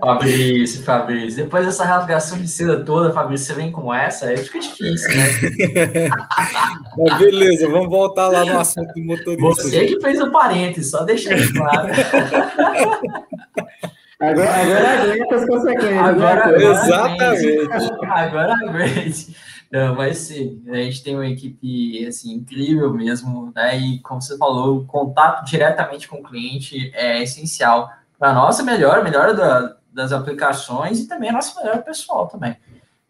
Fabrício, 0.01 0.85
Fabrício, 0.85 1.45
depois 1.45 1.67
dessa 1.67 1.85
rasgação 1.85 2.39
de 2.39 2.49
seda 2.49 2.85
toda, 2.85 3.13
Fabrício, 3.13 3.47
você 3.47 3.55
vem 3.55 3.73
com 3.73 3.93
essa, 3.93 4.27
aí 4.27 4.37
fica 4.37 4.61
difícil, 4.61 5.09
né? 5.09 6.09
Mas 6.99 7.19
beleza, 7.19 7.69
vamos 7.69 7.89
voltar 7.89 8.29
lá 8.29 8.45
no 8.45 8.59
assunto 8.59 8.93
do 8.95 9.03
motorista. 9.03 9.63
Você 9.63 9.87
que 9.87 10.01
fez 10.01 10.21
o 10.21 10.31
parênteses, 10.31 10.91
só 10.91 11.03
deixando 11.03 11.53
claro. 11.55 11.89
Agora, 14.19 14.51
agora 14.51 15.03
aguenta 15.03 15.35
as 15.35 15.47
consequências. 15.47 15.93
Né, 15.93 15.99
agora, 15.99 16.45
agora 16.47 16.63
exatamente. 16.63 17.69
Agora 18.07 18.55
aguente. 18.55 19.37
Não, 19.71 19.97
mas 19.97 20.19
sim, 20.19 20.63
a 20.69 20.77
gente 20.77 21.03
tem 21.03 21.15
uma 21.17 21.27
equipe 21.27 22.07
assim, 22.07 22.35
incrível 22.35 22.93
mesmo, 22.93 23.53
né? 23.55 23.77
E 23.77 23.99
como 24.01 24.23
você 24.23 24.37
falou, 24.39 24.79
o 24.79 24.87
contato 24.87 25.45
diretamente 25.45 26.07
com 26.07 26.19
o 26.19 26.23
cliente 26.23 26.91
é 26.95 27.23
essencial 27.23 27.91
para 28.19 28.31
a 28.31 28.35
nossa 28.35 28.63
melhora, 28.63 29.03
melhora 29.03 29.35
da, 29.35 29.77
das 29.93 30.13
aplicações 30.13 31.01
e 31.01 31.09
também 31.09 31.31
a 31.31 31.33
nossa 31.33 31.59
melhora 31.61 31.83
pessoal 31.83 32.29
também. 32.29 32.57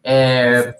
É, 0.03 0.75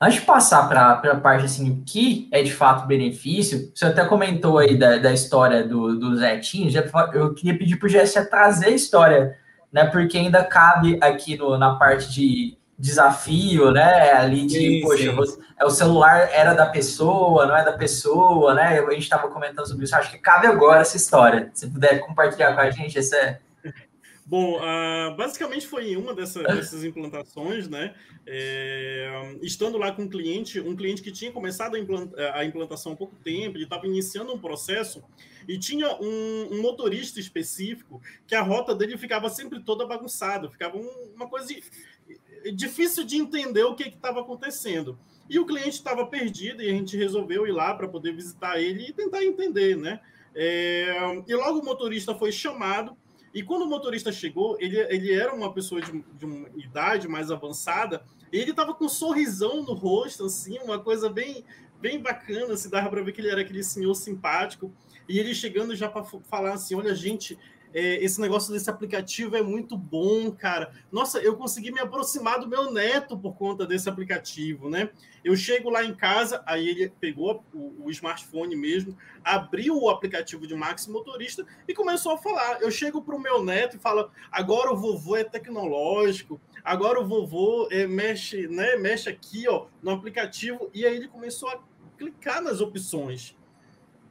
antes 0.00 0.20
de 0.20 0.26
passar 0.26 0.68
para 0.68 0.92
a 0.92 1.20
parte 1.20 1.46
assim, 1.46 1.70
o 1.70 1.82
que 1.84 2.28
é 2.30 2.42
de 2.42 2.52
fato 2.52 2.86
benefício, 2.86 3.72
você 3.74 3.86
até 3.86 4.04
comentou 4.04 4.58
aí 4.58 4.76
da, 4.76 4.98
da 4.98 5.12
história 5.12 5.66
do, 5.66 5.98
do 5.98 6.16
Zetinho, 6.16 6.70
já, 6.70 6.84
eu 7.14 7.34
queria 7.34 7.58
pedir 7.58 7.76
para 7.76 7.86
o 7.86 7.88
Jesse 7.88 8.22
trazer 8.28 8.66
a 8.66 8.70
história, 8.70 9.38
né? 9.72 9.86
Porque 9.86 10.18
ainda 10.18 10.44
cabe 10.44 10.98
aqui 11.00 11.36
no, 11.36 11.56
na 11.56 11.76
parte 11.76 12.12
de 12.12 12.55
desafio, 12.78 13.70
né? 13.70 14.12
Ali 14.12 14.46
de, 14.46 14.58
sim, 14.58 14.80
poxa, 14.82 15.26
sim. 15.26 15.42
É, 15.58 15.64
o 15.64 15.70
celular 15.70 16.28
era 16.32 16.52
da 16.52 16.66
pessoa, 16.66 17.46
não 17.46 17.56
é 17.56 17.64
da 17.64 17.72
pessoa, 17.72 18.54
né? 18.54 18.78
A 18.78 18.90
gente 18.92 19.02
estava 19.02 19.28
comentando 19.28 19.66
sobre 19.66 19.84
isso. 19.84 19.96
Acho 19.96 20.10
que 20.10 20.18
cabe 20.18 20.46
agora 20.46 20.80
essa 20.80 20.96
história. 20.96 21.50
Se 21.54 21.68
puder 21.68 22.00
compartilhar 22.00 22.54
com 22.54 22.60
a 22.60 22.70
gente, 22.70 22.98
essa 22.98 23.16
é. 23.16 23.40
Bom, 24.26 24.58
uh, 24.58 25.16
basicamente 25.16 25.66
foi 25.66 25.92
em 25.92 25.96
uma 25.96 26.12
dessa, 26.12 26.42
dessas 26.42 26.84
implantações, 26.84 27.68
né? 27.68 27.94
É, 28.26 29.36
estando 29.40 29.78
lá 29.78 29.92
com 29.92 30.02
um 30.02 30.08
cliente, 30.08 30.58
um 30.60 30.74
cliente 30.74 31.00
que 31.00 31.12
tinha 31.12 31.30
começado 31.30 31.76
a, 31.76 31.78
implanta, 31.78 32.32
a 32.34 32.44
implantação 32.44 32.92
há 32.92 32.96
pouco 32.96 33.14
tempo, 33.22 33.56
ele 33.56 33.62
estava 33.62 33.86
iniciando 33.86 34.34
um 34.34 34.38
processo 34.38 35.04
e 35.46 35.56
tinha 35.56 35.94
um, 36.00 36.48
um, 36.50 36.60
motorista 36.60 37.20
específico 37.20 38.02
que 38.26 38.34
a 38.34 38.42
rota 38.42 38.74
dele 38.74 38.98
ficava 38.98 39.30
sempre 39.30 39.60
toda 39.60 39.86
bagunçada, 39.86 40.50
ficava 40.50 40.76
um, 40.76 41.12
uma 41.14 41.28
coisa 41.28 41.54
difícil 42.52 43.04
de 43.04 43.16
entender 43.16 43.64
o 43.64 43.74
que 43.74 43.84
estava 43.84 44.20
acontecendo. 44.20 44.98
E 45.28 45.38
o 45.38 45.46
cliente 45.46 45.70
estava 45.70 46.06
perdido 46.06 46.62
e 46.62 46.68
a 46.68 46.72
gente 46.72 46.96
resolveu 46.96 47.46
ir 47.46 47.52
lá 47.52 47.74
para 47.74 47.88
poder 47.88 48.12
visitar 48.12 48.60
ele 48.60 48.88
e 48.88 48.92
tentar 48.92 49.24
entender, 49.24 49.76
né? 49.76 50.00
É, 50.34 51.22
e 51.26 51.34
logo 51.34 51.60
o 51.60 51.64
motorista 51.64 52.14
foi 52.14 52.30
chamado. 52.30 52.96
E 53.34 53.42
quando 53.42 53.62
o 53.62 53.68
motorista 53.68 54.12
chegou, 54.12 54.56
ele, 54.60 54.78
ele 54.78 55.12
era 55.12 55.34
uma 55.34 55.52
pessoa 55.52 55.80
de, 55.80 56.04
de 56.14 56.24
uma 56.24 56.48
idade 56.56 57.08
mais 57.08 57.30
avançada. 57.30 58.04
ele 58.32 58.50
estava 58.50 58.72
com 58.74 58.84
um 58.84 58.88
sorrisão 58.88 59.62
no 59.62 59.74
rosto, 59.74 60.24
assim, 60.24 60.58
uma 60.60 60.78
coisa 60.78 61.10
bem, 61.10 61.44
bem 61.80 62.00
bacana. 62.00 62.46
Se 62.46 62.52
assim, 62.52 62.70
dava 62.70 62.88
para 62.88 63.02
ver 63.02 63.12
que 63.12 63.20
ele 63.20 63.30
era 63.30 63.40
aquele 63.40 63.64
senhor 63.64 63.94
simpático. 63.94 64.72
E 65.08 65.18
ele 65.18 65.34
chegando 65.34 65.74
já 65.74 65.88
para 65.88 66.04
falar 66.04 66.54
assim: 66.54 66.74
olha, 66.74 66.94
gente, 66.94 67.34
é, 67.34 67.55
esse 67.78 68.18
negócio 68.20 68.52
desse 68.52 68.70
aplicativo 68.70 69.36
é 69.36 69.42
muito 69.42 69.76
bom, 69.76 70.32
cara. 70.32 70.72
Nossa, 70.90 71.18
eu 71.18 71.36
consegui 71.36 71.70
me 71.70 71.78
aproximar 71.78 72.40
do 72.40 72.48
meu 72.48 72.72
neto 72.72 73.18
por 73.18 73.34
conta 73.36 73.66
desse 73.66 73.86
aplicativo, 73.86 74.70
né? 74.70 74.88
Eu 75.22 75.36
chego 75.36 75.68
lá 75.68 75.84
em 75.84 75.94
casa, 75.94 76.42
aí 76.46 76.68
ele 76.68 76.92
pegou 76.98 77.44
o, 77.52 77.84
o 77.84 77.90
smartphone 77.90 78.56
mesmo, 78.56 78.96
abriu 79.22 79.76
o 79.76 79.90
aplicativo 79.90 80.46
de 80.46 80.54
Max 80.54 80.86
Motorista 80.86 81.44
e 81.68 81.74
começou 81.74 82.12
a 82.12 82.18
falar. 82.18 82.62
Eu 82.62 82.70
chego 82.70 83.02
para 83.02 83.14
o 83.14 83.20
meu 83.20 83.44
neto 83.44 83.76
e 83.76 83.78
falo: 83.78 84.10
agora 84.32 84.72
o 84.72 84.76
vovô 84.76 85.14
é 85.14 85.24
tecnológico, 85.24 86.40
agora 86.64 86.98
o 86.98 87.06
vovô 87.06 87.68
é, 87.70 87.86
mexe, 87.86 88.48
né? 88.48 88.76
Mexe 88.76 89.10
aqui, 89.10 89.46
ó, 89.48 89.66
no 89.82 89.90
aplicativo. 89.90 90.70
E 90.72 90.86
aí 90.86 90.96
ele 90.96 91.08
começou 91.08 91.50
a 91.50 91.60
clicar 91.98 92.40
nas 92.40 92.62
opções 92.62 93.36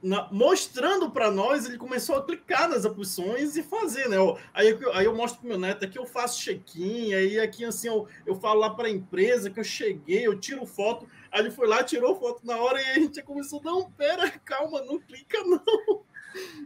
na, 0.06 0.28
mostrando 0.32 1.10
para 1.10 1.32
nós, 1.32 1.65
ele 1.65 1.80
começou 1.80 2.16
a 2.16 2.24
clicar 2.24 2.70
nas 2.70 2.86
opções 2.86 3.58
e 3.58 3.64
fazer, 3.64 4.08
né? 4.08 4.18
Aí, 4.53 4.78
aí 4.93 5.06
eu 5.06 5.16
mostro 5.16 5.41
para 5.41 5.49
meu 5.49 5.58
neto 5.58 5.84
aqui, 5.84 5.97
eu 5.97 6.06
faço 6.06 6.39
check-in, 6.39 7.12
aí 7.16 7.39
aqui 7.39 7.66
assim 7.66 7.88
eu, 7.88 8.08
eu 8.24 8.36
falo 8.36 8.60
lá 8.60 8.70
para 8.70 8.88
a 8.88 8.91
empresa 8.91 9.49
que 9.49 9.60
eu 9.60 9.64
cheguei, 9.64 10.28
eu 10.28 10.39
tiro 10.39 10.64
foto. 10.68 11.10
Aí 11.32 11.41
ele 11.41 11.49
foi 11.49 11.68
lá, 11.68 11.84
tirou 11.84 12.20
foto 12.20 12.45
na 12.45 12.56
hora 12.56 12.80
e 12.80 12.86
a 12.86 12.93
gente 12.93 13.20
começou, 13.24 13.60
não, 13.64 13.89
pera, 13.91 14.30
calma, 14.45 14.80
não 14.84 14.99
clica 14.99 15.43
não. 15.43 16.03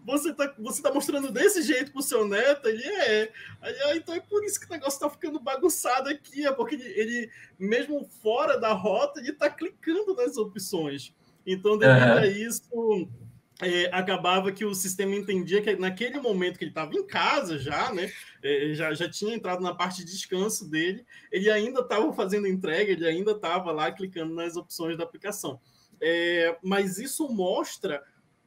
Você 0.04 0.34
tá, 0.34 0.52
você 0.58 0.82
tá 0.82 0.92
mostrando 0.92 1.32
desse 1.32 1.62
jeito 1.62 1.92
pro 1.92 2.02
seu 2.02 2.28
neto? 2.28 2.68
Ele 2.68 2.84
é. 2.84 3.32
Aí, 3.62 3.76
ah, 3.84 3.96
então 3.96 4.16
é 4.16 4.20
por 4.20 4.44
isso 4.44 4.60
que 4.60 4.66
o 4.66 4.72
negócio 4.72 5.00
tá 5.00 5.08
ficando 5.08 5.40
bagunçado 5.40 6.10
aqui, 6.10 6.44
é 6.44 6.52
porque 6.52 6.74
ele, 6.74 6.88
ele 7.00 7.32
mesmo 7.60 8.04
fora 8.20 8.60
da 8.60 8.74
rota, 8.74 9.20
ele 9.20 9.32
tá 9.32 9.48
clicando 9.48 10.16
nas 10.16 10.38
opções. 10.38 11.14
Então, 11.46 11.78
devido 11.78 12.04
uhum. 12.04 12.18
a 12.18 12.26
isso, 12.26 13.08
é, 13.62 13.90
acabava 13.94 14.52
que 14.52 14.64
o 14.64 14.74
sistema 14.74 15.16
entendia 15.16 15.62
que 15.62 15.76
naquele 15.76 16.20
momento 16.20 16.58
que 16.58 16.64
ele 16.64 16.72
estava 16.72 16.94
em 16.94 17.06
casa 17.06 17.60
já, 17.60 17.94
né, 17.94 18.12
é, 18.42 18.74
já, 18.74 18.94
já 18.94 19.10
tinha 19.10 19.36
entrado 19.36 19.62
na 19.62 19.76
parte 19.76 20.04
de 20.04 20.12
descanso 20.12 20.70
dele, 20.70 21.06
ele 21.32 21.50
ainda 21.52 21.82
estava 21.82 22.12
fazendo 22.14 22.48
entrega, 22.48 22.92
ele 22.92 23.06
ainda 23.06 23.32
estava 23.32 23.72
lá 23.72 23.92
clicando 23.92 24.34
nas 24.34 24.56
opções 24.56 24.98
da 24.98 25.04
aplicação. 25.04 25.60
É, 26.02 26.58
mas 26.64 26.98
isso 26.98 27.28
mostra 27.28 28.02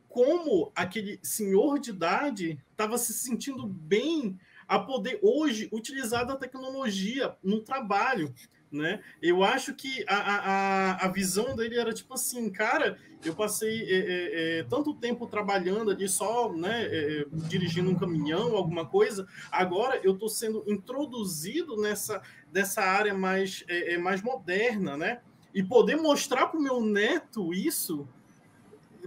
como 0.09 0.73
aquele 0.75 1.19
senhor 1.23 1.79
de 1.79 1.91
idade 1.91 2.59
estava 2.71 2.97
se 2.97 3.13
sentindo 3.13 3.67
bem 3.67 4.39
a 4.67 4.79
poder 4.79 5.19
hoje 5.23 5.69
utilizar 5.71 6.29
a 6.31 6.37
tecnologia 6.37 7.37
no 7.43 7.61
trabalho 7.61 8.35
né? 8.73 9.01
Eu 9.21 9.45
acho 9.45 9.75
que 9.75 10.05
a, 10.09 10.17
a, 10.17 11.07
a 11.07 11.09
visão 11.09 11.55
dele 11.55 11.79
era 11.79 11.93
tipo 11.93 12.15
assim, 12.15 12.51
cara, 12.51 12.99
eu 13.25 13.35
passei 13.35 13.83
é, 13.83 14.61
é, 14.61 14.63
tanto 14.65 14.95
tempo 14.95 15.27
trabalhando 15.27 15.91
ali 15.91 16.09
só, 16.09 16.53
né, 16.53 16.87
é, 16.87 17.27
dirigindo 17.31 17.91
um 17.91 17.95
caminhão, 17.95 18.57
alguma 18.57 18.87
coisa, 18.87 19.27
agora 19.51 20.01
eu 20.03 20.15
estou 20.15 20.29
sendo 20.29 20.65
introduzido 20.67 21.77
nessa 21.77 22.23
dessa 22.51 22.83
área 22.83 23.15
mais, 23.15 23.65
é, 23.67 23.97
mais 23.97 24.21
moderna, 24.21 24.97
né? 24.97 25.21
E 25.55 25.63
poder 25.63 25.97
mostrar 25.97 26.49
para 26.49 26.61
o 26.61 26.63
meu 26.63 26.83
neto 26.83 27.55
isso, 27.55 28.07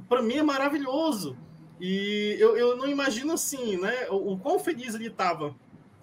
para 0.09 0.22
mim 0.22 0.38
é 0.38 0.43
maravilhoso. 0.43 1.38
E 1.80 2.36
eu, 2.39 2.57
eu 2.57 2.76
não 2.76 2.88
imagino 2.89 3.34
assim, 3.34 3.78
né? 3.78 4.07
O, 4.09 4.34
o 4.34 4.39
quão 4.39 4.57
feliz 4.57 4.95
ele 4.95 5.07
estava 5.07 5.55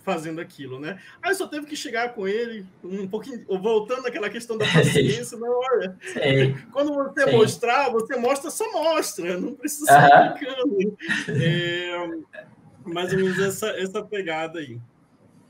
fazendo 0.04 0.40
aquilo, 0.40 0.78
né? 0.78 0.98
Aí 1.22 1.34
só 1.34 1.46
teve 1.46 1.66
que 1.66 1.76
chegar 1.76 2.14
com 2.14 2.26
ele 2.26 2.66
um 2.82 3.06
pouquinho, 3.08 3.44
voltando 3.60 4.06
àquela 4.06 4.28
questão 4.28 4.58
da 4.58 4.66
paciência, 4.66 5.38
não, 5.38 5.48
olha, 5.48 5.96
Sim. 6.12 6.56
quando 6.72 6.94
você 6.94 7.24
Sim. 7.24 7.36
mostrar, 7.36 7.90
você 7.90 8.16
mostra, 8.16 8.50
só 8.50 8.70
mostra, 8.72 9.38
não 9.38 9.54
precisa 9.54 9.92
uh 9.92 10.92
É, 11.28 12.08
mais 12.84 13.12
ou 13.12 13.18
menos 13.18 13.38
essa, 13.38 13.68
essa 13.70 14.02
pegada 14.02 14.58
aí. 14.58 14.78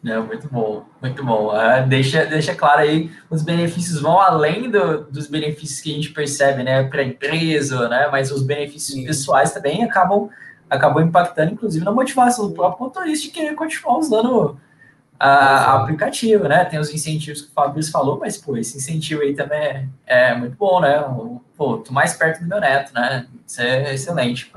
É, 0.04 0.18
muito 0.18 0.48
bom, 0.48 0.84
muito 1.00 1.24
bom. 1.24 1.54
Uh, 1.54 1.86
deixa, 1.86 2.26
deixa 2.26 2.54
claro 2.54 2.80
aí, 2.80 3.08
os 3.30 3.42
benefícios 3.42 4.00
vão 4.00 4.20
além 4.20 4.68
do, 4.68 5.04
dos 5.04 5.28
benefícios 5.28 5.80
que 5.80 5.92
a 5.92 5.94
gente 5.94 6.10
percebe, 6.10 6.64
né, 6.64 6.82
para 6.82 7.02
a 7.02 7.04
empresa, 7.04 7.88
né, 7.88 8.08
mas 8.10 8.32
os 8.32 8.42
benefícios 8.42 8.98
Sim. 8.98 9.04
pessoais 9.04 9.52
também 9.52 9.84
acabam 9.84 10.28
acabou 10.72 11.02
impactando, 11.02 11.52
inclusive, 11.52 11.84
na 11.84 11.92
motivação 11.92 12.48
do 12.48 12.54
próprio 12.54 12.86
motorista 12.86 13.26
de 13.26 13.32
querer 13.32 13.54
continuar 13.54 13.98
usando 13.98 14.58
a, 15.20 15.74
aplicativo, 15.76 16.48
né? 16.48 16.64
Tem 16.64 16.78
os 16.78 16.92
incentivos 16.92 17.42
que 17.42 17.50
o 17.50 17.52
Fabrício 17.52 17.92
falou, 17.92 18.18
mas, 18.18 18.38
pô, 18.38 18.56
esse 18.56 18.78
incentivo 18.78 19.20
aí 19.20 19.34
também 19.34 19.60
é, 19.60 19.86
é, 20.06 20.34
muito 20.34 20.56
bom, 20.56 20.80
né? 20.80 21.04
Pô, 21.56 21.76
tô 21.76 21.92
mais 21.92 22.14
perto 22.14 22.40
do 22.40 22.48
meu 22.48 22.58
neto, 22.58 22.94
né? 22.94 23.26
Isso 23.46 23.60
é 23.60 23.94
excelente. 23.94 24.50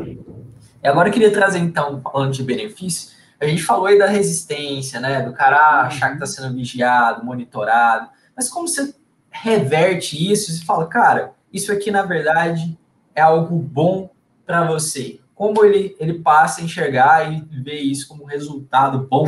E 0.81 0.87
agora 0.87 1.09
eu 1.09 1.13
queria 1.13 1.31
trazer, 1.33 1.59
então, 1.59 2.01
falando 2.01 2.31
de 2.31 2.43
benefícios, 2.43 3.13
a 3.39 3.45
gente 3.45 3.61
falou 3.61 3.87
aí 3.87 3.99
da 3.99 4.07
resistência, 4.07 5.01
né? 5.01 5.21
Do 5.21 5.33
cara 5.33 5.81
achar 5.81 6.13
que 6.13 6.19
tá 6.19 6.25
sendo 6.25 6.55
vigiado, 6.55 7.25
monitorado, 7.25 8.09
mas 8.35 8.47
como 8.47 8.69
você 8.69 8.95
reverte 9.29 10.31
isso 10.31 10.49
e 10.49 10.65
fala, 10.65 10.87
cara, 10.87 11.33
isso 11.51 11.73
aqui, 11.73 11.91
na 11.91 12.03
verdade, 12.03 12.77
é 13.13 13.21
algo 13.21 13.57
bom 13.57 14.09
para 14.45 14.65
você 14.65 15.19
como 15.35 15.63
ele, 15.65 15.95
ele 15.99 16.19
passa 16.19 16.61
a 16.61 16.63
enxergar 16.63 17.31
e 17.31 17.41
ver 17.61 17.79
isso 17.79 18.07
como 18.07 18.23
resultado 18.23 19.05
bom 19.05 19.27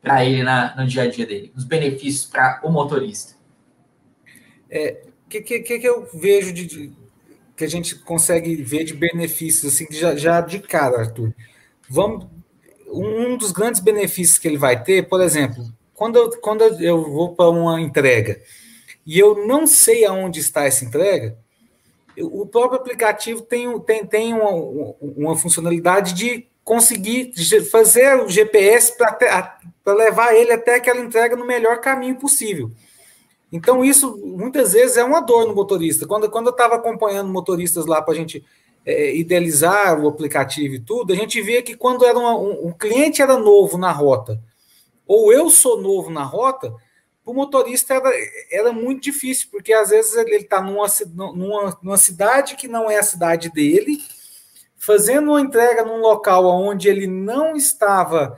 para 0.00 0.24
ele 0.24 0.44
na, 0.44 0.74
no 0.76 0.86
dia 0.86 1.02
a 1.02 1.10
dia 1.10 1.26
dele, 1.26 1.52
os 1.54 1.64
benefícios 1.64 2.24
para 2.24 2.60
o 2.64 2.70
motorista. 2.70 3.34
O 3.34 4.26
é, 4.70 5.02
que, 5.28 5.42
que, 5.42 5.60
que 5.60 5.88
eu 5.88 6.08
vejo 6.14 6.52
de, 6.52 6.64
de, 6.64 6.92
que 7.56 7.64
a 7.64 7.68
gente 7.68 7.96
consegue 7.96 8.54
ver 8.62 8.84
de 8.84 8.94
benefícios 8.94 9.74
assim 9.74 9.86
já, 9.90 10.14
já 10.14 10.40
de 10.40 10.60
cara, 10.60 11.00
Arthur? 11.00 11.34
Vamos, 11.90 12.26
um 12.86 13.36
dos 13.36 13.50
grandes 13.50 13.80
benefícios 13.80 14.38
que 14.38 14.46
ele 14.46 14.56
vai 14.56 14.82
ter, 14.82 15.08
por 15.08 15.20
exemplo, 15.20 15.64
quando 15.92 16.16
eu, 16.16 16.30
quando 16.40 16.62
eu 16.62 17.02
vou 17.10 17.34
para 17.34 17.50
uma 17.50 17.80
entrega 17.80 18.40
e 19.04 19.18
eu 19.18 19.46
não 19.46 19.66
sei 19.66 20.04
aonde 20.04 20.38
está 20.38 20.64
essa 20.64 20.84
entrega, 20.84 21.36
o 22.22 22.46
próprio 22.46 22.80
aplicativo 22.80 23.42
tem, 23.42 23.78
tem, 23.80 24.06
tem 24.06 24.34
uma, 24.34 24.50
uma 25.00 25.36
funcionalidade 25.36 26.14
de 26.14 26.46
conseguir 26.64 27.32
fazer 27.70 28.20
o 28.20 28.28
GPS 28.28 28.96
para 28.96 29.94
levar 29.94 30.34
ele 30.34 30.52
até 30.52 30.74
aquela 30.74 31.00
entrega 31.00 31.34
no 31.34 31.46
melhor 31.46 31.80
caminho 31.80 32.16
possível. 32.16 32.70
Então, 33.50 33.82
isso 33.82 34.18
muitas 34.18 34.72
vezes 34.74 34.96
é 34.98 35.04
uma 35.04 35.20
dor 35.20 35.46
no 35.46 35.54
motorista. 35.54 36.06
Quando, 36.06 36.28
quando 36.30 36.48
eu 36.48 36.52
estava 36.52 36.74
acompanhando 36.74 37.32
motoristas 37.32 37.86
lá 37.86 38.02
para 38.02 38.12
a 38.12 38.16
gente 38.16 38.44
é, 38.84 39.16
idealizar 39.16 39.98
o 39.98 40.08
aplicativo 40.08 40.74
e 40.74 40.80
tudo, 40.80 41.12
a 41.12 41.16
gente 41.16 41.40
via 41.40 41.62
que 41.62 41.74
quando 41.74 42.04
era 42.04 42.18
uma, 42.18 42.36
um, 42.36 42.68
um 42.68 42.72
cliente 42.72 43.22
era 43.22 43.38
novo 43.38 43.78
na 43.78 43.90
rota, 43.90 44.38
ou 45.06 45.32
eu 45.32 45.48
sou 45.48 45.80
novo 45.80 46.10
na 46.10 46.22
rota, 46.22 46.74
o 47.28 47.34
motorista 47.34 47.92
era, 47.92 48.10
era 48.50 48.72
muito 48.72 49.02
difícil, 49.02 49.48
porque 49.50 49.70
às 49.70 49.90
vezes 49.90 50.16
ele 50.16 50.36
está 50.36 50.62
numa, 50.62 50.86
numa, 51.14 51.78
numa 51.82 51.98
cidade 51.98 52.56
que 52.56 52.66
não 52.66 52.90
é 52.90 52.96
a 52.96 53.02
cidade 53.02 53.50
dele, 53.50 54.02
fazendo 54.78 55.32
uma 55.32 55.40
entrega 55.40 55.84
num 55.84 56.00
local 56.00 56.46
onde 56.46 56.88
ele 56.88 57.06
não 57.06 57.54
estava 57.54 58.34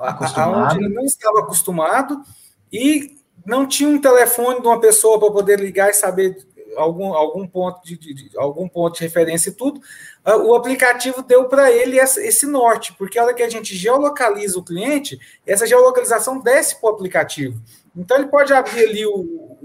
acostumado. 0.00 0.74
onde 0.74 0.84
ele 0.84 0.94
não 0.94 1.04
estava 1.04 1.40
acostumado 1.40 2.22
e 2.72 3.18
não 3.44 3.66
tinha 3.66 3.90
um 3.90 4.00
telefone 4.00 4.62
de 4.62 4.66
uma 4.66 4.80
pessoa 4.80 5.18
para 5.20 5.30
poder 5.30 5.60
ligar 5.60 5.90
e 5.90 5.94
saber 5.94 6.34
algum, 6.76 7.12
algum 7.12 7.46
ponto 7.46 7.84
de, 7.84 7.98
de, 7.98 8.14
de, 8.14 8.38
algum 8.38 8.66
ponto 8.66 8.94
de 8.94 9.02
referência 9.02 9.50
e 9.50 9.54
tudo, 9.54 9.82
o 10.46 10.54
aplicativo 10.54 11.22
deu 11.22 11.46
para 11.46 11.70
ele 11.70 11.98
essa, 11.98 12.24
esse 12.24 12.46
norte, 12.46 12.94
porque 12.94 13.18
a 13.18 13.24
hora 13.24 13.34
que 13.34 13.42
a 13.42 13.50
gente 13.50 13.76
geolocaliza 13.76 14.58
o 14.58 14.64
cliente, 14.64 15.20
essa 15.46 15.66
geolocalização 15.66 16.40
desce 16.40 16.80
para 16.80 16.90
o 16.90 16.94
aplicativo. 16.94 17.60
Então 17.96 18.16
ele 18.16 18.28
pode 18.28 18.52
abrir 18.52 18.84
ali 18.84 19.06
o, 19.06 19.56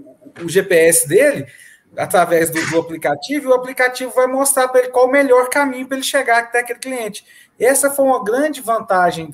o 0.43 0.49
GPS 0.49 1.07
dele 1.07 1.45
através 1.97 2.49
do, 2.49 2.63
do, 2.69 2.79
aplicativo, 2.79 3.45
e 3.45 3.47
o 3.47 3.53
aplicativo 3.53 4.11
vai 4.11 4.27
mostrar 4.27 4.67
para 4.67 4.81
ele 4.81 4.89
qual 4.89 5.07
o 5.07 5.11
melhor 5.11 5.49
caminho 5.49 5.87
para 5.87 5.97
ele 5.97 6.05
chegar 6.05 6.39
até 6.39 6.59
aquele 6.59 6.79
cliente. 6.79 7.25
Essa 7.59 7.89
foi 7.89 8.05
uma 8.05 8.23
grande 8.23 8.61
vantagem, 8.61 9.29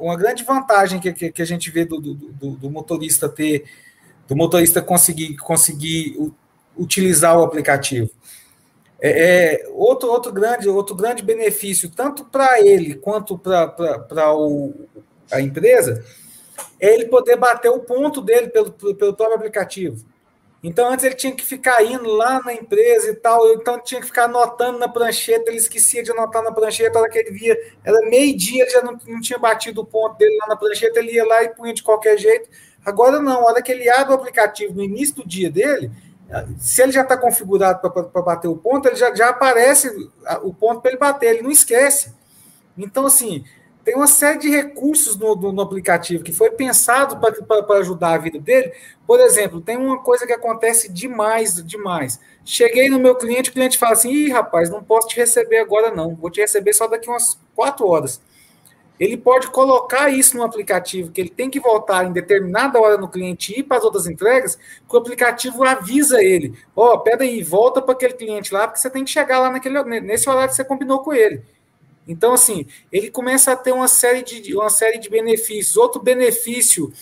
uma 0.00 0.16
grande 0.16 0.42
vantagem 0.42 0.98
que, 0.98 1.12
que, 1.12 1.30
que 1.30 1.42
a 1.42 1.44
gente 1.44 1.70
vê 1.70 1.84
do, 1.84 2.00
do, 2.00 2.14
do, 2.56 2.70
motorista 2.70 3.28
ter, 3.28 3.64
do 4.26 4.34
motorista 4.34 4.80
conseguir, 4.80 5.36
conseguir 5.36 6.16
utilizar 6.76 7.38
o 7.38 7.44
aplicativo. 7.44 8.10
É, 9.00 9.64
é, 9.64 9.68
outro, 9.70 10.10
outro, 10.10 10.32
grande, 10.32 10.68
outro 10.68 10.94
grande 10.94 11.22
benefício, 11.22 11.88
tanto 11.88 12.24
para 12.24 12.60
ele 12.60 12.94
quanto 12.94 13.38
para 13.38 13.74
a 15.30 15.40
empresa, 15.40 16.04
é 16.80 16.94
ele 16.94 17.06
poder 17.06 17.36
bater 17.36 17.68
o 17.68 17.80
ponto 17.80 18.20
dele 18.22 18.48
pelo, 18.48 18.72
pelo 18.72 19.14
próprio 19.14 19.36
aplicativo. 19.36 20.04
Então, 20.62 20.92
antes 20.92 21.04
ele 21.04 21.14
tinha 21.14 21.34
que 21.34 21.44
ficar 21.44 21.82
indo 21.82 22.08
lá 22.10 22.40
na 22.44 22.52
empresa 22.52 23.10
e 23.10 23.14
tal, 23.14 23.50
então 23.54 23.80
tinha 23.80 24.00
que 24.00 24.06
ficar 24.06 24.24
anotando 24.24 24.78
na 24.78 24.88
prancheta, 24.88 25.50
ele 25.50 25.56
esquecia 25.56 26.02
de 26.02 26.10
anotar 26.10 26.42
na 26.42 26.52
prancheta, 26.52 26.98
a 26.98 27.02
hora 27.02 27.10
que 27.10 27.18
ele 27.18 27.30
via, 27.30 27.58
era 27.82 27.98
meio-dia, 28.02 28.64
ele 28.64 28.70
já 28.70 28.82
não, 28.82 28.98
não 29.06 29.20
tinha 29.20 29.38
batido 29.38 29.80
o 29.80 29.86
ponto 29.86 30.18
dele 30.18 30.36
lá 30.36 30.48
na 30.48 30.56
prancheta, 30.56 30.98
ele 30.98 31.12
ia 31.12 31.24
lá 31.24 31.42
e 31.42 31.48
punha 31.48 31.72
de 31.72 31.82
qualquer 31.82 32.18
jeito. 32.18 32.50
Agora 32.84 33.20
não, 33.20 33.40
a 33.40 33.44
hora 33.44 33.62
que 33.62 33.72
ele 33.72 33.88
abre 33.88 34.12
o 34.12 34.16
aplicativo 34.16 34.74
no 34.74 34.82
início 34.82 35.16
do 35.16 35.26
dia 35.26 35.50
dele, 35.50 35.90
se 36.58 36.82
ele 36.82 36.92
já 36.92 37.02
está 37.02 37.16
configurado 37.16 37.90
para 37.90 38.22
bater 38.22 38.48
o 38.48 38.56
ponto, 38.56 38.86
ele 38.86 38.96
já, 38.96 39.14
já 39.14 39.30
aparece 39.30 39.88
o 40.42 40.52
ponto 40.52 40.80
para 40.80 40.90
ele 40.90 41.00
bater, 41.00 41.30
ele 41.30 41.42
não 41.42 41.50
esquece. 41.50 42.14
Então, 42.76 43.06
assim, 43.06 43.44
tem 43.84 43.94
uma 43.94 44.06
série 44.06 44.38
de 44.38 44.50
recursos 44.50 45.16
no, 45.16 45.34
no, 45.34 45.60
aplicativo 45.60 46.22
que 46.22 46.32
foi 46.32 46.50
pensado 46.50 47.18
para 47.18 47.78
ajudar 47.78 48.14
a 48.14 48.18
vida 48.18 48.38
dele. 48.38 48.72
Por 49.06 49.18
exemplo, 49.20 49.60
tem 49.60 49.76
uma 49.76 50.02
coisa 50.02 50.26
que 50.26 50.32
acontece 50.32 50.92
demais, 50.92 51.54
demais. 51.64 52.20
Cheguei 52.44 52.88
no 52.88 52.98
meu 52.98 53.14
cliente, 53.14 53.50
o 53.50 53.52
cliente 53.52 53.78
fala 53.78 53.92
assim: 53.92 54.10
Ih, 54.10 54.30
rapaz, 54.30 54.68
não 54.68 54.82
posso 54.82 55.08
te 55.08 55.16
receber 55.16 55.58
agora, 55.58 55.90
não. 55.90 56.14
Vou 56.14 56.30
te 56.30 56.40
receber 56.40 56.72
só 56.72 56.86
daqui 56.86 57.08
umas 57.08 57.38
quatro 57.54 57.86
horas. 57.86 58.20
Ele 58.98 59.16
pode 59.16 59.46
colocar 59.48 60.10
isso 60.10 60.36
no 60.36 60.42
aplicativo, 60.42 61.10
que 61.10 61.22
ele 61.22 61.30
tem 61.30 61.48
que 61.48 61.58
voltar 61.58 62.04
em 62.04 62.12
determinada 62.12 62.78
hora 62.78 62.98
no 62.98 63.08
cliente 63.08 63.50
e 63.50 63.60
ir 63.60 63.62
para 63.62 63.78
as 63.78 63.84
outras 63.84 64.06
entregas, 64.06 64.56
que 64.56 64.94
o 64.94 64.98
aplicativo 64.98 65.64
avisa 65.64 66.22
ele: 66.22 66.54
Ó, 66.76 66.94
oh, 66.94 66.98
peraí, 67.00 67.42
volta 67.42 67.80
para 67.80 67.94
aquele 67.94 68.12
cliente 68.12 68.52
lá, 68.52 68.68
porque 68.68 68.78
você 68.78 68.90
tem 68.90 69.04
que 69.04 69.10
chegar 69.10 69.38
lá 69.38 69.50
naquele, 69.50 69.82
nesse 70.02 70.28
horário 70.28 70.50
que 70.50 70.56
você 70.56 70.64
combinou 70.64 71.00
com 71.00 71.14
ele. 71.14 71.42
Então, 72.10 72.32
assim, 72.32 72.66
ele 72.90 73.08
começa 73.08 73.52
a 73.52 73.56
ter 73.56 73.70
uma 73.70 73.86
série 73.86 74.22
de, 74.22 74.52
uma 74.52 74.68
série 74.68 74.98
de 74.98 75.08
benefícios. 75.08 75.76
Outro 75.76 76.02
benefício, 76.02 76.92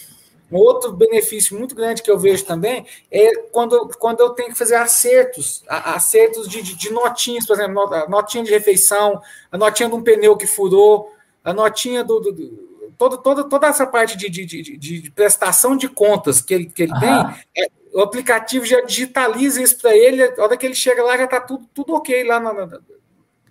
outro 0.52 0.92
benefício 0.92 1.58
muito 1.58 1.74
grande 1.74 2.02
que 2.02 2.10
eu 2.10 2.18
vejo 2.18 2.44
também 2.44 2.84
é 3.10 3.34
quando, 3.50 3.88
quando 3.98 4.20
eu 4.20 4.30
tenho 4.30 4.50
que 4.50 4.58
fazer 4.58 4.74
acertos, 4.74 5.64
acertos 5.66 6.46
de, 6.46 6.60
de, 6.60 6.76
de 6.76 6.92
notinhas, 6.92 7.46
por 7.46 7.54
exemplo, 7.54 7.94
a 7.94 8.06
notinha 8.06 8.44
de 8.44 8.50
refeição, 8.50 9.18
a 9.50 9.56
notinha 9.56 9.88
de 9.88 9.94
um 9.94 10.02
pneu 10.02 10.36
que 10.36 10.46
furou, 10.46 11.10
a 11.42 11.54
notinha 11.54 12.04
do, 12.04 12.20
do, 12.20 12.30
do 12.30 12.68
toda, 12.98 13.16
toda, 13.16 13.44
toda 13.44 13.66
essa 13.66 13.86
parte 13.86 14.14
de, 14.14 14.28
de, 14.28 14.44
de, 14.44 14.76
de, 14.76 15.10
prestação 15.12 15.74
de 15.74 15.88
contas 15.88 16.42
que 16.42 16.52
ele, 16.52 16.66
que 16.66 16.82
ele 16.82 16.92
tem, 17.00 17.10
é, 17.56 17.70
o 17.94 18.02
aplicativo 18.02 18.66
já 18.66 18.82
digitaliza 18.82 19.62
isso 19.62 19.78
para 19.78 19.96
ele, 19.96 20.22
a 20.22 20.42
hora 20.42 20.56
que 20.56 20.66
ele 20.66 20.74
chega 20.74 21.02
lá 21.02 21.16
já 21.16 21.24
está 21.24 21.40
tudo, 21.40 21.66
tudo 21.72 21.94
ok 21.94 22.24
lá 22.24 22.38
na, 22.38 22.52
na 22.52 22.80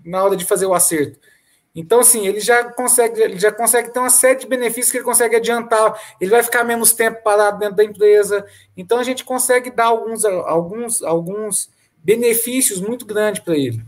na 0.08 0.24
hora 0.24 0.38
de 0.38 0.46
fazer 0.46 0.66
o 0.66 0.74
acerto. 0.74 1.20
Então, 1.78 2.00
assim, 2.00 2.26
ele 2.26 2.40
já 2.40 2.64
consegue, 2.72 3.22
ele 3.22 3.38
já 3.38 3.52
consegue 3.52 3.94
ter 3.94 4.00
uma 4.00 4.10
série 4.10 4.40
de 4.40 4.48
benefícios 4.48 4.90
que 4.90 4.98
ele 4.98 5.04
consegue 5.06 5.36
adiantar, 5.36 5.94
ele 6.20 6.32
vai 6.32 6.42
ficar 6.42 6.64
menos 6.64 6.92
tempo 6.92 7.22
parado 7.22 7.60
dentro 7.60 7.76
da 7.76 7.84
empresa. 7.84 8.44
Então, 8.76 8.98
a 8.98 9.04
gente 9.04 9.24
consegue 9.24 9.70
dar 9.70 9.86
alguns, 9.86 10.26
alguns, 10.26 11.04
alguns 11.04 11.70
benefícios 12.04 12.82
muito 12.82 13.06
grandes 13.06 13.44
para 13.44 13.56
ele. 13.56 13.80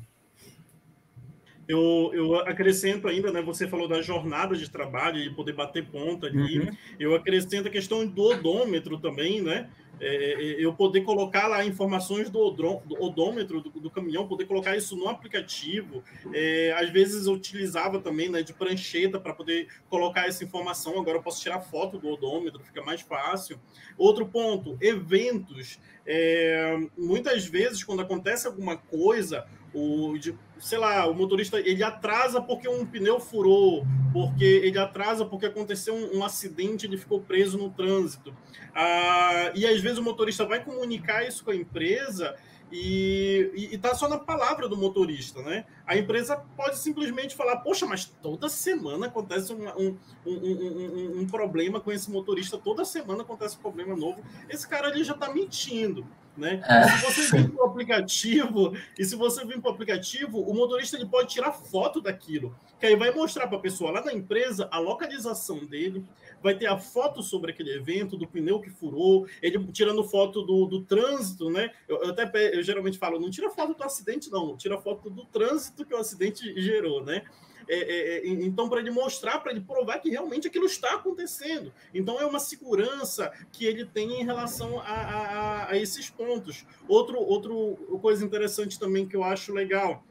Eu, 1.68 2.12
eu 2.14 2.36
acrescento 2.36 3.08
ainda, 3.08 3.32
né? 3.32 3.42
Você 3.42 3.68
falou 3.68 3.88
da 3.88 4.04
jornada 4.04 4.56
de 4.56 4.70
trabalho 4.70 5.18
e 5.18 5.34
poder 5.34 5.54
bater 5.54 5.88
ponta 5.88 6.28
ali. 6.28 6.60
Uhum. 6.60 6.78
Eu 7.00 7.16
acrescento 7.16 7.70
a 7.70 7.72
questão 7.72 8.06
do 8.06 8.22
odômetro 8.22 9.00
também, 9.00 9.42
né? 9.42 9.68
É, 10.00 10.34
é, 10.34 10.66
eu 10.66 10.74
poder 10.74 11.02
colocar 11.02 11.48
lá 11.48 11.66
informações 11.66 12.30
do, 12.30 12.50
do 12.52 12.82
odômetro 13.00 13.62
do, 13.62 13.70
do, 13.70 13.90
caminhão, 13.90 14.28
poder 14.28 14.46
colocar 14.46 14.76
isso 14.76 14.96
no 14.96 15.08
aplicativo. 15.08 16.04
É, 16.34 16.74
às 16.78 16.90
vezes 16.90 17.28
eu 17.28 17.34
utilizava 17.34 18.00
também 18.00 18.30
né, 18.30 18.42
de 18.42 18.54
prancheta 18.54 19.20
para 19.20 19.34
poder 19.34 19.68
colocar 19.90 20.28
essa 20.28 20.44
informação. 20.44 21.00
Agora 21.00 21.18
eu 21.18 21.24
posso 21.24 21.42
tirar 21.42 21.60
foto 21.60 21.98
do 21.98 22.10
odômetro, 22.10 22.64
fica 22.64 22.82
mais 22.84 23.02
fácil. 23.02 23.60
Outro 23.98 24.26
ponto: 24.26 24.78
eventos. 24.82 25.80
É, 26.12 26.76
muitas 26.98 27.46
vezes, 27.46 27.84
quando 27.84 28.02
acontece 28.02 28.48
alguma 28.48 28.76
coisa, 28.76 29.46
o, 29.74 30.14
sei 30.60 30.78
lá, 30.78 31.08
o 31.08 31.14
motorista 31.14 31.60
ele 31.60 31.84
atrasa 31.84 32.42
porque 32.42 32.68
um 32.68 32.86
pneu 32.86 33.20
furou, 33.20 33.86
porque 34.12 34.44
ele 34.44 34.78
atrasa 34.78 35.26
porque 35.26 35.46
aconteceu 35.46 35.94
um, 35.94 36.18
um 36.18 36.24
acidente, 36.24 36.86
ele 36.86 36.98
ficou 36.98 37.22
preso 37.22 37.58
no 37.58 37.70
trânsito. 37.70 38.36
Ah, 38.74 39.52
e 39.56 39.66
às 39.66 39.80
vezes 39.80 39.98
o 39.98 40.04
motorista 40.04 40.46
vai 40.46 40.64
comunicar 40.64 41.28
isso 41.28 41.44
com 41.44 41.52
a 41.52 41.56
empresa 41.56 42.36
e 42.72 43.70
está 43.72 43.96
só 43.96 44.08
na 44.08 44.20
palavra 44.20 44.68
do 44.68 44.78
motorista, 44.78 45.42
né? 45.42 45.66
A 45.88 45.98
empresa 45.98 46.38
pode 46.56 46.78
simplesmente 46.78 47.36
falar, 47.36 47.58
poxa, 47.58 47.86
mas 47.86 48.06
toda 48.06 48.48
semana 48.48 49.08
acontece 49.08 49.54
um, 49.54 49.68
um, 49.76 49.98
um, 50.26 51.20
um, 51.22 51.28
problema 51.28 51.80
com 51.80 51.92
esse 51.92 52.12
motorista, 52.12 52.58
toda 52.60 52.86
semana 52.86 53.24
acontece 53.24 53.58
um 53.58 53.62
problema 53.62 53.96
novo. 53.96 54.24
Esse 54.48 54.68
cara 54.68 54.88
ali 54.88 55.04
já 55.04 55.14
está 55.14 55.34
mentindo. 55.34 56.06
Né? 56.38 56.62
É. 56.68 56.88
Se 56.88 57.06
você 57.06 57.38
vir 57.38 57.52
para 57.52 57.66
o 57.66 57.68
aplicativo, 57.68 58.74
e 58.98 59.04
se 59.04 59.16
você 59.16 59.46
vir 59.46 59.60
para 59.60 59.72
o 59.72 59.74
aplicativo, 59.74 60.40
o 60.40 60.54
motorista 60.54 60.96
ele 60.96 61.06
pode 61.06 61.30
tirar 61.30 61.52
foto 61.52 62.00
daquilo, 62.00 62.56
que 62.80 62.86
aí 62.86 62.96
vai 62.96 63.12
mostrar 63.12 63.48
para 63.48 63.58
a 63.58 63.62
pessoa 63.62 63.92
lá 63.92 64.04
na 64.04 64.14
empresa 64.14 64.70
a 64.72 64.80
localização 64.80 65.66
dele, 65.66 66.06
vai 66.42 66.56
ter 66.56 66.68
a 66.68 66.78
foto 66.78 67.22
sobre 67.22 67.52
aquele 67.52 67.74
evento, 67.74 68.18
do 68.18 68.28
pneu 68.28 68.62
que 68.62 68.70
furou, 68.70 69.28
ele 69.42 69.62
tirando 69.72 70.04
foto 70.04 70.42
do, 70.42 70.66
do 70.66 70.84
trânsito, 70.84 71.50
né? 71.50 71.72
Eu, 71.88 72.04
eu 72.04 72.10
até 72.12 72.56
eu 72.56 72.64
geralmente 72.64 72.98
falo, 72.98 73.20
não 73.20 73.30
tira 73.30 73.50
foto 73.50 73.74
do 73.74 73.84
acidente, 73.84 74.32
não, 74.32 74.56
tira 74.56 74.78
foto 74.78 75.10
do 75.10 75.26
trânsito 75.26 75.86
que 75.86 75.94
o 75.94 75.98
acidente 75.98 76.60
gerou, 76.62 77.04
né? 77.04 77.24
É, 77.70 77.76
é, 77.76 78.18
é 78.18 78.28
então, 78.28 78.68
para 78.68 78.80
ele 78.80 78.92
mostrar, 78.92 79.40
para 79.40 79.52
ele 79.52 79.62
provar 79.62 80.00
que 80.00 80.10
realmente 80.10 80.48
aquilo 80.48 80.66
está 80.66 80.96
acontecendo. 80.96 81.72
Então, 81.94 82.20
é 82.20 82.26
uma 82.26 82.40
segurança 82.40 83.32
que 83.52 83.66
ele 83.66 83.86
tem 83.86 84.20
em 84.20 84.26
relação 84.26 84.80
a, 84.80 84.84
a, 84.84 85.72
a 85.72 85.78
esses 85.78 86.10
pontos. 86.10 86.66
Outro, 86.88 87.20
outro 87.20 87.78
coisa 88.02 88.26
interessante 88.26 88.80
também 88.80 89.08
que 89.08 89.16
eu 89.16 89.24
acho 89.24 89.54
legal 89.54 90.04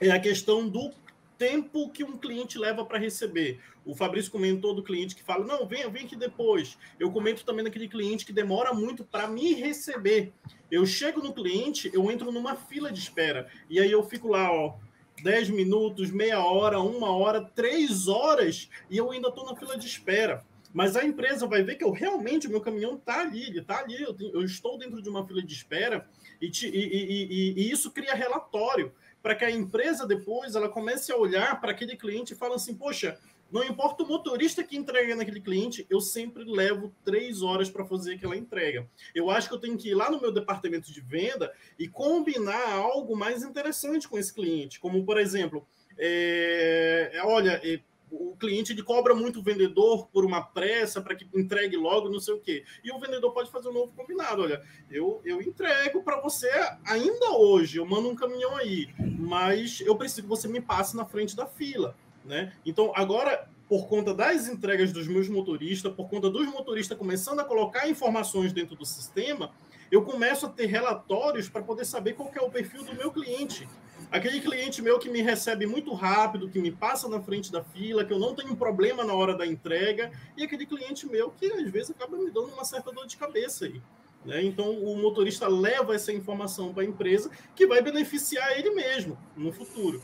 é 0.00 0.10
a 0.10 0.18
questão 0.18 0.68
do 0.68 0.90
tempo 1.38 1.90
que 1.90 2.02
um 2.02 2.16
cliente 2.16 2.58
leva 2.58 2.84
para 2.84 2.98
receber. 2.98 3.60
O 3.84 3.94
Fabrício 3.94 4.32
comentou 4.32 4.74
do 4.74 4.82
cliente 4.82 5.14
que 5.14 5.22
fala: 5.22 5.44
não, 5.44 5.66
vem, 5.66 5.88
vem 5.90 6.04
aqui 6.04 6.16
depois. 6.16 6.76
Eu 6.98 7.10
comento 7.12 7.44
também 7.44 7.64
daquele 7.64 7.88
cliente 7.88 8.26
que 8.26 8.32
demora 8.32 8.74
muito 8.74 9.04
para 9.04 9.28
me 9.28 9.54
receber. 9.54 10.32
Eu 10.70 10.84
chego 10.84 11.22
no 11.22 11.32
cliente, 11.32 11.90
eu 11.94 12.10
entro 12.10 12.32
numa 12.32 12.56
fila 12.56 12.90
de 12.90 12.98
espera. 12.98 13.48
E 13.70 13.78
aí 13.78 13.90
eu 13.90 14.02
fico 14.02 14.28
lá, 14.28 14.52
ó, 14.52 14.74
10 15.22 15.50
minutos, 15.50 16.10
meia 16.10 16.44
hora, 16.44 16.80
uma 16.80 17.10
hora, 17.10 17.42
três 17.42 18.08
horas, 18.08 18.68
e 18.90 18.96
eu 18.96 19.10
ainda 19.10 19.28
estou 19.28 19.46
na 19.46 19.56
fila 19.56 19.76
de 19.76 19.86
espera. 19.86 20.44
Mas 20.72 20.94
a 20.94 21.04
empresa 21.04 21.46
vai 21.46 21.62
ver 21.62 21.76
que 21.76 21.84
eu 21.84 21.90
realmente, 21.90 22.48
meu 22.48 22.60
caminhão 22.60 22.96
está 22.96 23.20
ali, 23.20 23.44
ele 23.44 23.60
está 23.60 23.78
ali, 23.78 24.02
eu, 24.02 24.14
eu, 24.18 24.44
estou 24.44 24.76
dentro 24.76 25.00
de 25.00 25.08
uma 25.08 25.26
fila 25.26 25.42
de 25.42 25.54
espera, 25.54 26.06
e, 26.40 26.50
te, 26.50 26.68
e, 26.68 26.72
e, 26.74 27.52
e 27.56 27.70
isso 27.70 27.90
cria 27.90 28.14
relatório 28.14 28.92
para 29.22 29.34
que 29.34 29.44
a 29.44 29.50
empresa 29.50 30.06
depois 30.06 30.54
ela 30.54 30.68
comece 30.68 31.10
a 31.10 31.16
olhar 31.16 31.60
para 31.60 31.72
aquele 31.72 31.96
cliente 31.96 32.32
e 32.32 32.36
fala 32.36 32.56
assim, 32.56 32.74
poxa, 32.74 33.18
não 33.50 33.64
importa 33.64 34.02
o 34.02 34.08
motorista 34.08 34.62
que 34.62 34.76
entrega 34.76 35.14
naquele 35.14 35.40
cliente, 35.40 35.86
eu 35.88 36.00
sempre 36.00 36.44
levo 36.44 36.92
três 37.04 37.42
horas 37.42 37.70
para 37.70 37.84
fazer 37.84 38.14
aquela 38.14 38.36
entrega. 38.36 38.88
Eu 39.14 39.30
acho 39.30 39.48
que 39.48 39.54
eu 39.54 39.60
tenho 39.60 39.78
que 39.78 39.90
ir 39.90 39.94
lá 39.94 40.10
no 40.10 40.20
meu 40.20 40.32
departamento 40.32 40.92
de 40.92 41.00
venda 41.00 41.52
e 41.78 41.88
combinar 41.88 42.72
algo 42.72 43.16
mais 43.16 43.42
interessante 43.42 44.08
com 44.08 44.18
esse 44.18 44.32
cliente. 44.32 44.80
Como, 44.80 45.04
por 45.04 45.18
exemplo, 45.18 45.66
é, 45.96 47.10
é 47.14 47.24
olha, 47.24 47.60
é, 47.62 47.80
o 48.10 48.36
cliente 48.36 48.72
ele 48.72 48.82
cobra 48.82 49.14
muito 49.14 49.40
o 49.40 49.42
vendedor 49.42 50.06
por 50.08 50.24
uma 50.24 50.42
pressa 50.42 51.00
para 51.00 51.14
que 51.14 51.26
entregue 51.34 51.76
logo, 51.76 52.08
não 52.08 52.20
sei 52.20 52.34
o 52.34 52.40
quê. 52.40 52.64
E 52.82 52.92
o 52.92 52.98
vendedor 52.98 53.32
pode 53.32 53.50
fazer 53.50 53.68
um 53.68 53.72
novo 53.72 53.92
combinado. 53.92 54.42
Olha, 54.42 54.62
eu, 54.90 55.20
eu 55.24 55.40
entrego 55.40 56.02
para 56.02 56.20
você 56.20 56.50
ainda 56.84 57.32
hoje, 57.32 57.78
eu 57.78 57.86
mando 57.86 58.08
um 58.08 58.16
caminhão 58.16 58.56
aí, 58.56 58.88
mas 58.98 59.80
eu 59.80 59.96
preciso 59.96 60.22
que 60.22 60.28
você 60.28 60.48
me 60.48 60.60
passe 60.60 60.96
na 60.96 61.04
frente 61.04 61.36
da 61.36 61.46
fila. 61.46 61.96
Né? 62.26 62.52
Então, 62.64 62.92
agora, 62.94 63.48
por 63.68 63.86
conta 63.86 64.12
das 64.12 64.48
entregas 64.48 64.92
dos 64.92 65.06
meus 65.06 65.28
motoristas, 65.28 65.92
por 65.92 66.08
conta 66.08 66.28
dos 66.28 66.46
motoristas 66.46 66.98
começando 66.98 67.40
a 67.40 67.44
colocar 67.44 67.88
informações 67.88 68.52
dentro 68.52 68.76
do 68.76 68.84
sistema, 68.84 69.50
eu 69.90 70.02
começo 70.02 70.46
a 70.46 70.48
ter 70.48 70.66
relatórios 70.66 71.48
para 71.48 71.62
poder 71.62 71.84
saber 71.84 72.14
qual 72.14 72.30
é 72.34 72.40
o 72.40 72.50
perfil 72.50 72.82
do 72.82 72.94
meu 72.94 73.10
cliente. 73.12 73.68
Aquele 74.10 74.40
cliente 74.40 74.82
meu 74.82 74.98
que 74.98 75.08
me 75.08 75.20
recebe 75.20 75.66
muito 75.66 75.92
rápido, 75.94 76.48
que 76.48 76.58
me 76.58 76.70
passa 76.70 77.08
na 77.08 77.20
frente 77.20 77.50
da 77.50 77.62
fila, 77.62 78.04
que 78.04 78.12
eu 78.12 78.18
não 78.18 78.34
tenho 78.34 78.56
problema 78.56 79.04
na 79.04 79.14
hora 79.14 79.34
da 79.34 79.46
entrega, 79.46 80.10
e 80.36 80.44
aquele 80.44 80.66
cliente 80.66 81.06
meu 81.06 81.30
que 81.30 81.46
às 81.46 81.70
vezes 81.70 81.90
acaba 81.90 82.16
me 82.16 82.30
dando 82.30 82.52
uma 82.52 82.64
certa 82.64 82.92
dor 82.92 83.06
de 83.06 83.16
cabeça 83.16 83.64
aí. 83.64 83.80
Né? 84.24 84.42
Então, 84.42 84.70
o 84.70 84.96
motorista 84.96 85.48
leva 85.48 85.94
essa 85.94 86.12
informação 86.12 86.74
para 86.74 86.82
a 86.82 86.86
empresa 86.86 87.30
que 87.54 87.66
vai 87.66 87.80
beneficiar 87.80 88.58
ele 88.58 88.70
mesmo 88.70 89.16
no 89.36 89.52
futuro. 89.52 90.02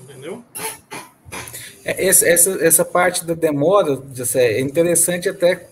Entendeu? 0.00 0.44
É, 1.84 2.06
essa, 2.06 2.28
essa, 2.28 2.64
essa 2.64 2.84
parte 2.84 3.24
da 3.24 3.34
demora 3.34 4.02
é 4.36 4.60
interessante 4.60 5.28
até. 5.28 5.66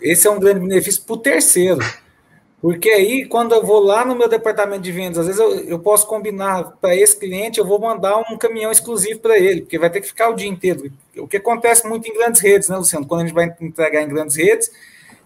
esse 0.00 0.26
é 0.26 0.30
um 0.30 0.40
grande 0.40 0.60
benefício 0.60 1.02
para 1.02 1.14
o 1.14 1.18
terceiro. 1.18 1.80
Porque 2.60 2.88
aí, 2.88 3.26
quando 3.26 3.54
eu 3.54 3.64
vou 3.64 3.80
lá 3.80 4.04
no 4.04 4.16
meu 4.16 4.28
departamento 4.28 4.82
de 4.82 4.90
vendas, 4.90 5.18
às 5.18 5.26
vezes 5.26 5.40
eu, 5.40 5.52
eu 5.68 5.78
posso 5.78 6.06
combinar 6.06 6.72
para 6.80 6.96
esse 6.96 7.16
cliente, 7.16 7.58
eu 7.58 7.66
vou 7.66 7.78
mandar 7.78 8.16
um 8.16 8.36
caminhão 8.36 8.72
exclusivo 8.72 9.20
para 9.20 9.38
ele, 9.38 9.60
porque 9.60 9.78
vai 9.78 9.90
ter 9.90 10.00
que 10.00 10.06
ficar 10.06 10.30
o 10.30 10.34
dia 10.34 10.48
inteiro. 10.48 10.90
O 11.18 11.28
que 11.28 11.36
acontece 11.36 11.86
muito 11.86 12.08
em 12.08 12.14
grandes 12.14 12.40
redes, 12.40 12.68
né, 12.68 12.76
Luciano? 12.76 13.06
Quando 13.06 13.20
a 13.20 13.24
gente 13.24 13.34
vai 13.34 13.54
entregar 13.60 14.02
em 14.02 14.08
grandes 14.08 14.36
redes, 14.36 14.70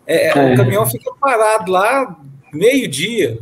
é, 0.06 0.28
é. 0.28 0.52
o 0.52 0.56
caminhão 0.56 0.84
fica 0.86 1.12
parado 1.20 1.70
lá 1.70 2.20
meio-dia, 2.52 3.40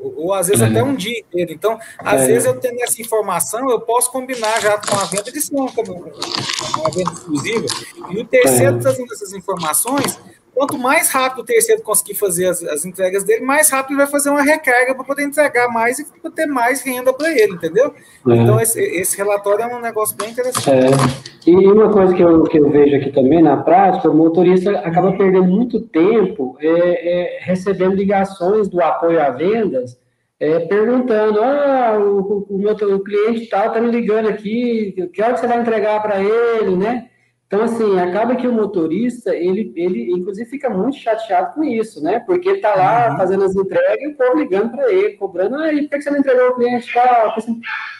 ou 0.00 0.32
às 0.32 0.48
vezes 0.48 0.62
é. 0.62 0.66
até 0.66 0.82
um 0.82 0.94
dia 0.94 1.18
inteiro. 1.18 1.52
Então, 1.52 1.78
às 1.98 2.22
é. 2.22 2.26
vezes 2.26 2.46
eu 2.46 2.58
tendo 2.58 2.82
essa 2.82 3.00
informação, 3.00 3.70
eu 3.70 3.80
posso 3.80 4.10
combinar 4.10 4.60
já 4.60 4.78
com 4.78 4.96
a 4.96 5.04
venda 5.04 5.30
de 5.30 5.52
não, 5.52 5.66
uma 5.66 6.90
venda 6.90 7.12
exclusiva. 7.12 7.66
E 8.10 8.18
o 8.18 8.24
terceiro 8.24 8.76
é. 8.76 8.80
trazendo 8.80 9.12
essas 9.12 9.32
informações, 9.32 10.18
quanto 10.60 10.78
mais 10.78 11.10
rápido 11.10 11.40
o 11.40 11.44
terceiro 11.44 11.80
conseguir 11.80 12.14
fazer 12.14 12.46
as, 12.46 12.62
as 12.62 12.84
entregas 12.84 13.24
dele, 13.24 13.42
mais 13.42 13.70
rápido 13.70 13.92
ele 13.92 14.02
vai 14.02 14.06
fazer 14.06 14.28
uma 14.28 14.42
recarga 14.42 14.94
para 14.94 15.04
poder 15.04 15.22
entregar 15.22 15.68
mais 15.68 15.98
e 15.98 16.04
para 16.20 16.30
ter 16.30 16.44
mais 16.44 16.82
renda 16.82 17.14
para 17.14 17.30
ele, 17.30 17.54
entendeu? 17.54 17.94
É. 18.28 18.34
Então, 18.34 18.60
esse, 18.60 18.78
esse, 18.78 19.16
relatório 19.16 19.64
é 19.64 19.74
um 19.74 19.80
negócio 19.80 20.14
bem 20.18 20.30
interessante. 20.30 20.70
É. 20.70 21.50
E 21.50 21.56
uma 21.56 21.90
coisa 21.90 22.14
que 22.14 22.22
eu, 22.22 22.42
que 22.42 22.58
eu 22.58 22.68
vejo 22.68 22.94
aqui 22.94 23.10
também 23.10 23.42
na 23.42 23.56
prática, 23.56 24.10
o 24.10 24.14
motorista 24.14 24.70
acaba 24.80 25.12
perdendo 25.12 25.44
muito 25.44 25.80
tempo 25.80 26.58
é, 26.60 26.68
é, 26.68 27.38
recebendo 27.40 27.94
ligações 27.94 28.68
do 28.68 28.82
apoio 28.82 29.18
a 29.18 29.30
vendas, 29.30 29.98
é, 30.38 30.58
perguntando: 30.60 31.40
ah, 31.40 31.98
o, 31.98 32.46
o 32.50 32.58
meu 32.58 32.74
o 32.74 33.00
cliente 33.00 33.46
tal 33.46 33.68
está 33.68 33.80
me 33.80 33.90
ligando 33.90 34.28
aqui, 34.28 35.08
que 35.10 35.22
hora 35.22 35.32
que 35.32 35.40
você 35.40 35.46
vai 35.46 35.58
entregar 35.58 36.02
para 36.02 36.20
ele, 36.20 36.76
né? 36.76 37.06
Então, 37.50 37.62
assim, 37.62 37.98
acaba 37.98 38.36
que 38.36 38.46
o 38.46 38.52
motorista, 38.52 39.34
ele, 39.34 39.72
ele 39.74 40.12
inclusive 40.12 40.48
fica 40.48 40.70
muito 40.70 40.98
chateado 40.98 41.52
com 41.52 41.64
isso, 41.64 42.00
né? 42.00 42.20
Porque 42.20 42.48
ele 42.48 42.58
está 42.58 42.76
lá 42.76 43.10
uhum. 43.10 43.16
fazendo 43.16 43.42
as 43.42 43.56
entregas 43.56 44.00
e 44.00 44.06
o 44.06 44.14
povo 44.14 44.38
ligando 44.38 44.70
para 44.70 44.92
ele, 44.92 45.16
cobrando, 45.16 45.56
ah, 45.56 45.68
por 45.68 45.88
que 45.88 46.00
você 46.00 46.10
não 46.12 46.20
entregou 46.20 46.50
o 46.50 46.54
cliente? 46.54 46.88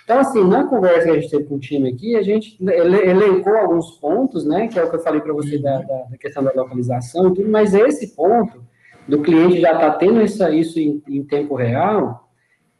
Então, 0.04 0.20
assim, 0.20 0.46
na 0.46 0.68
conversa 0.68 1.02
que 1.02 1.10
a 1.10 1.20
gente 1.20 1.30
teve 1.30 1.44
com 1.46 1.56
o 1.56 1.58
time 1.58 1.88
aqui, 1.88 2.14
a 2.14 2.22
gente 2.22 2.56
elencou 2.62 3.56
alguns 3.56 3.90
pontos, 3.98 4.44
né? 4.44 4.68
Que 4.68 4.78
é 4.78 4.84
o 4.84 4.88
que 4.88 4.94
eu 4.94 5.02
falei 5.02 5.20
para 5.20 5.32
você 5.32 5.58
da, 5.58 5.78
da, 5.80 6.02
da, 6.04 6.16
questão 6.16 6.44
da 6.44 6.52
localização 6.54 7.32
e 7.32 7.34
tudo, 7.34 7.50
mas 7.50 7.74
esse 7.74 8.14
ponto 8.14 8.62
do 9.08 9.20
cliente 9.20 9.60
já 9.60 9.72
está 9.72 9.90
tendo 9.90 10.22
isso, 10.22 10.46
isso 10.50 10.78
em, 10.78 11.02
em 11.08 11.24
tempo 11.24 11.56
real, 11.56 12.30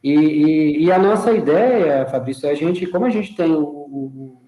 e, 0.05 0.15
e, 0.15 0.85
e, 0.85 0.93
a 0.93 1.01
nossa 1.01 1.33
ideia, 1.33 2.07
Fabrício, 2.07 2.47
é 2.47 2.53
a 2.53 2.55
gente, 2.55 2.87
como 2.87 3.07
a 3.07 3.11
gente 3.11 3.35
tem 3.35 3.53
o, 3.53 3.61
o 3.61 4.41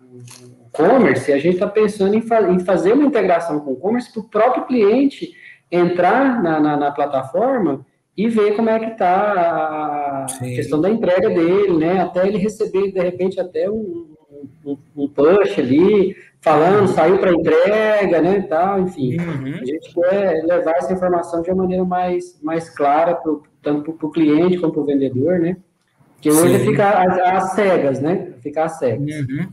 commerce, 0.72 1.32
a 1.32 1.38
gente 1.38 1.54
está 1.54 1.68
pensando 1.68 2.14
em, 2.14 2.22
fa 2.22 2.42
em, 2.42 2.58
fazer 2.58 2.92
uma 2.94 3.04
integração 3.04 3.60
com 3.60 3.72
o 3.72 3.76
commerce 3.76 4.12
para 4.12 4.20
o 4.20 4.28
próprio 4.28 4.66
cliente 4.66 5.32
entrar 5.70 6.42
na, 6.42 6.58
na, 6.58 6.76
na, 6.76 6.90
plataforma 6.90 7.84
e 8.16 8.28
ver 8.28 8.56
como 8.56 8.68
é 8.68 8.78
que 8.78 8.92
está 8.92 10.24
a 10.24 10.28
Sim. 10.28 10.54
questão 10.54 10.80
da 10.80 10.90
entrega 10.90 11.28
dele, 11.28 11.76
né? 11.78 12.00
Até 12.00 12.26
ele 12.26 12.38
receber, 12.38 12.92
de 12.92 13.00
repente, 13.00 13.40
até 13.40 13.70
um, 13.70 14.14
um, 14.64 14.76
um 14.96 15.08
push 15.08 15.58
ali, 15.58 16.14
falando, 16.40 16.88
saiu 16.88 17.18
para 17.18 17.32
entrega, 17.32 18.20
né, 18.20 18.42
tal, 18.42 18.80
enfim. 18.80 19.16
Uhum. 19.18 19.54
A 19.54 19.64
gente 19.64 19.94
quer 19.94 20.44
levar 20.44 20.72
essa 20.72 20.92
informação 20.92 21.40
de 21.40 21.50
uma 21.50 21.62
maneira 21.62 21.84
mais, 21.84 22.38
mais 22.42 22.68
clara, 22.68 23.14
pro, 23.14 23.42
tanto 23.62 23.92
para 23.92 24.06
o 24.06 24.10
cliente 24.10 24.58
quanto 24.58 24.74
para 24.74 24.82
o 24.82 24.86
vendedor, 24.86 25.38
né? 25.38 25.56
Porque 26.14 26.30
hoje 26.30 26.58
Sim. 26.58 26.66
fica 26.66 26.88
às, 27.34 27.52
cegas, 27.52 28.00
né? 28.00 28.34
Fica 28.40 28.64
às 28.64 28.78
cegas. 28.78 29.20
Uhum. 29.20 29.48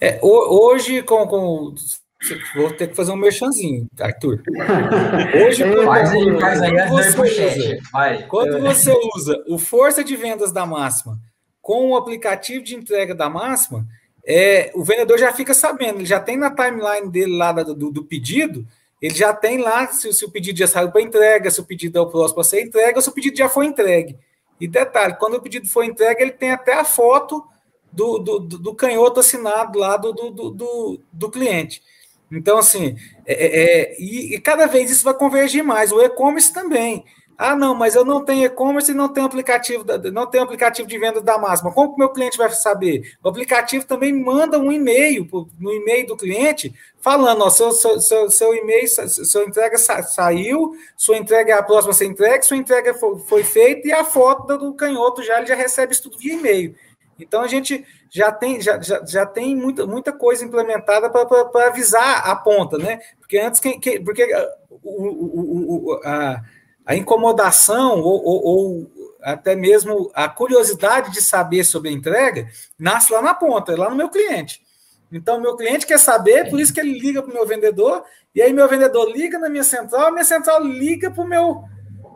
É, 0.00 0.18
hoje, 0.22 1.02
com, 1.02 1.26
com 1.26 1.74
Vou 2.54 2.72
ter 2.72 2.88
que 2.88 2.94
fazer 2.94 3.12
um 3.12 3.16
merchanzinho, 3.16 3.86
Arthur. 4.00 4.42
Hoje, 5.44 5.62
quando, 5.70 5.84
faz 5.84 6.12
aí, 6.12 6.40
faz 6.40 6.62
aí, 6.62 8.22
quando, 8.24 8.60
você 8.60 8.92
usa, 9.14 9.44
o 9.48 9.58
força 9.58 10.02
de 10.02 10.16
vendas 10.16 10.50
da 10.50 10.64
máxima 10.64 11.18
com 11.60 11.90
o 11.90 11.96
aplicativo 11.96 12.64
de 12.64 12.74
entrega 12.74 13.14
da 13.14 13.28
máxima, 13.28 13.86
é, 14.24 14.70
o 14.74 14.82
vendedor 14.82 15.18
já 15.18 15.32
fica 15.32 15.52
sabendo, 15.52 15.98
ele 15.98 16.06
já 16.06 16.18
tem 16.18 16.36
na 16.36 16.50
timeline 16.50 17.10
dele 17.10 17.36
lá 17.36 17.52
do, 17.52 17.74
do, 17.74 17.90
do 17.90 18.04
pedido, 18.04 18.66
ele 19.00 19.14
já 19.14 19.32
tem 19.34 19.58
lá 19.58 19.86
se, 19.88 20.12
se 20.12 20.24
o 20.24 20.30
pedido 20.30 20.58
já 20.58 20.66
saiu 20.66 20.90
para 20.90 21.02
entrega, 21.02 21.50
se 21.50 21.60
o 21.60 21.64
pedido 21.64 21.98
é 21.98 22.00
o 22.00 22.06
próximo 22.06 22.40
a 22.40 22.44
ser 22.44 22.62
entregue, 22.62 22.96
ou 22.96 23.02
se 23.02 23.08
o 23.08 23.12
pedido 23.12 23.36
já 23.36 23.48
foi 23.48 23.66
entregue. 23.66 24.16
E 24.60 24.66
detalhe, 24.66 25.16
quando 25.18 25.34
o 25.34 25.42
pedido 25.42 25.68
foi 25.68 25.86
entregue, 25.86 26.22
ele 26.22 26.32
tem 26.32 26.50
até 26.50 26.72
a 26.72 26.84
foto 26.84 27.44
do, 27.96 28.18
do, 28.18 28.38
do 28.38 28.74
canhoto 28.74 29.20
assinado 29.20 29.78
lá 29.78 29.96
do, 29.96 30.12
do, 30.12 30.30
do, 30.30 31.00
do 31.10 31.30
cliente. 31.30 31.82
Então, 32.30 32.58
assim, 32.58 32.96
é, 33.24 33.34
é, 33.34 33.64
é, 33.64 33.96
e, 33.98 34.34
e, 34.34 34.40
cada 34.40 34.66
vez 34.66 34.90
isso 34.90 35.04
vai 35.04 35.14
convergir 35.14 35.64
mais. 35.64 35.92
O 35.92 36.00
e-commerce 36.02 36.52
também. 36.52 37.04
Ah, 37.38 37.54
não, 37.54 37.74
mas 37.74 37.94
eu 37.94 38.04
não 38.04 38.24
tenho 38.24 38.46
e-commerce 38.46 38.90
e 38.90 38.94
não 38.94 39.10
tenho 39.10 39.26
aplicativo, 39.26 39.84
não 40.10 40.26
tenho 40.26 40.42
aplicativo 40.42 40.88
de 40.88 40.98
venda 40.98 41.20
da 41.20 41.36
máxima. 41.36 41.70
Como 41.70 41.90
que 41.90 41.96
o 41.96 41.98
meu 41.98 42.08
cliente 42.08 42.38
vai 42.38 42.48
saber? 42.50 43.14
O 43.22 43.28
aplicativo 43.28 43.84
também 43.84 44.12
manda 44.12 44.58
um 44.58 44.72
e-mail 44.72 45.28
no 45.60 45.70
e-mail 45.70 46.06
do 46.06 46.16
cliente 46.16 46.74
falando, 46.98 47.42
ó, 47.44 47.50
seu, 47.50 47.72
seu, 47.72 48.00
seu, 48.00 48.30
seu 48.30 48.54
e-mail, 48.54 48.88
sua 48.88 49.44
entrega 49.44 49.76
sa 49.76 50.02
saiu, 50.02 50.72
sua 50.96 51.18
entrega 51.18 51.52
é 51.52 51.56
a 51.56 51.62
próxima 51.62 51.92
a 51.92 51.94
ser 51.94 52.06
entregue, 52.06 52.46
sua 52.46 52.56
entrega 52.56 52.94
foi, 52.94 53.18
foi 53.18 53.44
feita 53.44 53.86
e 53.86 53.92
a 53.92 54.02
foto 54.02 54.56
do 54.56 54.74
canhoto 54.74 55.22
já 55.22 55.36
ele 55.36 55.46
já 55.46 55.54
recebe 55.54 55.92
isso 55.92 56.04
tudo 56.04 56.18
via 56.18 56.34
e-mail. 56.34 56.74
Então 57.18 57.40
a 57.40 57.46
gente 57.46 57.84
já 58.10 58.30
tem, 58.30 58.60
já, 58.60 58.80
já, 58.80 59.04
já 59.04 59.26
tem 59.26 59.56
muita, 59.56 59.86
muita 59.86 60.12
coisa 60.12 60.44
implementada 60.44 61.10
para 61.10 61.66
avisar 61.66 62.28
a 62.28 62.36
ponta, 62.36 62.76
né? 62.78 63.00
Porque 63.18 63.38
antes 63.38 63.60
quem, 63.60 63.80
quem 63.80 64.02
porque 64.02 64.24
uh, 64.24 64.48
o, 64.82 65.02
o, 65.02 65.92
o, 65.92 66.00
a, 66.04 66.42
a 66.84 66.94
incomodação 66.94 68.00
ou, 68.00 68.24
ou, 68.24 68.44
ou, 68.44 68.90
até 69.22 69.56
mesmo 69.56 70.10
a 70.14 70.28
curiosidade 70.28 71.10
de 71.10 71.20
saber 71.20 71.64
sobre 71.64 71.88
a 71.88 71.92
entrega 71.92 72.48
nasce 72.78 73.12
lá 73.12 73.20
na 73.20 73.34
ponta, 73.34 73.76
lá 73.76 73.90
no 73.90 73.96
meu 73.96 74.08
cliente. 74.08 74.64
Então, 75.10 75.40
meu 75.40 75.56
cliente 75.56 75.86
quer 75.86 75.98
saber, 75.98 76.50
por 76.50 76.60
isso 76.60 76.72
que 76.72 76.80
ele 76.80 76.98
liga 76.98 77.22
para 77.22 77.30
o 77.30 77.34
meu 77.34 77.46
vendedor, 77.46 78.04
e 78.34 78.42
aí 78.42 78.52
meu 78.52 78.68
vendedor 78.68 79.08
liga 79.10 79.38
na 79.38 79.48
minha 79.48 79.64
central, 79.64 80.08
a 80.08 80.10
minha 80.10 80.24
central 80.24 80.62
liga 80.62 81.10
para 81.10 81.24
o 81.24 81.26
meu, 81.26 81.64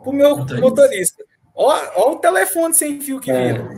pro 0.03 0.11
meu 0.11 0.37
motorista. 0.59 1.23
Olha 1.53 1.91
o 1.97 2.15
telefone 2.17 2.73
sem 2.73 3.01
fio 3.01 3.19
que 3.19 3.31
é. 3.31 3.53
vira. 3.53 3.69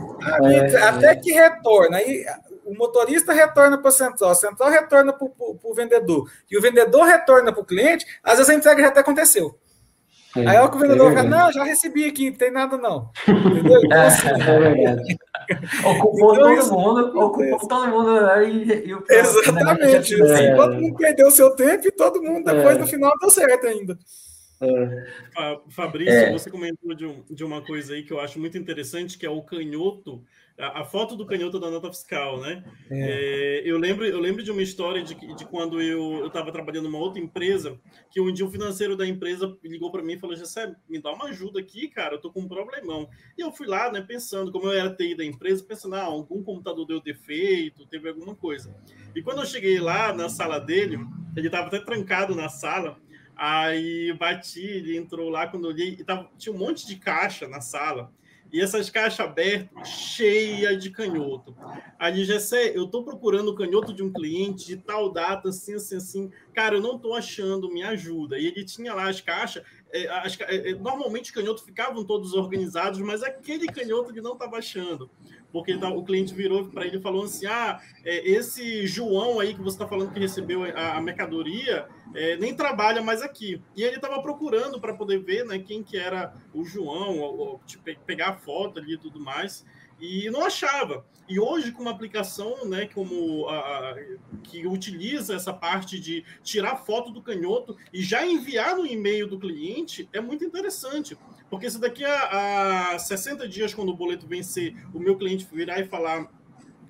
É, 0.44 0.82
até 0.82 1.16
que 1.16 1.32
retorna. 1.32 1.98
Aí 1.98 2.24
o 2.64 2.74
motorista 2.74 3.32
retorna 3.32 3.78
para 3.78 3.88
a 3.88 3.92
central, 3.92 4.30
a 4.30 4.34
central 4.34 4.70
retorna 4.70 5.12
para 5.12 5.26
o 5.26 5.74
vendedor, 5.74 6.30
e 6.50 6.56
o 6.56 6.62
vendedor 6.62 7.04
retorna 7.04 7.52
para 7.52 7.60
o 7.60 7.64
cliente, 7.64 8.06
às 8.22 8.38
vezes 8.38 8.50
a 8.50 8.54
entrega 8.54 8.82
já 8.82 8.88
até 8.88 9.00
aconteceu. 9.00 9.58
É, 10.36 10.48
aí 10.48 10.56
é 10.56 10.62
o 10.62 10.68
que 10.68 10.76
o 10.76 10.80
vendedor 10.80 11.12
é 11.12 11.14
fala, 11.14 11.28
não, 11.28 11.52
já 11.52 11.62
recebi 11.62 12.06
aqui, 12.06 12.30
não 12.30 12.36
tem 12.36 12.50
nada 12.50 12.76
não. 12.76 13.10
Entendeu? 13.28 13.80
Então, 13.84 14.02
assim, 14.02 14.28
é 14.28 15.14
ocupou 15.86 16.34
então, 16.34 16.46
todo 16.48 16.58
assim, 16.58 16.70
mundo, 16.70 17.20
ocupou 17.20 17.68
todo 17.68 17.88
mundo. 17.88 18.20
Né? 18.20 18.48
E, 18.48 18.88
e 18.88 18.94
o 18.94 19.04
Exatamente. 19.08 20.22
Assim, 20.22 20.56
todo 20.56 20.74
mundo 20.74 20.96
perdeu 20.96 21.28
o 21.28 21.30
seu 21.30 21.54
tempo 21.54 21.86
e 21.86 21.92
todo 21.92 22.22
mundo 22.22 22.44
depois 22.44 22.78
no 22.78 22.86
final 22.86 23.12
deu 23.20 23.30
certo 23.30 23.66
ainda. 23.66 23.96
Fabrício, 25.70 26.12
é. 26.12 26.32
você 26.32 26.50
comentou 26.50 26.94
de, 26.94 27.06
um, 27.06 27.24
de, 27.30 27.44
uma 27.44 27.62
coisa 27.62 27.94
aí 27.94 28.02
que 28.02 28.12
eu 28.12 28.20
acho 28.20 28.38
muito 28.38 28.56
interessante, 28.58 29.18
que 29.18 29.26
é 29.26 29.30
o 29.30 29.42
canhoto, 29.42 30.24
a, 30.58 30.82
a 30.82 30.84
foto 30.84 31.16
do 31.16 31.26
canhoto 31.26 31.58
da 31.58 31.70
nota 31.70 31.92
fiscal, 31.92 32.40
né? 32.40 32.64
É. 32.90 33.00
É, 33.00 33.62
eu, 33.64 33.78
lembro, 33.78 34.04
eu 34.04 34.20
lembro 34.20 34.42
de 34.42 34.50
uma 34.50 34.62
história 34.62 35.02
de, 35.02 35.14
de 35.14 35.44
quando 35.46 35.80
eu 35.80 36.26
estava 36.26 36.52
trabalhando 36.52 36.84
numa 36.84 36.98
outra 36.98 37.20
empresa, 37.20 37.78
que 38.10 38.20
um 38.20 38.32
dia 38.32 38.46
o 38.46 38.50
financeiro 38.50 38.96
da 38.96 39.06
empresa 39.06 39.56
ligou 39.62 39.90
para 39.90 40.02
mim 40.02 40.14
e 40.14 40.18
falou, 40.18 40.36
Jessé, 40.36 40.74
me 40.88 41.00
dá 41.00 41.12
uma 41.12 41.26
ajuda 41.26 41.60
aqui, 41.60 41.88
cara, 41.88 42.14
eu 42.14 42.20
tô 42.20 42.30
com 42.30 42.40
um 42.40 42.48
problemão. 42.48 43.08
E 43.36 43.40
eu 43.40 43.52
fui 43.52 43.66
lá, 43.66 43.90
né, 43.90 44.00
pensando, 44.00 44.52
como 44.52 44.66
eu 44.66 44.72
era 44.72 44.94
TI 44.94 45.16
da 45.16 45.24
empresa, 45.24 45.64
pensando, 45.64 45.96
ah, 45.96 46.02
algum 46.02 46.42
computador 46.42 46.86
deu 46.86 47.00
defeito, 47.00 47.86
teve 47.86 48.08
alguma 48.08 48.34
coisa. 48.34 48.74
E 49.14 49.22
quando 49.22 49.40
eu 49.40 49.46
cheguei 49.46 49.78
lá 49.80 50.12
na 50.12 50.28
sala 50.28 50.58
dele, 50.58 50.98
ele 51.36 51.46
estava 51.46 51.66
até 51.66 51.78
trancado 51.78 52.34
na 52.34 52.48
sala, 52.48 52.98
Aí 53.36 54.12
bati, 54.12 54.64
ele 54.64 54.96
entrou 54.96 55.28
lá 55.28 55.46
quando 55.46 55.64
eu 55.64 55.70
olhei, 55.70 55.96
e 55.98 56.04
tava, 56.04 56.30
tinha 56.38 56.54
um 56.54 56.58
monte 56.58 56.86
de 56.86 56.96
caixa 56.96 57.48
na 57.48 57.60
sala. 57.60 58.12
E 58.52 58.60
essas 58.60 58.88
caixas 58.88 59.18
abertas, 59.18 59.88
cheias 59.88 60.80
de 60.80 60.88
canhoto. 60.88 61.56
Aí, 61.98 62.24
Gessé, 62.24 62.70
eu 62.76 62.86
tô 62.86 63.02
procurando 63.02 63.48
o 63.48 63.54
canhoto 63.56 63.92
de 63.92 64.00
um 64.00 64.12
cliente 64.12 64.64
de 64.64 64.76
tal 64.76 65.12
data, 65.12 65.48
assim, 65.48 65.74
assim, 65.74 65.96
assim. 65.96 66.30
Cara, 66.52 66.76
eu 66.76 66.80
não 66.80 66.96
tô 66.96 67.14
achando, 67.14 67.68
me 67.68 67.82
ajuda. 67.82 68.38
E 68.38 68.46
ele 68.46 68.64
tinha 68.64 68.94
lá 68.94 69.08
as 69.08 69.20
caixas. 69.20 69.64
É, 69.92 70.06
as, 70.06 70.38
é, 70.42 70.70
é, 70.70 70.74
normalmente 70.76 71.24
os 71.24 71.30
canhotos 71.32 71.64
ficavam 71.64 72.04
todos 72.04 72.32
organizados, 72.32 73.00
mas 73.00 73.24
aquele 73.24 73.66
canhoto 73.66 74.12
ele 74.12 74.20
não 74.20 74.34
estava 74.34 74.58
achando 74.58 75.10
porque 75.54 75.78
tá, 75.78 75.88
o 75.88 76.02
cliente 76.02 76.34
virou 76.34 76.66
para 76.66 76.84
ele 76.84 76.98
falou 76.98 77.26
assim: 77.26 77.46
ah, 77.46 77.80
é, 78.04 78.28
esse 78.28 78.88
João 78.88 79.38
aí 79.38 79.54
que 79.54 79.62
você 79.62 79.76
está 79.76 79.86
falando 79.86 80.12
que 80.12 80.18
recebeu 80.18 80.64
a, 80.64 80.96
a 80.96 81.00
mercadoria 81.00 81.86
é, 82.12 82.36
nem 82.36 82.52
trabalha 82.56 83.00
mais 83.00 83.22
aqui. 83.22 83.62
E 83.76 83.84
ele 83.84 83.94
estava 83.94 84.20
procurando 84.20 84.80
para 84.80 84.94
poder 84.94 85.20
ver 85.20 85.44
né, 85.44 85.60
quem 85.60 85.80
que 85.80 85.96
era 85.96 86.34
o 86.52 86.64
João, 86.64 87.20
ou, 87.20 87.38
ou 87.38 87.60
tipo, 87.64 87.84
pegar 88.04 88.30
a 88.30 88.36
foto 88.36 88.80
ali 88.80 88.94
e 88.94 88.98
tudo 88.98 89.20
mais 89.20 89.64
e 90.00 90.28
não 90.30 90.44
achava. 90.44 91.04
E 91.26 91.40
hoje, 91.40 91.72
com 91.72 91.80
uma 91.80 91.90
aplicação 91.90 92.66
né, 92.66 92.86
como 92.92 93.48
a, 93.48 93.96
que 94.42 94.66
utiliza 94.66 95.34
essa 95.34 95.52
parte 95.52 95.98
de 95.98 96.22
tirar 96.42 96.76
foto 96.76 97.10
do 97.10 97.22
canhoto 97.22 97.76
e 97.92 98.02
já 98.02 98.26
enviar 98.26 98.76
no 98.76 98.84
e-mail 98.84 99.26
do 99.26 99.38
cliente, 99.38 100.08
é 100.12 100.20
muito 100.20 100.44
interessante. 100.44 101.16
Porque 101.54 101.70
se 101.70 101.78
daqui 101.78 102.04
a, 102.04 102.94
a 102.94 102.98
60 102.98 103.46
dias, 103.46 103.72
quando 103.72 103.90
o 103.90 103.96
boleto 103.96 104.26
vencer, 104.26 104.74
o 104.92 104.98
meu 104.98 105.16
cliente 105.16 105.46
virar 105.52 105.78
e 105.78 105.84
falar 105.84 106.28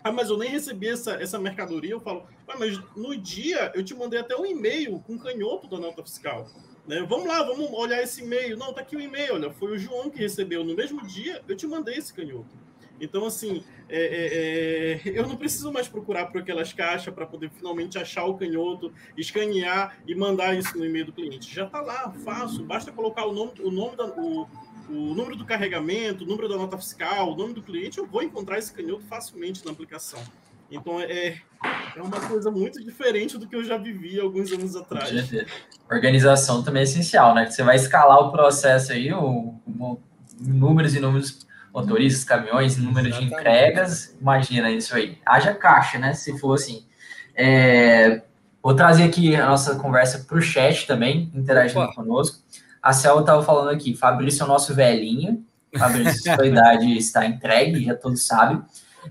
ah, 0.02 0.10
mas 0.10 0.30
eu 0.30 0.38
nem 0.38 0.48
recebi 0.48 0.88
essa, 0.88 1.12
essa 1.12 1.38
mercadoria, 1.38 1.90
eu 1.90 2.00
falo, 2.00 2.26
ah, 2.48 2.56
mas 2.58 2.80
no 2.96 3.14
dia 3.14 3.70
eu 3.74 3.84
te 3.84 3.94
mandei 3.94 4.20
até 4.20 4.34
um 4.34 4.46
e-mail 4.46 5.00
com 5.00 5.18
canhoto 5.18 5.68
da 5.68 5.78
nota 5.78 6.02
fiscal. 6.02 6.46
Né? 6.86 7.04
Vamos 7.06 7.26
lá, 7.26 7.42
vamos 7.42 7.70
olhar 7.72 8.02
esse 8.02 8.22
e-mail. 8.22 8.56
Não, 8.56 8.72
tá 8.72 8.80
aqui 8.80 8.96
o 8.96 9.00
e-mail, 9.00 9.34
olha, 9.34 9.50
foi 9.50 9.72
o 9.72 9.78
João 9.78 10.08
que 10.08 10.18
recebeu. 10.18 10.64
No 10.64 10.74
mesmo 10.74 11.06
dia, 11.06 11.42
eu 11.46 11.54
te 11.54 11.66
mandei 11.66 11.96
esse 11.96 12.14
canhoto. 12.14 12.63
Então, 13.00 13.26
assim, 13.26 13.62
é, 13.88 13.98
é, 13.98 15.10
é, 15.10 15.18
eu 15.18 15.26
não 15.26 15.36
preciso 15.36 15.72
mais 15.72 15.88
procurar 15.88 16.26
por 16.26 16.40
aquelas 16.40 16.72
caixas 16.72 17.12
para 17.12 17.26
poder 17.26 17.50
finalmente 17.50 17.98
achar 17.98 18.24
o 18.24 18.34
canhoto, 18.34 18.92
escanear 19.16 19.96
e 20.06 20.14
mandar 20.14 20.56
isso 20.56 20.76
no 20.78 20.84
e-mail 20.84 21.06
do 21.06 21.12
cliente. 21.12 21.52
Já 21.52 21.66
está 21.66 21.80
lá, 21.80 22.10
fácil, 22.24 22.64
basta 22.64 22.92
colocar 22.92 23.26
o 23.26 23.32
nome, 23.32 23.52
o 23.60 23.70
nome 23.70 23.96
da, 23.96 24.06
o, 24.06 24.48
o 24.88 25.14
número 25.14 25.36
do 25.36 25.44
carregamento, 25.44 26.24
o 26.24 26.26
número 26.26 26.48
da 26.48 26.56
nota 26.56 26.78
fiscal, 26.78 27.32
o 27.32 27.36
nome 27.36 27.52
do 27.52 27.62
cliente, 27.62 27.98
eu 27.98 28.06
vou 28.06 28.22
encontrar 28.22 28.58
esse 28.58 28.72
canhoto 28.72 29.02
facilmente 29.04 29.64
na 29.64 29.72
aplicação. 29.72 30.20
Então 30.70 30.98
é, 31.00 31.40
é 31.94 32.02
uma 32.02 32.20
coisa 32.20 32.50
muito 32.50 32.82
diferente 32.82 33.36
do 33.38 33.46
que 33.46 33.54
eu 33.54 33.62
já 33.62 33.76
vivi 33.76 34.18
alguns 34.18 34.50
anos 34.50 34.74
atrás. 34.74 35.10
Organização 35.90 36.62
também 36.62 36.80
é 36.80 36.84
essencial, 36.84 37.34
né? 37.34 37.50
Você 37.50 37.62
vai 37.62 37.76
escalar 37.76 38.18
o 38.20 38.32
processo 38.32 38.92
aí, 38.92 39.12
o, 39.12 39.54
o 39.66 40.00
números 40.40 40.94
e 40.94 41.00
números 41.00 41.46
motoristas, 41.74 42.22
caminhões, 42.22 42.76
número 42.76 43.08
Exatamente. 43.08 43.30
de 43.30 43.34
entregas, 43.34 44.16
imagina 44.20 44.70
isso 44.70 44.94
aí. 44.94 45.18
Haja 45.26 45.52
caixa, 45.52 45.98
né? 45.98 46.14
Se 46.14 46.38
for 46.38 46.54
assim. 46.54 46.86
É, 47.34 48.22
vou 48.62 48.74
trazer 48.74 49.02
aqui 49.02 49.34
a 49.34 49.46
nossa 49.46 49.74
conversa 49.74 50.20
para 50.20 50.38
o 50.38 50.40
chat 50.40 50.86
também, 50.86 51.32
interagindo 51.34 51.80
Opa. 51.80 51.94
conosco. 51.94 52.38
A 52.80 52.92
Cel 52.92 53.20
estava 53.20 53.42
falando 53.42 53.70
aqui, 53.70 53.96
Fabrício 53.96 54.42
é 54.42 54.44
o 54.44 54.48
nosso 54.48 54.72
velhinho, 54.72 55.44
Fabrício, 55.76 56.22
sua 56.22 56.46
idade 56.46 56.96
está 56.96 57.26
entregue, 57.26 57.84
já 57.84 57.96
todos 57.96 58.24
sabem. 58.24 58.62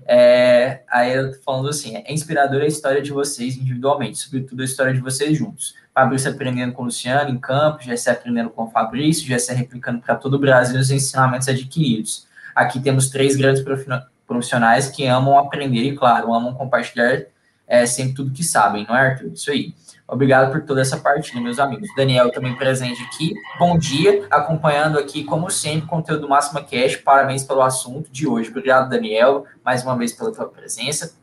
É, 0.06 0.82
aí 0.88 1.12
eu 1.12 1.32
tô 1.32 1.42
falando 1.42 1.68
assim, 1.68 1.96
é 1.96 2.12
inspiradora 2.12 2.64
a 2.64 2.68
história 2.68 3.02
de 3.02 3.12
vocês 3.12 3.56
individualmente, 3.56 4.18
sobretudo 4.18 4.62
a 4.62 4.64
história 4.64 4.94
de 4.94 5.00
vocês 5.00 5.36
juntos. 5.36 5.74
Fabrício 5.92 6.30
aprendendo 6.30 6.72
com 6.72 6.82
o 6.82 6.86
Luciano 6.86 7.30
em 7.30 7.38
campo, 7.38 7.82
Jessé 7.82 8.10
aprendendo 8.10 8.50
com 8.50 8.64
o 8.64 8.70
Fabrício, 8.70 9.26
Jessé 9.26 9.52
replicando 9.52 10.00
para 10.00 10.16
todo 10.16 10.34
o 10.34 10.38
Brasil 10.38 10.80
os 10.80 10.90
ensinamentos 10.90 11.46
adquiridos. 11.46 12.23
Aqui 12.54 12.80
temos 12.80 13.10
três 13.10 13.36
grandes 13.36 13.64
profissionais 14.26 14.88
que 14.88 15.06
amam 15.06 15.38
aprender 15.38 15.82
e, 15.82 15.96
claro, 15.96 16.32
amam 16.32 16.54
compartilhar 16.54 17.26
é 17.66 17.86
sempre 17.86 18.14
tudo 18.14 18.30
que 18.30 18.44
sabem, 18.44 18.86
não 18.86 18.96
é, 18.96 19.10
Arthur? 19.10 19.32
Isso 19.32 19.50
aí. 19.50 19.74
Obrigado 20.06 20.52
por 20.52 20.62
toda 20.62 20.82
essa 20.82 20.98
partilha, 20.98 21.40
meus 21.40 21.58
amigos. 21.58 21.88
Daniel 21.96 22.30
também 22.30 22.54
presente 22.54 23.02
aqui. 23.02 23.34
Bom 23.58 23.78
dia, 23.78 24.26
acompanhando 24.30 24.98
aqui, 24.98 25.24
como 25.24 25.50
sempre, 25.50 25.88
conteúdo 25.88 26.22
do 26.22 26.28
Máxima 26.28 26.62
Cash. 26.62 26.96
Parabéns 26.96 27.42
pelo 27.42 27.62
assunto 27.62 28.10
de 28.12 28.26
hoje. 28.26 28.50
Obrigado, 28.50 28.90
Daniel, 28.90 29.46
mais 29.64 29.82
uma 29.82 29.96
vez 29.96 30.12
pela 30.12 30.30
tua 30.30 30.46
presença. 30.46 31.16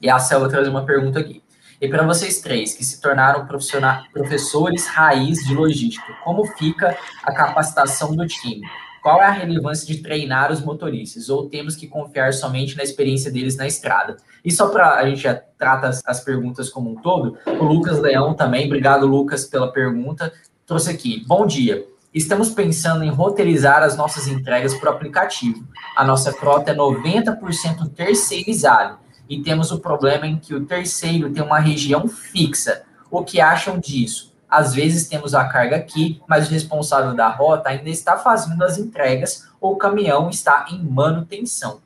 E 0.00 0.08
a 0.08 0.18
Selva 0.18 0.48
traz 0.48 0.66
uma 0.66 0.86
pergunta 0.86 1.20
aqui. 1.20 1.42
E 1.78 1.88
para 1.88 2.02
vocês 2.06 2.40
três 2.40 2.74
que 2.74 2.84
se 2.84 3.00
tornaram 3.00 3.46
professores 3.46 4.86
raiz 4.86 5.38
de 5.46 5.54
logística, 5.54 6.12
como 6.24 6.46
fica 6.46 6.96
a 7.22 7.32
capacitação 7.32 8.16
do 8.16 8.26
time? 8.26 8.66
Qual 9.02 9.22
é 9.22 9.26
a 9.26 9.30
relevância 9.30 9.86
de 9.86 10.02
treinar 10.02 10.52
os 10.52 10.60
motoristas? 10.60 11.30
Ou 11.30 11.48
temos 11.48 11.74
que 11.74 11.86
confiar 11.86 12.34
somente 12.34 12.76
na 12.76 12.82
experiência 12.82 13.30
deles 13.30 13.56
na 13.56 13.66
estrada? 13.66 14.16
E 14.44 14.50
só 14.52 14.68
para 14.68 14.94
a 14.96 15.08
gente 15.08 15.22
já 15.22 15.34
trata 15.34 15.88
as, 15.88 16.02
as, 16.04 16.20
perguntas 16.20 16.68
como 16.68 16.90
um 16.90 16.96
todo, 16.96 17.38
o 17.46 17.64
Lucas 17.64 17.98
Leão 17.98 18.34
também, 18.34 18.66
obrigado 18.66 19.06
Lucas 19.06 19.46
pela 19.46 19.72
pergunta, 19.72 20.32
trouxe 20.66 20.90
aqui. 20.90 21.24
Bom 21.26 21.46
dia. 21.46 21.86
Estamos 22.12 22.50
pensando 22.50 23.04
em 23.04 23.10
roteirizar 23.10 23.82
as 23.82 23.96
nossas 23.96 24.26
entregas 24.26 24.74
por 24.74 24.88
aplicativo. 24.88 25.64
A 25.96 26.04
nossa 26.04 26.32
frota 26.32 26.72
é 26.72 26.74
90% 26.74 27.88
terceirizada 27.94 28.98
e 29.28 29.40
temos 29.40 29.70
o 29.70 29.78
problema 29.78 30.26
em 30.26 30.36
que 30.36 30.54
o 30.54 30.66
terceiro 30.66 31.32
tem 31.32 31.42
uma 31.42 31.60
região 31.60 32.08
fixa. 32.08 32.82
O 33.10 33.22
que 33.22 33.40
acham 33.40 33.78
disso? 33.78 34.29
Às 34.50 34.74
vezes 34.74 35.08
temos 35.08 35.34
a 35.34 35.44
carga 35.44 35.76
aqui, 35.76 36.20
mas 36.28 36.48
o 36.48 36.52
responsável 36.52 37.14
da 37.14 37.28
rota 37.28 37.68
ainda 37.70 37.88
está 37.88 38.16
fazendo 38.16 38.62
as 38.62 38.78
entregas 38.78 39.48
ou 39.60 39.74
o 39.74 39.76
caminhão 39.76 40.28
está 40.28 40.66
em 40.70 40.82
manutenção. 40.82 41.80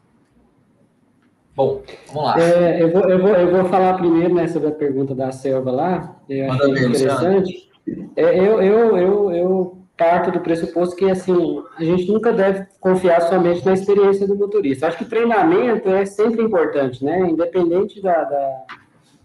Bom, 1.54 1.82
vamos 2.08 2.24
lá. 2.24 2.40
É, 2.40 2.82
eu, 2.82 2.90
vou, 2.90 3.08
eu, 3.08 3.20
vou, 3.20 3.30
eu 3.30 3.50
vou 3.50 3.64
falar 3.70 3.94
primeiro 3.94 4.34
né, 4.34 4.48
sobre 4.48 4.68
a 4.68 4.72
pergunta 4.72 5.14
da 5.14 5.30
Selva 5.30 5.70
lá. 5.70 6.16
Eu 6.28 6.50
achei 6.50 6.70
interessante. 6.70 7.70
É, 8.16 8.38
eu, 8.38 8.60
eu, 8.60 8.96
eu, 8.96 9.30
eu 9.32 9.78
parto 9.96 10.32
do 10.32 10.40
pressuposto 10.40 10.96
que 10.96 11.08
assim 11.08 11.62
a 11.78 11.84
gente 11.84 12.10
nunca 12.10 12.32
deve 12.32 12.66
confiar 12.80 13.20
somente 13.22 13.64
na 13.64 13.74
experiência 13.74 14.26
do 14.26 14.36
motorista. 14.36 14.88
Acho 14.88 14.98
que 14.98 15.04
treinamento 15.04 15.88
é 15.88 16.04
sempre 16.04 16.42
importante, 16.42 17.04
né? 17.04 17.20
Independente 17.20 18.02
da, 18.02 18.24
da 18.24 18.64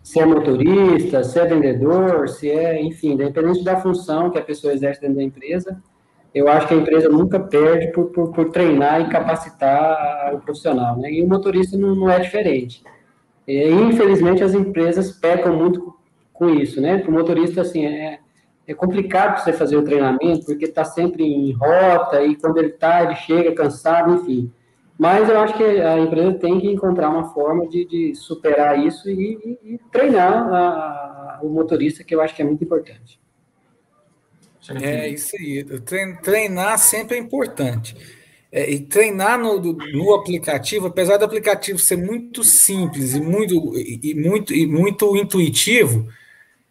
se 0.09 0.19
é 0.19 0.25
motorista, 0.25 1.23
se 1.23 1.39
é 1.39 1.45
vendedor, 1.45 2.27
se 2.27 2.49
é, 2.49 2.81
enfim, 2.81 3.11
independente 3.11 3.63
da 3.63 3.79
função 3.79 4.31
que 4.31 4.39
a 4.39 4.41
pessoa 4.41 4.73
exerce 4.73 4.99
dentro 4.99 5.17
da 5.17 5.23
empresa, 5.23 5.79
eu 6.33 6.47
acho 6.47 6.67
que 6.67 6.73
a 6.73 6.77
empresa 6.77 7.07
nunca 7.07 7.39
perde 7.39 7.91
por, 7.91 8.05
por, 8.05 8.31
por 8.31 8.49
treinar 8.49 9.01
e 9.01 9.09
capacitar 9.09 10.33
o 10.33 10.39
profissional, 10.39 10.97
né? 10.97 11.11
E 11.11 11.21
o 11.21 11.27
motorista 11.27 11.77
não, 11.77 11.93
não 11.93 12.09
é 12.09 12.17
diferente. 12.19 12.81
E, 13.47 13.69
infelizmente, 13.69 14.43
as 14.43 14.55
empresas 14.55 15.11
pecam 15.11 15.55
muito 15.55 15.93
com 16.33 16.49
isso, 16.49 16.81
né? 16.81 16.97
Para 16.97 17.11
o 17.11 17.13
motorista, 17.13 17.61
assim, 17.61 17.85
é, 17.85 18.17
é 18.65 18.73
complicado 18.73 19.43
você 19.43 19.53
fazer 19.53 19.77
o 19.77 19.83
treinamento, 19.83 20.43
porque 20.43 20.65
está 20.65 20.83
sempre 20.83 21.23
em 21.23 21.51
rota, 21.51 22.23
e 22.23 22.35
quando 22.35 22.57
ele 22.57 22.69
está, 22.69 23.03
ele 23.03 23.15
chega 23.15 23.53
cansado, 23.53 24.15
enfim. 24.15 24.51
Mas 24.99 25.29
eu 25.29 25.39
acho 25.39 25.55
que 25.55 25.63
a 25.63 25.97
empresa 25.97 26.33
tem 26.33 26.59
que 26.59 26.67
encontrar 26.67 27.09
uma 27.09 27.33
forma 27.33 27.65
de, 27.69 27.85
de 27.85 28.13
superar 28.15 28.77
isso 28.85 29.09
e, 29.09 29.57
e, 29.63 29.75
e 29.75 29.79
treinar 29.89 30.53
a, 30.53 30.59
a, 30.59 31.39
o 31.41 31.47
motorista, 31.47 32.03
que 32.03 32.13
eu 32.13 32.19
acho 32.19 32.35
que 32.35 32.41
é 32.41 32.45
muito 32.45 32.61
importante. 32.61 33.17
É 34.83 35.07
isso 35.07 35.37
aí. 35.37 35.63
Treinar 36.21 36.77
sempre 36.77 37.15
é 37.15 37.19
importante. 37.19 37.95
É, 38.51 38.69
e 38.69 38.81
treinar 38.81 39.39
no, 39.39 39.61
no 39.61 40.13
aplicativo, 40.13 40.87
apesar 40.87 41.15
do 41.15 41.23
aplicativo 41.23 41.79
ser 41.79 41.95
muito 41.95 42.43
simples 42.43 43.13
e 43.15 43.21
muito, 43.21 43.77
e 43.77 44.13
muito, 44.13 44.53
e 44.53 44.67
muito 44.67 45.15
intuitivo, 45.15 46.09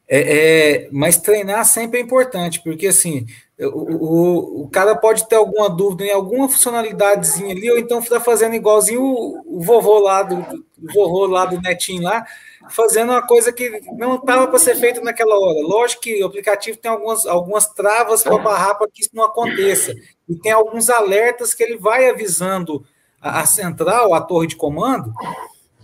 é, 0.07 0.19
é, 0.19 0.89
mas 0.93 1.17
treinar 1.17 1.65
sempre 1.65 1.99
é 1.99 2.03
importante, 2.03 2.61
porque 2.63 2.89
assim, 2.89 3.27
o, 3.67 3.67
o, 3.67 4.63
o 4.63 4.69
cara 4.69 4.95
pode 4.95 5.29
ter 5.29 5.35
alguma 5.35 5.69
dúvida 5.69 6.05
em 6.05 6.13
alguma 6.13 6.49
funcionalidadezinha 6.49 7.53
ali, 7.53 7.71
ou 7.71 7.79
então 7.79 7.99
está 7.99 8.21
fazendo 8.21 8.55
igualzinho 8.55 9.03
o, 9.03 9.59
o, 9.59 9.61
vovô 9.61 9.99
lá 9.99 10.23
do, 10.23 10.65
vovô 10.95 11.27
lá 11.27 11.45
do 11.45 11.61
netinho 11.61 12.05
lá, 12.05 12.25
fazendo 12.71 13.11
uma 13.11 13.27
coisa 13.27 13.53
que 13.53 13.81
não 13.97 14.15
estava 14.15 14.47
para 14.47 14.59
ser 14.61 14.77
feita 14.77 15.01
naquela 15.01 15.37
hora. 15.37 15.67
Lógico 15.67 16.03
que 16.03 16.23
o 16.23 16.27
aplicativo 16.27 16.79
tem 16.79 16.91
algumas, 16.91 17.27
algumas 17.27 17.67
travas 17.67 18.23
para 18.23 18.39
barrar 18.39 18.77
para 18.77 18.89
que 18.89 19.01
isso 19.01 19.11
não 19.13 19.25
aconteça. 19.25 19.93
E 20.29 20.37
tem 20.37 20.53
alguns 20.53 20.89
alertas 20.89 21.53
que 21.53 21.63
ele 21.63 21.77
vai 21.77 22.09
avisando 22.09 22.85
a, 23.21 23.41
a 23.41 23.47
central, 23.47 24.15
a 24.15 24.21
torre 24.21 24.47
de 24.47 24.55
comando, 24.55 25.13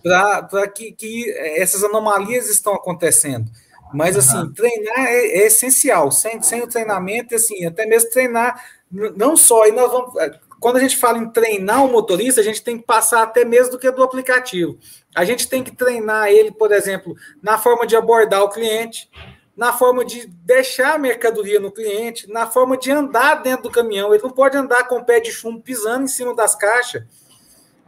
para 0.00 0.68
que, 0.68 0.92
que 0.92 1.28
essas 1.56 1.82
anomalias 1.82 2.48
estão 2.48 2.74
acontecendo. 2.74 3.50
Mas, 3.94 4.16
assim, 4.16 4.36
uhum. 4.36 4.52
treinar 4.52 5.06
é, 5.06 5.26
é, 5.26 5.46
essencial. 5.46 6.10
Sem, 6.10 6.42
sem 6.42 6.62
o 6.62 6.66
treinamento, 6.66 7.34
assim, 7.34 7.64
até 7.64 7.86
mesmo 7.86 8.10
treinar, 8.10 8.62
não 8.90 9.36
só. 9.36 9.66
E 9.66 9.72
nós 9.72 9.90
vamos, 9.90 10.16
é, 10.16 10.38
quando 10.58 10.76
a 10.76 10.80
gente 10.80 10.96
fala 10.96 11.18
em 11.18 11.30
treinar 11.30 11.84
o 11.84 11.92
motorista, 11.92 12.40
a 12.40 12.44
gente 12.44 12.62
tem 12.62 12.76
que 12.76 12.84
passar 12.84 13.22
até 13.22 13.44
mesmo 13.44 13.72
do 13.72 13.78
que 13.78 13.90
do 13.90 14.02
aplicativo. 14.02 14.78
A 15.14 15.24
gente 15.24 15.48
tem 15.48 15.62
que 15.62 15.74
treinar 15.74 16.28
ele, 16.28 16.50
por 16.50 16.72
exemplo, 16.72 17.14
na 17.42 17.56
forma 17.56 17.86
de 17.86 17.94
abordar 17.94 18.42
o 18.42 18.48
cliente, 18.48 19.08
na 19.56 19.72
forma 19.72 20.04
de 20.04 20.26
deixar 20.26 20.94
a 20.94 20.98
mercadoria 20.98 21.60
no 21.60 21.70
cliente, 21.70 22.28
na 22.28 22.46
forma 22.46 22.76
de 22.76 22.90
andar 22.90 23.36
dentro 23.36 23.64
do 23.64 23.70
caminhão. 23.70 24.12
Ele 24.12 24.22
não 24.22 24.30
pode 24.30 24.56
andar 24.56 24.88
com 24.88 24.96
o 24.96 25.04
pé 25.04 25.20
de 25.20 25.30
chumbo 25.30 25.60
pisando 25.60 26.04
em 26.04 26.08
cima 26.08 26.34
das 26.34 26.54
caixas. 26.56 27.04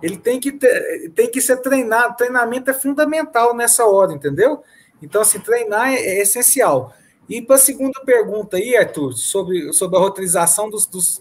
Ele 0.03 0.17
tem 0.17 0.39
que, 0.39 0.53
ter, 0.53 1.11
tem 1.15 1.29
que 1.29 1.41
ser 1.41 1.57
treinado. 1.57 2.17
Treinamento 2.17 2.71
é 2.71 2.75
fundamental 2.75 3.57
nessa 3.57 3.87
hora, 3.87 4.13
entendeu? 4.13 4.63
Então, 5.03 5.23
assim, 5.23 5.39
treinar 5.39 5.93
é, 5.93 5.97
é 5.97 6.23
essencial. 6.23 6.95
E 7.29 7.43
para 7.43 7.57
a 7.57 7.59
segunda 7.59 8.01
pergunta 8.05 8.57
aí, 8.57 8.77
Arthur, 8.77 9.13
sobre, 9.13 9.73
sobre 9.73 9.97
a 9.97 10.01
roteirização 10.01 10.71
dos, 10.71 10.87
dos 10.87 11.21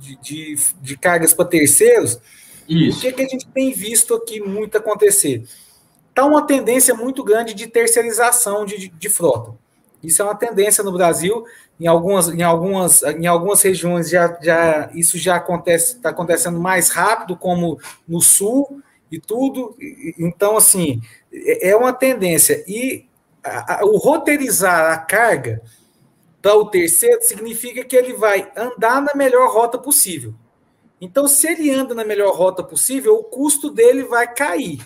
de, 0.00 0.16
de, 0.16 0.56
de, 0.80 0.96
cargas 0.96 1.34
para 1.34 1.44
terceiros, 1.44 2.18
Isso. 2.68 2.98
o 2.98 3.00
que, 3.00 3.12
que 3.12 3.22
a 3.22 3.28
gente 3.28 3.46
tem 3.48 3.72
visto 3.72 4.14
aqui 4.14 4.40
muito 4.40 4.78
acontecer? 4.78 5.44
Está 6.08 6.24
uma 6.24 6.46
tendência 6.46 6.94
muito 6.94 7.22
grande 7.22 7.52
de 7.52 7.66
terceirização 7.66 8.64
de, 8.64 8.78
de, 8.78 8.88
de, 8.88 9.08
frota. 9.10 9.52
Isso 10.02 10.22
é 10.22 10.24
uma 10.24 10.34
tendência 10.34 10.82
no 10.82 10.92
Brasil, 10.92 11.44
em 11.78 11.86
algumas, 11.86 12.28
em 12.28 12.42
algumas, 12.42 13.02
em 13.02 13.26
algumas 13.26 13.60
regiões 13.60 14.08
já, 14.08 14.38
já 14.40 14.90
isso 14.94 15.18
já 15.18 15.36
acontece, 15.36 15.96
está 15.96 16.08
acontecendo 16.08 16.58
mais 16.58 16.88
rápido, 16.88 17.36
como 17.36 17.78
no 18.08 18.22
sul 18.22 18.80
e 19.10 19.20
tudo. 19.20 19.76
Então, 20.18 20.56
assim, 20.56 21.00
é, 21.32 21.70
é 21.70 21.76
uma 21.76 21.92
tendência. 21.92 22.64
E 22.66 23.06
a, 23.42 23.80
a, 23.80 23.84
o 23.84 23.96
roteirizar 23.96 24.92
a 24.92 24.98
carga 24.98 25.62
para 26.42 26.54
o 26.54 26.66
terceiro 26.66 27.22
significa 27.22 27.84
que 27.84 27.96
ele 27.96 28.12
vai 28.12 28.50
andar 28.56 29.00
na 29.00 29.14
melhor 29.14 29.52
rota 29.52 29.78
possível. 29.78 30.34
Então, 31.00 31.28
se 31.28 31.46
ele 31.46 31.70
anda 31.70 31.94
na 31.94 32.04
melhor 32.04 32.34
rota 32.34 32.62
possível, 32.62 33.16
o 33.16 33.24
custo 33.24 33.70
dele 33.70 34.04
vai 34.04 34.32
cair. 34.32 34.80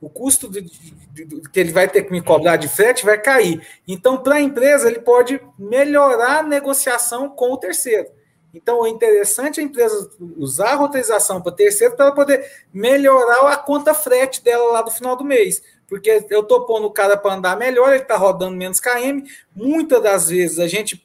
O 0.00 0.08
custo 0.08 0.48
de, 0.48 0.60
de, 0.60 1.24
de, 1.24 1.48
que 1.48 1.58
ele 1.58 1.72
vai 1.72 1.88
ter 1.88 2.02
que 2.02 2.12
me 2.12 2.20
cobrar 2.20 2.56
de 2.56 2.68
frete 2.68 3.04
vai 3.04 3.18
cair. 3.18 3.66
Então, 3.88 4.18
para 4.18 4.36
a 4.36 4.40
empresa, 4.40 4.88
ele 4.88 5.00
pode 5.00 5.40
melhorar 5.58 6.40
a 6.40 6.42
negociação 6.42 7.28
com 7.30 7.52
o 7.52 7.56
terceiro. 7.56 8.08
Então, 8.56 8.86
é 8.86 8.88
interessante 8.88 9.60
a 9.60 9.62
empresa 9.62 10.10
usar 10.38 10.70
a 10.70 10.76
roteirização 10.76 11.42
para 11.42 11.52
terceiro 11.52 11.94
para 11.94 12.10
poder 12.10 12.50
melhorar 12.72 13.52
a 13.52 13.56
conta 13.56 13.92
frete 13.92 14.42
dela 14.42 14.72
lá 14.72 14.82
do 14.82 14.90
final 14.90 15.14
do 15.14 15.24
mês 15.24 15.62
porque 15.88 16.26
eu 16.30 16.40
estou 16.40 16.66
pondo 16.66 16.86
o 16.86 16.90
cara 16.90 17.16
para 17.16 17.34
andar 17.34 17.56
melhor, 17.56 17.90
ele 17.90 18.02
está 18.02 18.16
rodando 18.16 18.56
menos 18.56 18.80
KM. 18.80 19.22
Muitas 19.54 20.02
das 20.02 20.28
vezes 20.28 20.58
a 20.58 20.66
gente, 20.66 21.02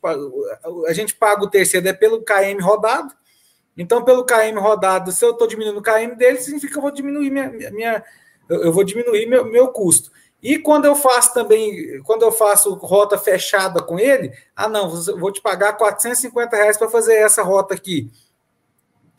a 0.88 0.94
gente 0.94 1.14
paga 1.14 1.44
o 1.44 1.50
terceiro 1.50 1.88
é 1.88 1.94
pelo 1.94 2.24
KM 2.24 2.60
rodado. 2.60 3.14
Então, 3.78 4.04
pelo 4.04 4.26
KM 4.26 4.60
rodado, 4.60 5.12
se 5.12 5.24
eu 5.24 5.32
estou 5.32 5.48
diminuindo 5.48 5.80
o 5.80 5.84
KM 5.84 6.16
dele, 6.16 6.38
significa 6.38 6.74
que 6.74 6.78
eu 6.78 6.82
vou 6.82 6.92
diminuir 6.92 7.30
minha, 7.30 7.50
minha 7.72 8.04
eu 8.50 8.74
vou 8.74 8.84
diminuir 8.84 9.28
meu, 9.28 9.46
meu 9.46 9.68
custo. 9.68 10.12
E 10.42 10.58
quando 10.58 10.86
eu 10.86 10.96
faço 10.96 11.34
também, 11.34 12.02
quando 12.04 12.24
eu 12.24 12.32
faço 12.32 12.74
rota 12.76 13.18
fechada 13.18 13.82
com 13.82 14.00
ele, 14.00 14.32
ah, 14.56 14.68
não, 14.68 14.90
vou 14.90 15.32
te 15.32 15.42
pagar 15.42 15.74
450 15.74 16.56
reais 16.56 16.78
para 16.78 16.90
fazer 16.90 17.16
essa 17.16 17.44
rota 17.44 17.76
aqui. 17.76 18.12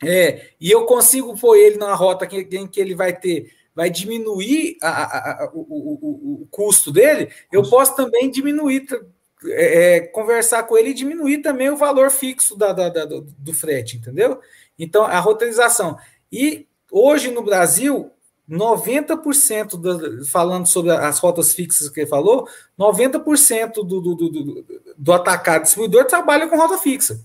É, 0.03 0.49
e 0.59 0.69
eu 0.69 0.85
consigo 0.85 1.37
pôr 1.39 1.55
ele 1.55 1.77
na 1.77 1.93
rota 1.95 2.27
que, 2.27 2.47
em 2.51 2.67
que 2.67 2.81
ele 2.81 2.93
vai 2.93 3.15
ter 3.15 3.51
vai 3.75 3.89
diminuir 3.89 4.77
a, 4.81 4.89
a, 4.89 5.43
a, 5.45 5.51
o, 5.53 5.59
o, 5.59 6.41
o, 6.43 6.47
custo 6.51 6.91
dele, 6.91 7.31
eu 7.51 7.67
posso 7.67 7.95
também 7.95 8.29
diminuir, 8.29 8.85
é, 9.45 9.95
é, 9.95 9.99
conversar 10.01 10.63
com 10.63 10.77
ele 10.77 10.89
e 10.89 10.93
diminuir 10.93 11.39
também 11.39 11.69
o 11.69 11.77
valor 11.77 12.11
fixo 12.11 12.55
da, 12.55 12.71
da, 12.71 12.89
da 12.89 13.05
do, 13.05 13.21
do, 13.21 13.53
frete, 13.53 13.97
entendeu? 13.97 14.39
Então, 14.77 15.03
a 15.03 15.19
roteirização. 15.19 15.97
E 16.31 16.67
hoje 16.91 17.31
no 17.31 17.41
Brasil, 17.41 18.11
90%, 18.53 19.77
do, 19.77 20.25
falando 20.25 20.67
sobre 20.67 20.91
as 20.91 21.19
rotas 21.19 21.53
fixas 21.53 21.89
que 21.89 22.01
ele 22.01 22.09
falou, 22.09 22.47
90% 22.79 23.73
do, 23.73 23.83
do, 23.83 24.15
do, 24.15 24.65
do 24.97 25.13
atacado 25.13 25.63
distribuidor 25.63 26.05
trabalha 26.05 26.47
com 26.47 26.57
rota 26.57 26.77
fixa. 26.77 27.19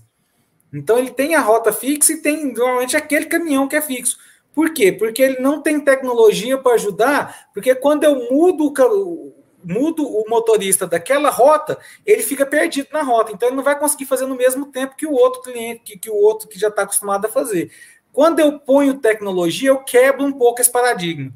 Então, 0.73 0.97
ele 0.97 1.11
tem 1.11 1.35
a 1.35 1.41
rota 1.41 1.71
fixa 1.71 2.13
e 2.13 2.21
tem 2.21 2.53
normalmente 2.53 2.97
aquele 2.97 3.25
caminhão 3.25 3.67
que 3.67 3.75
é 3.75 3.81
fixo. 3.81 4.17
Por 4.53 4.73
quê? 4.73 4.91
Porque 4.91 5.21
ele 5.21 5.39
não 5.39 5.61
tem 5.61 5.79
tecnologia 5.79 6.57
para 6.57 6.73
ajudar, 6.73 7.49
porque 7.53 7.73
quando 7.75 8.03
eu 8.03 8.29
mudo 8.31 8.73
o, 8.77 9.33
mudo 9.63 10.05
o 10.05 10.27
motorista 10.27 10.87
daquela 10.87 11.29
rota, 11.29 11.77
ele 12.05 12.21
fica 12.21 12.45
perdido 12.45 12.89
na 12.91 13.03
rota. 13.03 13.31
Então 13.31 13.49
ele 13.49 13.55
não 13.55 13.63
vai 13.63 13.77
conseguir 13.77 14.05
fazer 14.05 14.25
no 14.25 14.35
mesmo 14.35 14.65
tempo 14.67 14.95
que 14.95 15.05
o 15.05 15.13
outro 15.13 15.41
cliente, 15.41 15.81
que, 15.83 15.97
que 15.97 16.09
o 16.09 16.15
outro 16.15 16.47
que 16.47 16.59
já 16.59 16.69
está 16.69 16.83
acostumado 16.83 17.25
a 17.25 17.29
fazer. 17.29 17.71
Quando 18.13 18.39
eu 18.39 18.59
ponho 18.59 18.99
tecnologia, 18.99 19.69
eu 19.69 19.79
quebro 19.79 20.25
um 20.25 20.31
pouco 20.31 20.61
esse 20.61 20.71
paradigma. 20.71 21.31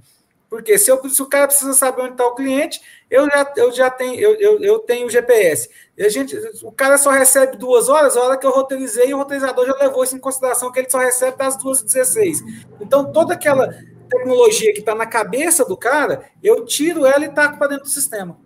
Porque 0.54 0.78
se, 0.78 0.92
eu, 0.92 1.10
se 1.10 1.20
o 1.20 1.26
cara 1.26 1.48
precisa 1.48 1.74
saber 1.74 2.04
onde 2.04 2.12
está 2.12 2.28
o 2.28 2.36
cliente, 2.36 2.80
eu 3.10 3.26
já, 3.26 3.54
eu 3.58 3.72
já 3.72 3.90
tenho, 3.90 4.20
eu, 4.20 4.36
eu, 4.36 4.60
eu 4.60 4.80
tenho 4.80 5.08
o 5.08 5.10
GPS. 5.10 5.68
A 6.00 6.10
gente, 6.10 6.36
o 6.64 6.72
cara 6.72 7.00
só 7.00 7.10
recebe 7.10 7.58
duas 7.58 7.90
horas, 7.90 8.16
a 8.16 8.22
hora 8.22 8.38
que 8.38 8.46
eu 8.46 8.52
roteirizei, 8.52 9.12
o 9.14 9.18
roteirizador 9.18 9.66
já 9.66 9.76
levou 9.76 10.04
isso 10.04 10.16
em 10.16 10.20
consideração, 10.20 10.72
que 10.72 10.78
ele 10.78 10.90
só 10.92 11.00
recebe 11.00 11.38
das 11.38 11.58
duas 11.58 11.80
e 11.80 11.86
16. 11.86 12.44
Então, 12.80 13.12
toda 13.12 13.34
aquela 13.34 13.68
tecnologia 14.08 14.72
que 14.74 14.80
está 14.80 14.94
na 14.94 15.08
cabeça 15.08 15.66
do 15.66 15.76
cara, 15.76 16.30
eu 16.44 16.64
tiro 16.66 17.04
ela 17.04 17.26
e 17.26 17.30
taco 17.30 17.58
para 17.58 17.70
dentro 17.70 17.86
do 17.86 17.90
sistema. 17.90 18.38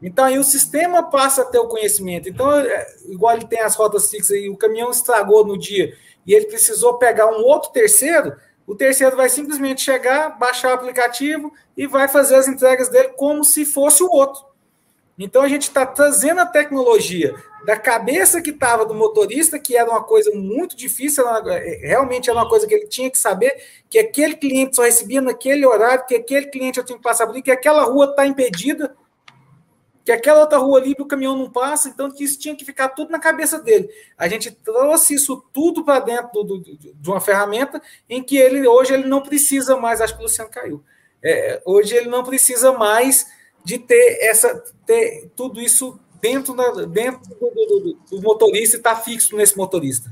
Então, 0.00 0.24
aí 0.24 0.38
o 0.38 0.44
sistema 0.44 1.10
passa 1.10 1.42
a 1.42 1.44
ter 1.44 1.58
o 1.58 1.68
conhecimento. 1.68 2.26
Então, 2.26 2.50
é, 2.58 2.86
igual 3.06 3.36
ele 3.36 3.46
tem 3.46 3.60
as 3.60 3.74
rotas 3.74 4.08
fixas 4.08 4.36
e 4.36 4.48
o 4.48 4.56
caminhão 4.56 4.90
estragou 4.90 5.44
no 5.44 5.58
dia 5.58 5.94
e 6.28 6.34
ele 6.34 6.44
precisou 6.44 6.98
pegar 6.98 7.26
um 7.26 7.42
outro 7.42 7.72
terceiro, 7.72 8.36
o 8.66 8.74
terceiro 8.74 9.16
vai 9.16 9.30
simplesmente 9.30 9.80
chegar, 9.80 10.38
baixar 10.38 10.72
o 10.72 10.74
aplicativo 10.74 11.50
e 11.74 11.86
vai 11.86 12.06
fazer 12.06 12.34
as 12.34 12.46
entregas 12.46 12.90
dele 12.90 13.14
como 13.16 13.42
se 13.42 13.64
fosse 13.64 14.02
o 14.02 14.10
outro. 14.10 14.44
Então 15.18 15.40
a 15.40 15.48
gente 15.48 15.62
está 15.62 15.86
trazendo 15.86 16.42
a 16.42 16.46
tecnologia 16.46 17.34
da 17.64 17.78
cabeça 17.78 18.42
que 18.42 18.50
estava 18.50 18.84
do 18.84 18.94
motorista, 18.94 19.58
que 19.58 19.74
era 19.74 19.90
uma 19.90 20.04
coisa 20.04 20.30
muito 20.32 20.76
difícil, 20.76 21.24
realmente 21.80 22.28
era 22.28 22.38
uma 22.38 22.48
coisa 22.48 22.66
que 22.66 22.74
ele 22.74 22.86
tinha 22.86 23.10
que 23.10 23.18
saber, 23.18 23.56
que 23.88 23.98
aquele 23.98 24.36
cliente 24.36 24.76
só 24.76 24.82
recebia 24.82 25.22
naquele 25.22 25.64
horário, 25.64 26.04
que 26.06 26.14
aquele 26.14 26.46
cliente 26.46 26.78
eu 26.78 26.84
tinha 26.84 26.98
que 26.98 27.02
passar 27.02 27.26
por 27.26 27.32
ali, 27.32 27.42
que 27.42 27.50
aquela 27.50 27.84
rua 27.84 28.10
está 28.10 28.26
impedida, 28.26 28.94
que 30.08 30.12
aquela 30.12 30.40
outra 30.40 30.56
rua 30.56 30.78
ali 30.78 30.96
o 30.98 31.04
caminhão 31.04 31.36
não 31.36 31.50
passa, 31.50 31.90
então 31.90 32.10
que 32.10 32.24
isso 32.24 32.38
tinha 32.38 32.56
que 32.56 32.64
ficar 32.64 32.88
tudo 32.88 33.10
na 33.10 33.18
cabeça 33.18 33.60
dele. 33.60 33.90
A 34.16 34.26
gente 34.26 34.50
trouxe 34.50 35.12
isso 35.12 35.44
tudo 35.52 35.84
para 35.84 36.00
dentro 36.00 36.42
do, 36.42 36.56
do, 36.56 36.78
de 36.78 37.10
uma 37.10 37.20
ferramenta 37.20 37.78
em 38.08 38.22
que 38.22 38.38
ele 38.38 38.66
hoje 38.66 38.94
ele 38.94 39.06
não 39.06 39.20
precisa 39.20 39.76
mais, 39.76 40.00
acho 40.00 40.14
que 40.14 40.20
o 40.20 40.22
Luciano 40.22 40.48
caiu. 40.50 40.82
É, 41.22 41.60
hoje 41.62 41.94
ele 41.94 42.08
não 42.08 42.24
precisa 42.24 42.72
mais 42.72 43.26
de 43.62 43.78
ter 43.78 44.16
essa 44.22 44.64
ter 44.86 45.30
tudo 45.36 45.60
isso 45.60 46.00
dentro, 46.22 46.54
da, 46.54 46.70
dentro 46.86 47.20
do, 47.38 47.98
do, 48.10 48.22
motorista 48.22 48.76
e 48.76 48.78
estar 48.78 48.94
tá 48.94 49.02
fixo 49.02 49.36
nesse 49.36 49.58
motorista. 49.58 50.10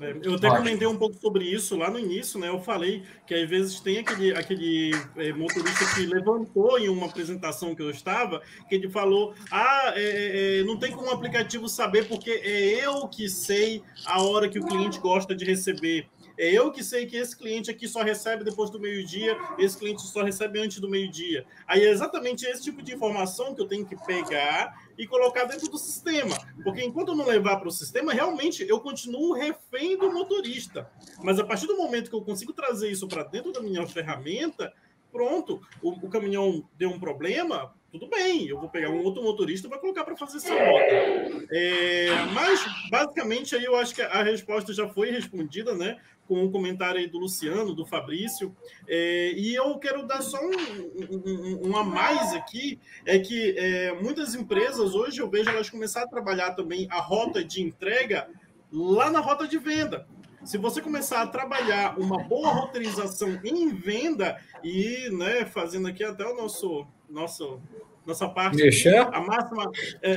É, 0.00 0.16
eu 0.22 0.34
até 0.34 0.48
comentei 0.48 0.86
um 0.86 0.96
pouco 0.96 1.16
sobre 1.16 1.44
isso 1.44 1.76
lá 1.76 1.90
no 1.90 1.98
início, 1.98 2.38
né? 2.38 2.48
Eu 2.48 2.58
falei 2.58 3.02
que 3.26 3.34
às 3.34 3.48
vezes 3.48 3.80
tem 3.80 3.98
aquele, 3.98 4.34
aquele 4.34 4.90
é, 5.16 5.32
motorista 5.32 5.84
que 5.94 6.06
levantou 6.06 6.78
em 6.78 6.88
uma 6.88 7.06
apresentação 7.06 7.74
que 7.74 7.82
eu 7.82 7.90
estava, 7.90 8.42
que 8.68 8.74
ele 8.74 8.88
falou: 8.88 9.34
Ah, 9.50 9.92
é, 9.94 10.02
é, 10.02 10.60
é, 10.60 10.64
não 10.64 10.76
tem 10.76 10.92
como 10.92 11.08
o 11.08 11.12
aplicativo 11.12 11.68
saber, 11.68 12.08
porque 12.08 12.30
é 12.30 12.84
eu 12.84 13.06
que 13.08 13.28
sei 13.28 13.82
a 14.04 14.22
hora 14.22 14.48
que 14.48 14.58
o 14.58 14.66
cliente 14.66 14.98
gosta 14.98 15.34
de 15.34 15.44
receber. 15.44 16.08
É 16.36 16.50
eu 16.50 16.72
que 16.72 16.82
sei 16.82 17.06
que 17.06 17.16
esse 17.16 17.36
cliente 17.36 17.70
aqui 17.70 17.86
só 17.86 18.02
recebe 18.02 18.42
depois 18.42 18.70
do 18.70 18.80
meio-dia, 18.80 19.36
esse 19.58 19.78
cliente 19.78 20.02
só 20.02 20.22
recebe 20.22 20.58
antes 20.58 20.80
do 20.80 20.88
meio-dia. 20.88 21.46
Aí 21.66 21.82
é 21.84 21.90
exatamente 21.90 22.44
esse 22.44 22.62
tipo 22.62 22.82
de 22.82 22.94
informação 22.94 23.54
que 23.54 23.60
eu 23.60 23.66
tenho 23.66 23.86
que 23.86 23.96
pegar 24.04 24.74
e 24.98 25.06
colocar 25.06 25.44
dentro 25.44 25.68
do 25.70 25.78
sistema. 25.78 26.36
Porque 26.62 26.82
enquanto 26.82 27.08
eu 27.08 27.16
não 27.16 27.26
levar 27.26 27.56
para 27.56 27.68
o 27.68 27.72
sistema, 27.72 28.12
realmente 28.12 28.66
eu 28.68 28.80
continuo 28.80 29.32
refém 29.32 29.96
do 29.96 30.12
motorista. 30.12 30.90
Mas 31.22 31.38
a 31.38 31.44
partir 31.44 31.66
do 31.66 31.76
momento 31.76 32.10
que 32.10 32.16
eu 32.16 32.22
consigo 32.22 32.52
trazer 32.52 32.90
isso 32.90 33.06
para 33.06 33.22
dentro 33.22 33.52
da 33.52 33.60
minha 33.60 33.86
ferramenta, 33.86 34.72
pronto, 35.14 35.62
o, 35.80 35.90
o, 35.92 36.10
caminhão 36.10 36.68
deu 36.76 36.90
um 36.90 36.98
problema, 36.98 37.72
tudo 37.92 38.08
bem, 38.08 38.48
eu 38.48 38.58
vou 38.58 38.68
pegar 38.68 38.90
um 38.90 39.00
outro 39.04 39.22
motorista 39.22 39.68
vou 39.68 39.78
colocar 39.78 40.02
para 40.02 40.16
fazer 40.16 40.38
essa 40.38 40.52
rota. 40.52 41.46
É, 41.52 42.08
mas, 42.32 42.60
basicamente, 42.90 43.54
aí 43.54 43.62
eu 43.62 43.76
acho 43.76 43.94
que 43.94 44.02
a 44.02 44.24
resposta 44.24 44.72
já 44.72 44.88
foi 44.88 45.12
respondida, 45.12 45.72
né? 45.72 46.00
Com 46.26 46.34
o 46.34 46.44
um 46.46 46.50
comentário 46.50 46.98
aí 46.98 47.06
do 47.06 47.18
Luciano, 47.18 47.76
do 47.76 47.86
Fabrício. 47.86 48.56
É, 48.88 49.32
e 49.36 49.54
eu 49.54 49.78
quero 49.78 50.04
dar 50.04 50.20
só 50.20 50.40
um, 50.44 50.50
um, 50.50 51.68
um, 51.68 51.76
a 51.76 51.84
mais 51.84 52.34
aqui, 52.34 52.80
é 53.06 53.16
que 53.20 53.54
é, 53.56 53.92
muitas 53.92 54.34
empresas 54.34 54.96
hoje 54.96 55.20
eu 55.20 55.30
vejo 55.30 55.50
elas 55.50 55.70
começar 55.70 56.02
a 56.02 56.08
trabalhar 56.08 56.54
também 56.54 56.88
a 56.90 57.00
rota 57.00 57.44
de 57.44 57.62
entrega 57.62 58.28
lá 58.72 59.08
na 59.08 59.20
rota 59.20 59.46
de 59.46 59.58
venda. 59.58 60.08
Se 60.44 60.58
você 60.58 60.80
começar 60.80 61.22
a 61.22 61.26
trabalhar 61.26 61.98
uma 61.98 62.22
boa 62.22 62.50
roteirização 62.50 63.40
em 63.44 63.74
venda 63.74 64.38
e, 64.62 65.08
né, 65.10 65.44
fazendo 65.46 65.88
aqui 65.88 66.04
até 66.04 66.24
o 66.24 66.36
nosso 66.36 66.86
nosso 67.08 67.60
nossa 68.06 68.28
parte, 68.28 68.56
mexer? 68.56 68.98
a 68.98 69.20
máxima 69.20 69.70
é, 70.02 70.12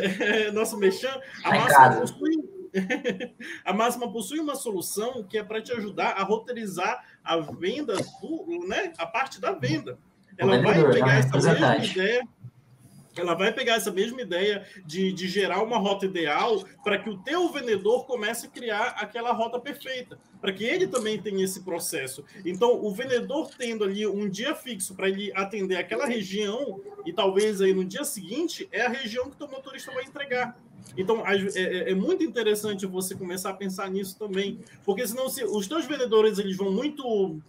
é, 0.45 0.51
nosso 0.51 0.78
mexer, 0.78 1.21
a 1.43 1.51
máxima 1.51 2.01
possui 2.01 2.57
a 3.63 3.73
máxima 3.73 4.11
possui 4.11 4.39
uma 4.39 4.55
solução 4.55 5.23
que 5.23 5.38
é 5.38 5.43
para 5.43 5.61
te 5.61 5.71
ajudar 5.71 6.09
a 6.11 6.23
roteirizar 6.23 7.03
a 7.23 7.38
venda 7.38 7.95
do, 7.95 8.67
né, 8.67 8.91
a 8.97 9.05
parte 9.05 9.39
da 9.39 9.53
venda. 9.53 9.97
Ela 10.38 10.61
vai 10.61 10.91
pegar 10.91 11.07
né? 11.07 11.19
essa 11.19 11.53
mesma 11.53 11.78
ideia 11.78 12.28
ela 13.22 13.34
vai 13.34 13.51
pegar 13.53 13.76
essa 13.76 13.91
mesma 13.91 14.22
ideia 14.22 14.65
de, 14.86 15.11
de 15.11 15.28
gerar 15.28 15.63
uma 15.63 15.78
rota 15.78 16.05
ideal 16.05 16.63
para 16.84 16.97
que 16.97 17.09
o 17.09 17.18
teu 17.18 17.49
vendedor 17.49 18.05
comece 18.05 18.47
a 18.47 18.49
criar 18.49 18.95
aquela 18.99 19.32
rota 19.32 19.59
perfeita, 19.59 20.18
para 20.39 20.51
que 20.51 20.63
ele 20.63 20.88
também 20.88 21.20
tenha 21.20 21.43
esse 21.43 21.63
processo. 21.63 22.24
Então, 22.45 22.84
o 22.84 22.91
vendedor 22.93 23.49
tendo 23.57 23.84
ali 23.84 24.05
um 24.05 24.30
dia 24.30 24.55
fixo 24.55 24.95
para 24.95 25.09
ele 25.09 25.32
atender 25.36 25.78
aquela 25.78 26.05
região 26.05 26.82
e 27.05 27.13
talvez 27.13 27.61
aí 27.61 27.74
no 27.74 27.86
dia 27.86 28.03
seguinte 28.03 28.68
é 28.72 28.86
a 28.86 28.89
região 28.89 29.30
que 29.30 29.43
o 29.43 29.49
motorista 29.49 29.91
vai 29.91 30.03
entregar. 30.03 30.57
Então, 30.95 31.26
é, 31.28 31.36
é, 31.55 31.91
é, 31.91 31.95
muito 31.95 32.24
interessante 32.24 32.86
você 32.86 33.15
começar 33.15 33.49
a 33.49 33.53
pensar 33.53 33.89
nisso 33.89 34.18
também, 34.18 34.59
porque 34.86 35.05
senão 35.07 35.30
se 35.30 35.43
os 35.43 35.68
teus 35.68 35.86
vendedores 35.86 36.39
eles 36.39 36.55
vão 36.55 36.72
muito 36.72 37.41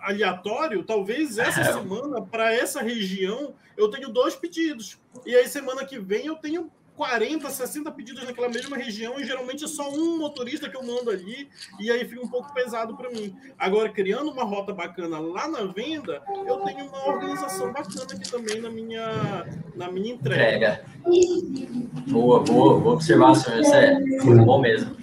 aleatório, 0.00 0.84
talvez 0.84 1.38
essa 1.38 1.60
é. 1.60 1.72
semana, 1.72 2.22
para 2.22 2.52
essa 2.52 2.82
região, 2.82 3.54
eu 3.76 3.88
tenho 3.88 4.08
dois 4.08 4.34
pedidos. 4.34 4.98
E 5.24 5.34
aí, 5.34 5.48
semana 5.48 5.84
que 5.84 5.98
vem, 5.98 6.26
eu 6.26 6.36
tenho 6.36 6.70
40, 7.00 7.48
60 7.48 7.90
pedidos 7.92 8.24
naquela 8.24 8.50
mesma 8.50 8.76
região 8.76 9.18
e 9.18 9.24
geralmente 9.24 9.64
é 9.64 9.66
só 9.66 9.90
um 9.90 10.18
motorista 10.18 10.68
que 10.68 10.76
eu 10.76 10.82
mando 10.82 11.08
ali 11.08 11.48
e 11.78 11.90
aí 11.90 12.04
fica 12.04 12.22
um 12.22 12.28
pouco 12.28 12.52
pesado 12.52 12.94
para 12.94 13.08
mim. 13.08 13.34
Agora, 13.58 13.88
criando 13.88 14.30
uma 14.30 14.44
rota 14.44 14.74
bacana 14.74 15.18
lá 15.18 15.48
na 15.48 15.64
venda, 15.64 16.22
eu 16.46 16.58
tenho 16.58 16.84
uma 16.84 17.08
organização 17.08 17.72
bacana 17.72 18.02
aqui 18.02 18.30
também 18.30 18.60
na 18.60 18.68
minha, 18.68 19.46
na 19.74 19.90
minha 19.90 20.12
entrega. 20.12 20.84
entrega. 21.06 21.64
Boa, 22.08 22.40
boa, 22.40 22.78
boa 22.78 22.94
observação, 22.96 23.58
isso 23.58 23.74
é 23.74 23.98
bom 24.44 24.60
mesmo. 24.60 24.94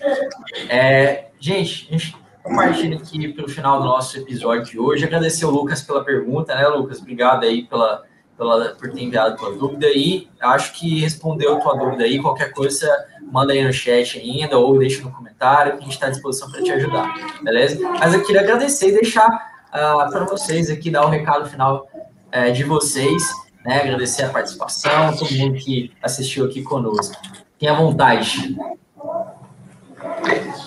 É, 0.69 1.31
gente, 1.39 1.87
a 1.89 1.97
gente 1.97 2.15
compartilha 2.47 2.97
aqui 2.97 3.27
pelo 3.33 3.49
final 3.49 3.79
do 3.79 3.85
nosso 3.85 4.17
episódio 4.17 4.65
de 4.65 4.79
hoje. 4.79 5.05
Agradecer 5.05 5.45
o 5.45 5.49
Lucas 5.49 5.81
pela 5.81 6.03
pergunta, 6.03 6.55
né, 6.55 6.67
Lucas? 6.67 6.99
Obrigado 6.99 7.43
aí 7.43 7.63
pela, 7.63 8.03
pela, 8.37 8.69
por 8.69 8.91
ter 8.91 9.01
enviado 9.01 9.35
tua 9.35 9.53
dúvida 9.53 9.87
aí. 9.87 10.27
Acho 10.39 10.73
que 10.73 11.01
respondeu 11.01 11.59
tua 11.59 11.77
dúvida 11.77 12.05
aí. 12.05 12.19
Qualquer 12.21 12.51
coisa, 12.53 12.89
manda 13.31 13.53
aí 13.53 13.63
no 13.63 13.73
chat 13.73 14.17
ainda 14.17 14.57
ou 14.57 14.77
deixa 14.79 15.03
no 15.03 15.11
comentário, 15.11 15.73
que 15.73 15.79
a 15.79 15.81
gente 15.81 15.93
está 15.93 16.07
à 16.07 16.09
disposição 16.09 16.49
para 16.49 16.63
te 16.63 16.71
ajudar, 16.71 17.13
beleza? 17.43 17.79
Mas 17.99 18.13
eu 18.13 18.23
queria 18.23 18.41
agradecer 18.41 18.89
e 18.89 18.93
deixar 18.93 19.27
uh, 19.27 20.09
para 20.09 20.25
vocês 20.25 20.69
aqui, 20.69 20.89
dar 20.89 21.03
o 21.03 21.07
um 21.07 21.11
recado 21.11 21.49
final 21.49 21.87
uh, 21.93 22.51
de 22.51 22.63
vocês, 22.63 23.23
né? 23.65 23.81
Agradecer 23.81 24.23
a 24.23 24.29
participação, 24.29 25.15
todo 25.17 25.31
mundo 25.33 25.55
que 25.55 25.91
assistiu 26.01 26.45
aqui 26.45 26.63
conosco. 26.63 27.15
Tenha 27.59 27.73
vontade. 27.73 28.55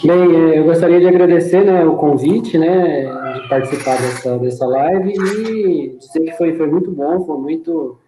Bem, 0.03 0.57
eu 0.57 0.65
gostaria 0.65 0.99
de 0.99 1.07
agradecer 1.07 1.63
né, 1.63 1.85
o 1.85 1.95
convite, 1.97 2.57
né, 2.57 3.05
de 3.35 3.49
participar 3.49 4.01
dessa, 4.01 4.39
dessa 4.39 4.67
live 4.67 5.13
e 5.13 5.99
dizer 5.99 6.21
que 6.21 6.33
foi, 6.39 6.57
foi 6.57 6.67
muito 6.69 6.91
bom, 6.91 7.25
foi 7.27 7.37
muito... 7.37 7.99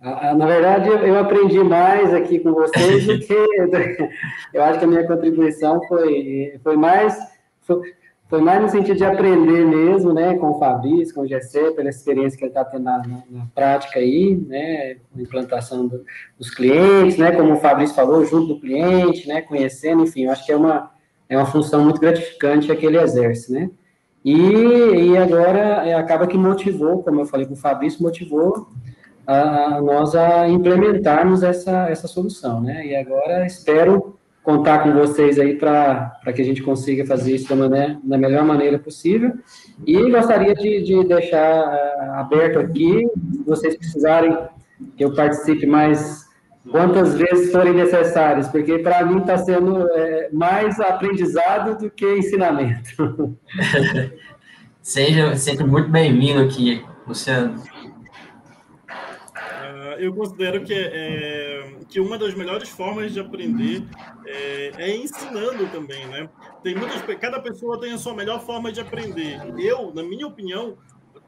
Na 0.00 0.46
verdade, 0.46 0.88
eu 0.88 1.18
aprendi 1.18 1.58
mais 1.58 2.14
aqui 2.14 2.38
com 2.38 2.52
vocês 2.52 3.06
do 3.06 3.18
que... 3.18 3.34
Eu 4.52 4.62
acho 4.62 4.78
que 4.78 4.84
a 4.84 4.88
minha 4.88 5.06
contribuição 5.06 5.80
foi, 5.88 6.60
foi 6.62 6.76
mais... 6.76 7.18
Foi, 7.62 7.80
foi 8.28 8.40
mais 8.40 8.62
no 8.62 8.68
sentido 8.68 8.96
de 8.96 9.04
aprender 9.04 9.64
mesmo, 9.64 10.12
né, 10.12 10.36
com 10.36 10.50
o 10.50 10.58
Fabrício, 10.58 11.14
com 11.14 11.22
o 11.22 11.26
Gessé, 11.26 11.70
pela 11.72 11.88
experiência 11.88 12.38
que 12.38 12.44
ele 12.44 12.50
está 12.50 12.64
tendo 12.64 12.84
na, 12.84 12.98
na, 13.30 13.46
prática 13.54 13.98
aí, 13.98 14.36
né, 14.36 14.96
implantação 15.16 15.86
do, 15.86 16.04
dos 16.38 16.50
clientes, 16.50 17.18
né, 17.18 17.32
como 17.32 17.54
o 17.54 17.60
Fabrício 17.60 17.94
falou, 17.94 18.24
junto 18.24 18.54
do 18.54 18.60
cliente, 18.60 19.28
né, 19.28 19.40
conhecendo, 19.42 20.04
enfim, 20.04 20.24
eu 20.24 20.32
acho 20.32 20.44
que 20.44 20.52
é 20.52 20.56
uma, 20.56 20.93
é 21.28 21.36
uma 21.36 21.46
função 21.46 21.82
muito 21.84 22.00
gratificante 22.00 22.70
a 22.70 22.76
que 22.76 22.86
ele 22.86 22.98
exerce, 22.98 23.52
né? 23.52 23.70
E, 24.24 24.32
e 24.32 25.16
agora 25.16 25.86
é, 25.86 25.94
acaba 25.94 26.26
que 26.26 26.36
motivou, 26.36 27.02
como 27.02 27.20
eu 27.20 27.26
falei 27.26 27.46
com 27.46 27.52
o 27.52 27.58
Fabrício, 27.58 28.02
motivou 28.02 28.68
a, 29.26 29.76
a 29.76 29.82
nós 29.82 30.14
a 30.14 30.48
implementarmos 30.48 31.42
essa, 31.42 31.88
essa 31.88 32.08
solução, 32.08 32.60
né? 32.60 32.86
E 32.86 32.96
agora 32.96 33.46
espero 33.46 34.18
contar 34.42 34.82
com 34.82 34.92
vocês 34.92 35.38
aí 35.38 35.56
para 35.56 36.20
que 36.34 36.42
a 36.42 36.44
gente 36.44 36.62
consiga 36.62 37.06
fazer 37.06 37.34
isso 37.34 37.48
da, 37.48 37.56
maneira, 37.56 37.98
da 38.04 38.18
melhor 38.18 38.44
maneira 38.44 38.78
possível. 38.78 39.32
E 39.86 40.10
gostaria 40.10 40.54
de, 40.54 40.82
de 40.82 41.04
deixar 41.04 41.66
uh, 41.66 42.12
aberto 42.20 42.58
aqui, 42.58 43.08
se 43.32 43.42
vocês 43.44 43.74
precisarem 43.74 44.36
que 44.96 45.04
eu 45.04 45.14
participe 45.14 45.66
mais 45.66 46.23
quantas 46.70 47.14
vezes 47.14 47.52
forem 47.52 47.74
necessárias, 47.74 48.48
porque 48.48 48.78
para 48.78 49.04
mim 49.04 49.18
está 49.18 49.38
sendo 49.38 49.86
é, 49.92 50.30
mais 50.32 50.80
aprendizado 50.80 51.78
do 51.78 51.90
que 51.90 52.06
ensinamento. 52.16 53.36
Seja 54.80 55.34
sempre 55.36 55.64
muito 55.64 55.88
bem-vindo 55.90 56.42
aqui, 56.42 56.84
Luciano. 57.06 57.62
Uh, 58.88 59.98
eu 59.98 60.14
considero 60.14 60.62
que, 60.62 60.74
é, 60.74 61.72
que 61.88 62.00
uma 62.00 62.18
das 62.18 62.34
melhores 62.34 62.68
formas 62.68 63.12
de 63.12 63.20
aprender 63.20 63.82
é, 64.26 64.72
é, 64.76 64.96
ensinando 64.96 65.66
também, 65.68 66.06
né? 66.08 66.28
Tem 66.62 66.74
muitas, 66.74 67.00
cada 67.18 67.40
pessoa 67.40 67.80
tem 67.80 67.92
a 67.92 67.98
sua 67.98 68.14
melhor 68.14 68.44
forma 68.44 68.70
de 68.70 68.80
aprender. 68.80 69.38
Eu, 69.58 69.90
na 69.94 70.02
minha 70.02 70.26
opinião, 70.26 70.76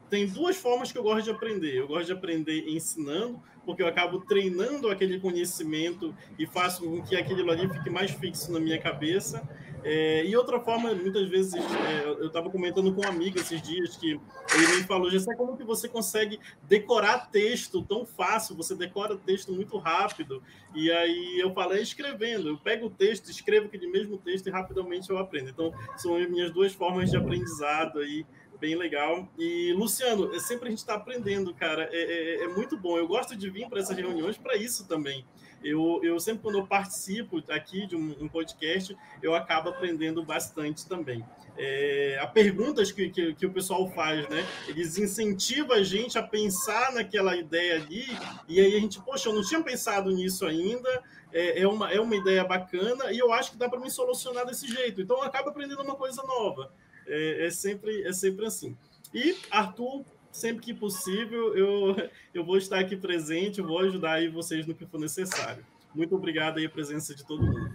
tem 0.09 0.27
duas 0.27 0.55
formas 0.55 0.91
que 0.91 0.97
eu 0.97 1.03
gosto 1.03 1.25
de 1.25 1.31
aprender. 1.31 1.75
Eu 1.75 1.87
gosto 1.87 2.05
de 2.05 2.13
aprender 2.13 2.67
ensinando, 2.67 3.41
porque 3.65 3.83
eu 3.83 3.87
acabo 3.87 4.21
treinando 4.21 4.89
aquele 4.89 5.19
conhecimento 5.19 6.15
e 6.39 6.45
faço 6.45 6.83
com 6.83 7.01
que 7.01 7.15
aquilo 7.15 7.51
ali 7.51 7.67
fique 7.69 7.89
mais 7.89 8.11
fixo 8.11 8.51
na 8.51 8.59
minha 8.59 8.79
cabeça. 8.79 9.47
É, 9.83 10.25
e 10.25 10.35
outra 10.35 10.59
forma, 10.59 10.93
muitas 10.93 11.29
vezes, 11.29 11.53
é, 11.53 12.03
eu 12.03 12.27
estava 12.27 12.49
comentando 12.49 12.93
com 12.93 13.01
um 13.01 13.07
amigo 13.07 13.39
esses 13.39 13.61
dias 13.61 13.95
que 13.95 14.19
ele 14.53 14.67
me 14.75 14.83
falou, 14.83 15.09
sabe 15.19 15.37
como 15.37 15.55
que 15.55 15.63
você 15.63 15.87
consegue 15.87 16.39
decorar 16.63 17.29
texto 17.29 17.81
tão 17.83 18.05
fácil, 18.05 18.55
você 18.55 18.75
decora 18.75 19.15
texto 19.15 19.53
muito 19.53 19.77
rápido. 19.77 20.41
E 20.75 20.91
aí 20.91 21.39
eu 21.39 21.53
falei 21.53 21.81
escrevendo, 21.81 22.49
eu 22.49 22.57
pego 22.57 22.87
o 22.87 22.89
texto, 22.89 23.29
escrevo 23.29 23.67
aquele 23.67 23.87
mesmo 23.87 24.17
texto 24.17 24.47
e 24.47 24.51
rapidamente 24.51 25.09
eu 25.09 25.17
aprendo. 25.17 25.49
Então, 25.49 25.73
são 25.95 26.15
as 26.15 26.29
minhas 26.29 26.51
duas 26.51 26.73
formas 26.73 27.09
de 27.09 27.17
aprendizado 27.17 27.99
aí 27.99 28.25
bem 28.59 28.75
legal. 28.75 29.27
E, 29.37 29.73
Luciano, 29.73 30.33
é 30.33 30.39
sempre 30.39 30.67
a 30.67 30.69
gente 30.69 30.79
está 30.79 30.95
aprendendo, 30.95 31.53
cara. 31.53 31.89
É, 31.91 31.97
é, 31.97 32.43
é, 32.43 32.47
muito 32.47 32.77
bom. 32.77 32.97
Eu 32.97 33.07
gosto 33.07 33.35
de 33.35 33.49
vir 33.49 33.67
para 33.69 33.79
essas 33.79 33.95
reuniões 33.95 34.37
para 34.37 34.55
isso 34.55 34.87
também. 34.87 35.25
Eu, 35.63 35.99
eu 36.03 36.19
sempre, 36.19 36.43
quando 36.43 36.59
eu 36.59 36.67
participo 36.67 37.43
aqui 37.49 37.87
de 37.87 37.95
um, 37.95 38.15
um 38.21 38.27
podcast, 38.27 38.95
eu 39.21 39.33
acabo 39.33 39.69
aprendendo 39.69 40.23
bastante 40.23 40.87
também. 40.87 41.25
É, 41.57 42.19
a 42.21 42.27
perguntas 42.27 42.91
que, 42.91 43.09
que, 43.09 43.33
que, 43.33 43.45
o 43.45 43.51
pessoal 43.51 43.89
faz, 43.89 44.29
né? 44.29 44.45
Eles 44.67 44.97
incentivam 44.99 45.75
a 45.75 45.81
gente 45.81 46.17
a 46.17 46.21
pensar 46.21 46.93
naquela 46.93 47.35
ideia 47.35 47.75
ali, 47.75 48.05
e 48.47 48.59
aí 48.59 48.75
a 48.75 48.79
gente, 48.79 49.01
poxa, 49.01 49.29
eu 49.29 49.33
não 49.33 49.41
tinha 49.41 49.63
pensado 49.63 50.11
nisso 50.11 50.45
ainda, 50.45 51.03
é, 51.33 51.61
é 51.61 51.67
uma, 51.67 51.91
é 51.91 51.99
uma 51.99 52.15
ideia 52.15 52.43
bacana, 52.43 53.11
e 53.11 53.17
eu 53.17 53.33
acho 53.33 53.51
que 53.51 53.57
dá 53.57 53.67
para 53.67 53.79
me 53.79 53.89
solucionar 53.89 54.45
desse 54.45 54.67
jeito. 54.67 55.01
Então 55.01 55.17
eu 55.17 55.23
acabo 55.23 55.49
aprendendo 55.49 55.81
uma 55.81 55.95
coisa 55.95 56.21
nova. 56.21 56.71
É, 57.07 57.47
é, 57.47 57.49
sempre, 57.49 58.03
é 58.03 58.11
sempre 58.11 58.45
assim. 58.45 58.75
E, 59.13 59.35
Arthur, 59.49 60.03
sempre 60.31 60.63
que 60.63 60.73
possível, 60.73 61.55
eu, 61.55 61.95
eu 62.33 62.43
vou 62.43 62.57
estar 62.57 62.79
aqui 62.79 62.95
presente, 62.95 63.61
vou 63.61 63.79
ajudar 63.79 64.13
aí 64.13 64.27
vocês 64.27 64.65
no 64.65 64.75
que 64.75 64.85
for 64.85 64.99
necessário. 64.99 65.65
Muito 65.95 66.15
obrigado 66.15 66.57
aí 66.57 66.65
a 66.65 66.69
presença 66.69 67.15
de 67.15 67.25
todo 67.25 67.43
mundo. 67.43 67.71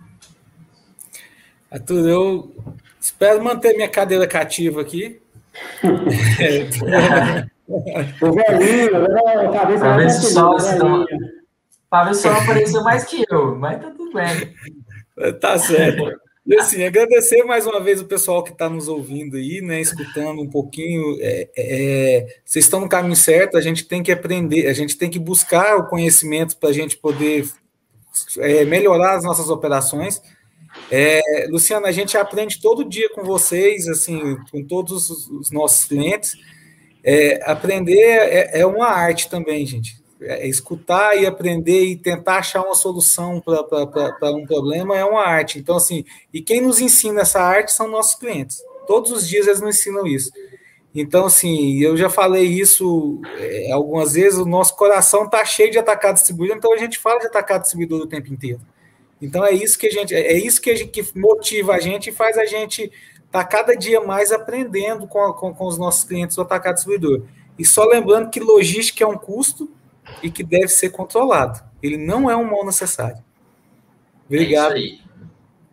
Arthur, 1.70 2.08
eu 2.08 2.54
espero 3.00 3.42
manter 3.42 3.74
minha 3.74 3.88
cadeira 3.88 4.26
cativa 4.26 4.82
aqui. 4.82 5.20
o 8.20 8.32
velhinho, 8.32 9.08
né? 9.08 9.52
cabeça 9.52 9.80
Para 9.80 9.96
ver 9.96 10.10
se 10.10 10.32
só, 10.32 10.56
para 11.88 12.04
ver 12.04 12.14
se 12.14 12.22
só 12.22 12.32
apareceu 12.32 12.82
mais 12.82 13.04
que 13.04 13.24
eu, 13.30 13.56
mas 13.56 13.80
tá 13.80 13.90
tudo 13.90 14.12
bem. 14.12 14.54
Tá 15.40 15.58
certo. 15.58 16.20
E 16.44 16.56
assim, 16.56 16.82
agradecer 16.82 17.44
mais 17.44 17.66
uma 17.66 17.80
vez 17.80 18.00
o 18.00 18.04
pessoal 18.04 18.42
que 18.42 18.50
está 18.50 18.68
nos 18.68 18.88
ouvindo 18.88 19.36
aí, 19.36 19.60
né? 19.60 19.80
Escutando 19.80 20.42
um 20.42 20.50
pouquinho. 20.50 21.16
É, 21.20 21.48
é, 21.56 22.40
vocês 22.44 22.64
estão 22.64 22.80
no 22.80 22.88
caminho 22.88 23.14
certo, 23.14 23.56
a 23.56 23.60
gente 23.60 23.84
tem 23.84 24.02
que 24.02 24.10
aprender, 24.10 24.66
a 24.66 24.72
gente 24.72 24.98
tem 24.98 25.08
que 25.08 25.20
buscar 25.20 25.76
o 25.76 25.86
conhecimento 25.86 26.56
para 26.56 26.70
a 26.70 26.72
gente 26.72 26.96
poder 26.96 27.48
é, 28.38 28.64
melhorar 28.64 29.14
as 29.14 29.24
nossas 29.24 29.48
operações. 29.48 30.20
É, 30.90 31.46
Luciana, 31.48 31.86
a 31.86 31.92
gente 31.92 32.18
aprende 32.18 32.60
todo 32.60 32.88
dia 32.88 33.08
com 33.10 33.22
vocês, 33.22 33.86
assim, 33.86 34.36
com 34.50 34.64
todos 34.64 35.10
os 35.10 35.50
nossos 35.52 35.84
clientes. 35.84 36.32
É, 37.04 37.40
aprender 37.48 37.98
é, 37.98 38.60
é 38.60 38.66
uma 38.66 38.88
arte 38.88 39.30
também, 39.30 39.64
gente. 39.64 40.01
É, 40.24 40.46
escutar 40.46 41.16
e 41.16 41.26
aprender 41.26 41.84
e 41.84 41.96
tentar 41.96 42.36
achar 42.36 42.62
uma 42.62 42.74
solução 42.74 43.40
para 43.40 44.32
um 44.32 44.46
problema 44.46 44.96
é 44.96 45.04
uma 45.04 45.22
arte. 45.22 45.58
Então, 45.58 45.76
assim, 45.76 46.04
e 46.32 46.40
quem 46.40 46.60
nos 46.60 46.80
ensina 46.80 47.22
essa 47.22 47.40
arte 47.40 47.72
são 47.72 47.88
nossos 47.88 48.14
clientes. 48.14 48.62
Todos 48.86 49.10
os 49.10 49.28
dias 49.28 49.46
eles 49.46 49.60
nos 49.60 49.76
ensinam 49.76 50.06
isso. 50.06 50.30
Então, 50.94 51.26
assim, 51.26 51.78
eu 51.78 51.96
já 51.96 52.10
falei 52.10 52.44
isso 52.44 53.20
é, 53.38 53.72
algumas 53.72 54.12
vezes, 54.12 54.38
o 54.38 54.44
nosso 54.44 54.76
coração 54.76 55.24
está 55.24 55.44
cheio 55.44 55.70
de 55.70 55.78
atacado 55.78 56.16
distribuidor, 56.16 56.56
então 56.56 56.72
a 56.72 56.76
gente 56.76 56.98
fala 56.98 57.18
de 57.18 57.26
atacado 57.26 57.62
distribuidor 57.62 58.02
o 58.02 58.06
tempo 58.06 58.32
inteiro. 58.32 58.60
Então 59.20 59.44
é 59.44 59.52
isso 59.52 59.78
que 59.78 59.86
a 59.86 59.90
gente, 59.90 60.14
é 60.14 60.36
isso 60.36 60.60
que, 60.60 60.68
a 60.68 60.74
gente, 60.74 60.90
que 60.90 61.18
motiva 61.18 61.74
a 61.74 61.80
gente 61.80 62.10
e 62.10 62.12
faz 62.12 62.36
a 62.36 62.44
gente 62.44 62.82
estar 62.82 63.44
tá 63.44 63.44
cada 63.44 63.74
dia 63.74 64.00
mais 64.00 64.32
aprendendo 64.32 65.06
com, 65.06 65.32
com, 65.32 65.54
com 65.54 65.66
os 65.66 65.78
nossos 65.78 66.04
clientes 66.04 66.36
o 66.36 66.42
atacado 66.42 66.74
distribuidor. 66.74 67.22
E 67.58 67.64
só 67.64 67.84
lembrando 67.84 68.30
que 68.30 68.40
logística 68.40 69.04
é 69.04 69.06
um 69.06 69.16
custo, 69.16 69.70
e 70.22 70.30
que 70.30 70.42
deve 70.42 70.68
ser 70.68 70.90
controlado. 70.90 71.60
Ele 71.82 71.96
não 71.96 72.30
é 72.30 72.36
um 72.36 72.50
mal 72.50 72.64
necessário. 72.64 73.22
Obrigado. 74.26 74.76
É 74.76 75.02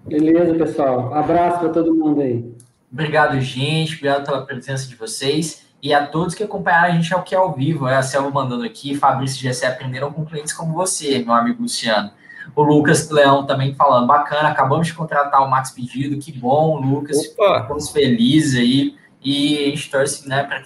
Beleza, 0.05 0.53
pessoal. 0.55 1.13
Abraço 1.13 1.59
para 1.59 1.69
todo 1.69 1.93
mundo 1.93 2.21
aí. 2.21 2.51
Obrigado, 2.91 3.39
gente. 3.39 3.95
Obrigado 3.95 4.25
pela 4.25 4.45
presença 4.45 4.87
de 4.87 4.95
vocês. 4.95 5.67
E 5.81 5.93
a 5.93 6.05
todos 6.05 6.35
que 6.35 6.43
acompanharam 6.43 6.87
a 6.87 6.91
gente 6.91 7.13
aqui 7.13 7.35
ao 7.35 7.53
vivo. 7.53 7.87
É 7.87 7.95
a 7.95 8.01
Selva 8.01 8.29
mandando 8.31 8.63
aqui. 8.63 8.95
Fabrício 8.95 9.37
e 9.37 9.41
Gessé 9.41 9.67
aprenderam 9.67 10.11
com 10.11 10.25
clientes 10.25 10.53
como 10.53 10.73
você, 10.73 11.19
meu 11.19 11.33
amigo 11.33 11.61
Luciano. 11.61 12.11
O 12.55 12.63
Lucas 12.63 13.09
Leão 13.09 13.45
também 13.45 13.75
falando, 13.75 14.07
bacana, 14.07 14.49
acabamos 14.49 14.87
de 14.87 14.93
contratar 14.93 15.43
o 15.43 15.49
Max 15.49 15.71
Pedido, 15.71 16.17
que 16.17 16.31
bom, 16.31 16.81
Lucas. 16.81 17.17
Opa. 17.17 17.61
Ficamos 17.61 17.89
felizes 17.91 18.59
aí. 18.59 18.98
E 19.21 19.65
a 19.65 19.69
gente 19.69 19.89
torce 19.89 20.27
né, 20.27 20.43
para 20.43 20.61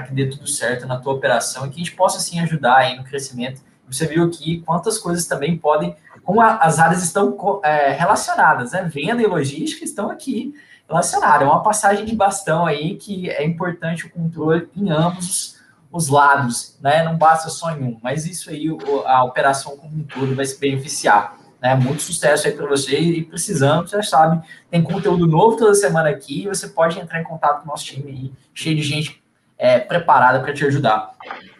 que, 0.00 0.08
que 0.08 0.14
dê 0.14 0.26
tudo 0.26 0.46
certo 0.46 0.86
na 0.86 0.98
tua 0.98 1.12
operação 1.12 1.66
e 1.66 1.70
que 1.70 1.76
a 1.76 1.84
gente 1.84 1.96
possa 1.96 2.18
assim 2.18 2.40
ajudar 2.40 2.76
aí 2.76 2.96
no 2.96 3.04
crescimento. 3.04 3.60
Você 3.86 4.06
viu 4.06 4.24
aqui 4.24 4.62
quantas 4.64 4.98
coisas 4.98 5.26
também 5.26 5.56
podem, 5.56 5.94
como 6.22 6.40
a, 6.40 6.56
as 6.56 6.78
áreas 6.78 7.02
estão 7.02 7.60
é, 7.62 7.90
relacionadas, 7.90 8.72
né? 8.72 8.84
Venda 8.84 9.22
e 9.22 9.26
logística 9.26 9.84
estão 9.84 10.10
aqui 10.10 10.54
relacionadas. 10.88 11.42
É 11.42 11.50
uma 11.50 11.62
passagem 11.62 12.04
de 12.04 12.14
bastão 12.14 12.64
aí 12.64 12.96
que 12.96 13.28
é 13.28 13.44
importante 13.44 14.06
o 14.06 14.10
controle 14.10 14.68
em 14.74 14.90
ambos 14.90 15.28
os, 15.28 15.60
os 15.90 16.08
lados, 16.08 16.78
né? 16.80 17.02
Não 17.02 17.18
basta 17.18 17.50
só 17.50 17.72
em 17.72 17.82
um, 17.82 17.98
mas 18.02 18.24
isso 18.24 18.48
aí 18.48 18.66
a 19.04 19.24
operação 19.24 19.76
como 19.76 19.94
um 19.94 20.04
todo 20.04 20.34
vai 20.34 20.46
se 20.46 20.58
beneficiar. 20.58 21.36
Né? 21.62 21.76
Muito 21.76 22.02
sucesso 22.02 22.48
aí 22.48 22.52
para 22.52 22.66
você 22.66 22.98
e 22.98 23.22
precisando, 23.22 23.88
você 23.88 23.96
já 23.98 24.02
sabe, 24.02 24.44
tem 24.68 24.82
conteúdo 24.82 25.28
novo 25.28 25.56
toda 25.56 25.72
semana 25.74 26.08
aqui 26.08 26.42
e 26.42 26.48
você 26.48 26.66
pode 26.66 26.98
entrar 26.98 27.20
em 27.20 27.24
contato 27.24 27.60
com 27.60 27.68
o 27.68 27.70
nosso 27.70 27.84
time 27.84 28.10
aí, 28.10 28.32
cheio 28.52 28.74
de 28.74 28.82
gente 28.82 29.22
é, 29.56 29.78
preparada 29.78 30.40
para 30.40 30.52
te 30.52 30.66
ajudar. 30.66 31.12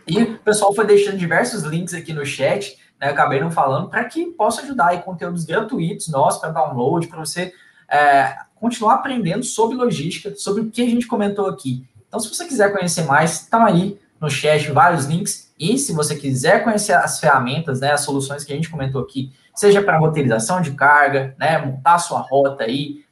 E 0.05 0.20
o 0.20 0.38
pessoal 0.38 0.74
foi 0.74 0.84
deixando 0.84 1.16
diversos 1.16 1.62
links 1.62 1.94
aqui 1.94 2.12
no 2.12 2.26
chat, 2.26 2.76
né? 3.00 3.09
Eu 3.09 3.12
acabei 3.12 3.40
não 3.40 3.53
falando, 3.53 3.88
para 3.88 4.05
que 4.05 4.26
possa 4.26 4.62
ajudar 4.62 4.88
aí 4.88 4.98
conteúdos 4.98 5.44
gratuitos 5.44 6.09
nossos 6.09 6.40
para 6.40 6.50
download, 6.50 7.07
para 7.07 7.20
você 7.20 7.55
é, 7.88 8.36
continuar 8.57 8.94
aprendendo 8.94 9.44
sobre 9.44 9.76
logística, 9.76 10.34
sobre 10.34 10.62
o 10.62 10.70
que 10.70 10.82
a 10.82 10.86
gente 10.86 11.07
comentou 11.07 11.46
aqui. 11.46 11.86
Então, 12.09 12.18
se 12.18 12.28
você 12.28 12.44
quiser 12.44 12.72
conhecer 12.72 13.05
mais, 13.05 13.42
estão 13.42 13.64
aí 13.64 13.98
no 14.23 14.31
chat 14.31 14.70
vários 14.70 15.07
links. 15.07 15.53
E 15.59 15.77
se 15.77 15.93
você 15.93 16.14
quiser 16.14 16.62
conhecer 16.62 16.93
as 16.93 17.18
ferramentas, 17.18 17.81
né, 17.81 17.91
as 17.91 18.03
soluções 18.03 18.45
que 18.45 18.53
a 18.53 18.57
gente 18.57 18.70
comentou 18.70 19.03
aqui, 19.03 19.33
seja 19.53 19.83
para 19.83 19.99
roteirização 19.99 20.62
de 20.62 20.70
carga, 20.70 21.35
né, 21.39 21.59
montar 21.59 21.99
sua 21.99 22.20
rota 22.20 22.62
aí, 22.62 23.03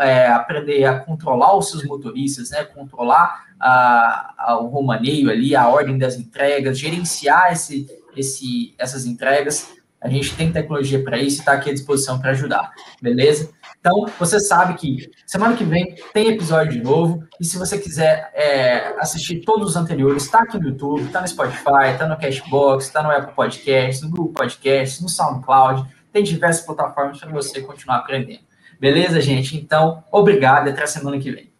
é, 0.00 0.26
aprender 0.28 0.84
a 0.84 0.98
controlar 0.98 1.56
os 1.56 1.70
seus 1.70 1.84
motoristas, 1.84 2.50
né, 2.50 2.64
controlar 2.64 3.44
a, 3.60 4.34
a, 4.38 4.58
o 4.58 4.68
romaneio 4.68 5.30
ali, 5.30 5.54
a 5.54 5.68
ordem 5.68 5.98
das 5.98 6.16
entregas, 6.16 6.78
gerenciar 6.78 7.52
esse, 7.52 7.86
esse, 8.16 8.74
essas 8.78 9.04
entregas. 9.04 9.72
A 10.00 10.08
gente 10.08 10.34
tem 10.34 10.52
tecnologia 10.52 11.02
para 11.02 11.18
isso 11.18 11.38
e 11.38 11.40
está 11.40 11.52
aqui 11.52 11.70
à 11.70 11.74
disposição 11.74 12.18
para 12.18 12.30
ajudar, 12.30 12.72
beleza? 13.00 13.50
Então, 13.86 14.06
você 14.18 14.40
sabe 14.40 14.78
que 14.78 15.10
semana 15.26 15.54
que 15.54 15.62
vem 15.62 15.94
tem 16.14 16.28
episódio 16.28 16.72
de 16.72 16.82
novo. 16.82 17.22
E 17.38 17.44
se 17.44 17.58
você 17.58 17.76
quiser 17.76 18.32
é, 18.32 18.98
assistir 18.98 19.42
todos 19.44 19.68
os 19.68 19.76
anteriores, 19.76 20.24
está 20.24 20.38
aqui 20.38 20.56
no 20.58 20.68
YouTube, 20.68 21.02
está 21.02 21.20
no 21.20 21.28
Spotify, 21.28 21.90
está 21.92 22.08
no 22.08 22.16
Cashbox, 22.16 22.86
está 22.86 23.02
no 23.02 23.10
Apple 23.10 23.34
Podcast, 23.34 24.02
no 24.02 24.08
Google 24.08 24.32
Podcast, 24.32 25.02
no 25.02 25.08
SoundCloud. 25.10 25.86
Tem 26.10 26.24
diversas 26.24 26.64
plataformas 26.64 27.20
para 27.20 27.30
você 27.30 27.60
continuar 27.60 27.98
aprendendo. 27.98 28.40
Beleza, 28.80 29.20
gente? 29.20 29.54
Então, 29.54 30.02
obrigado 30.10 30.66
e 30.68 30.70
até 30.70 30.84
a 30.84 30.86
semana 30.86 31.18
que 31.18 31.30
vem. 31.30 31.52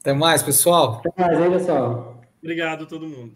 Até 0.00 0.12
mais, 0.12 0.42
pessoal. 0.42 1.02
Até 1.06 1.22
mais, 1.22 1.38
hein, 1.38 1.50
pessoal. 1.52 2.20
Obrigado 2.42 2.82
a 2.82 2.86
todo 2.86 3.06
mundo. 3.06 3.32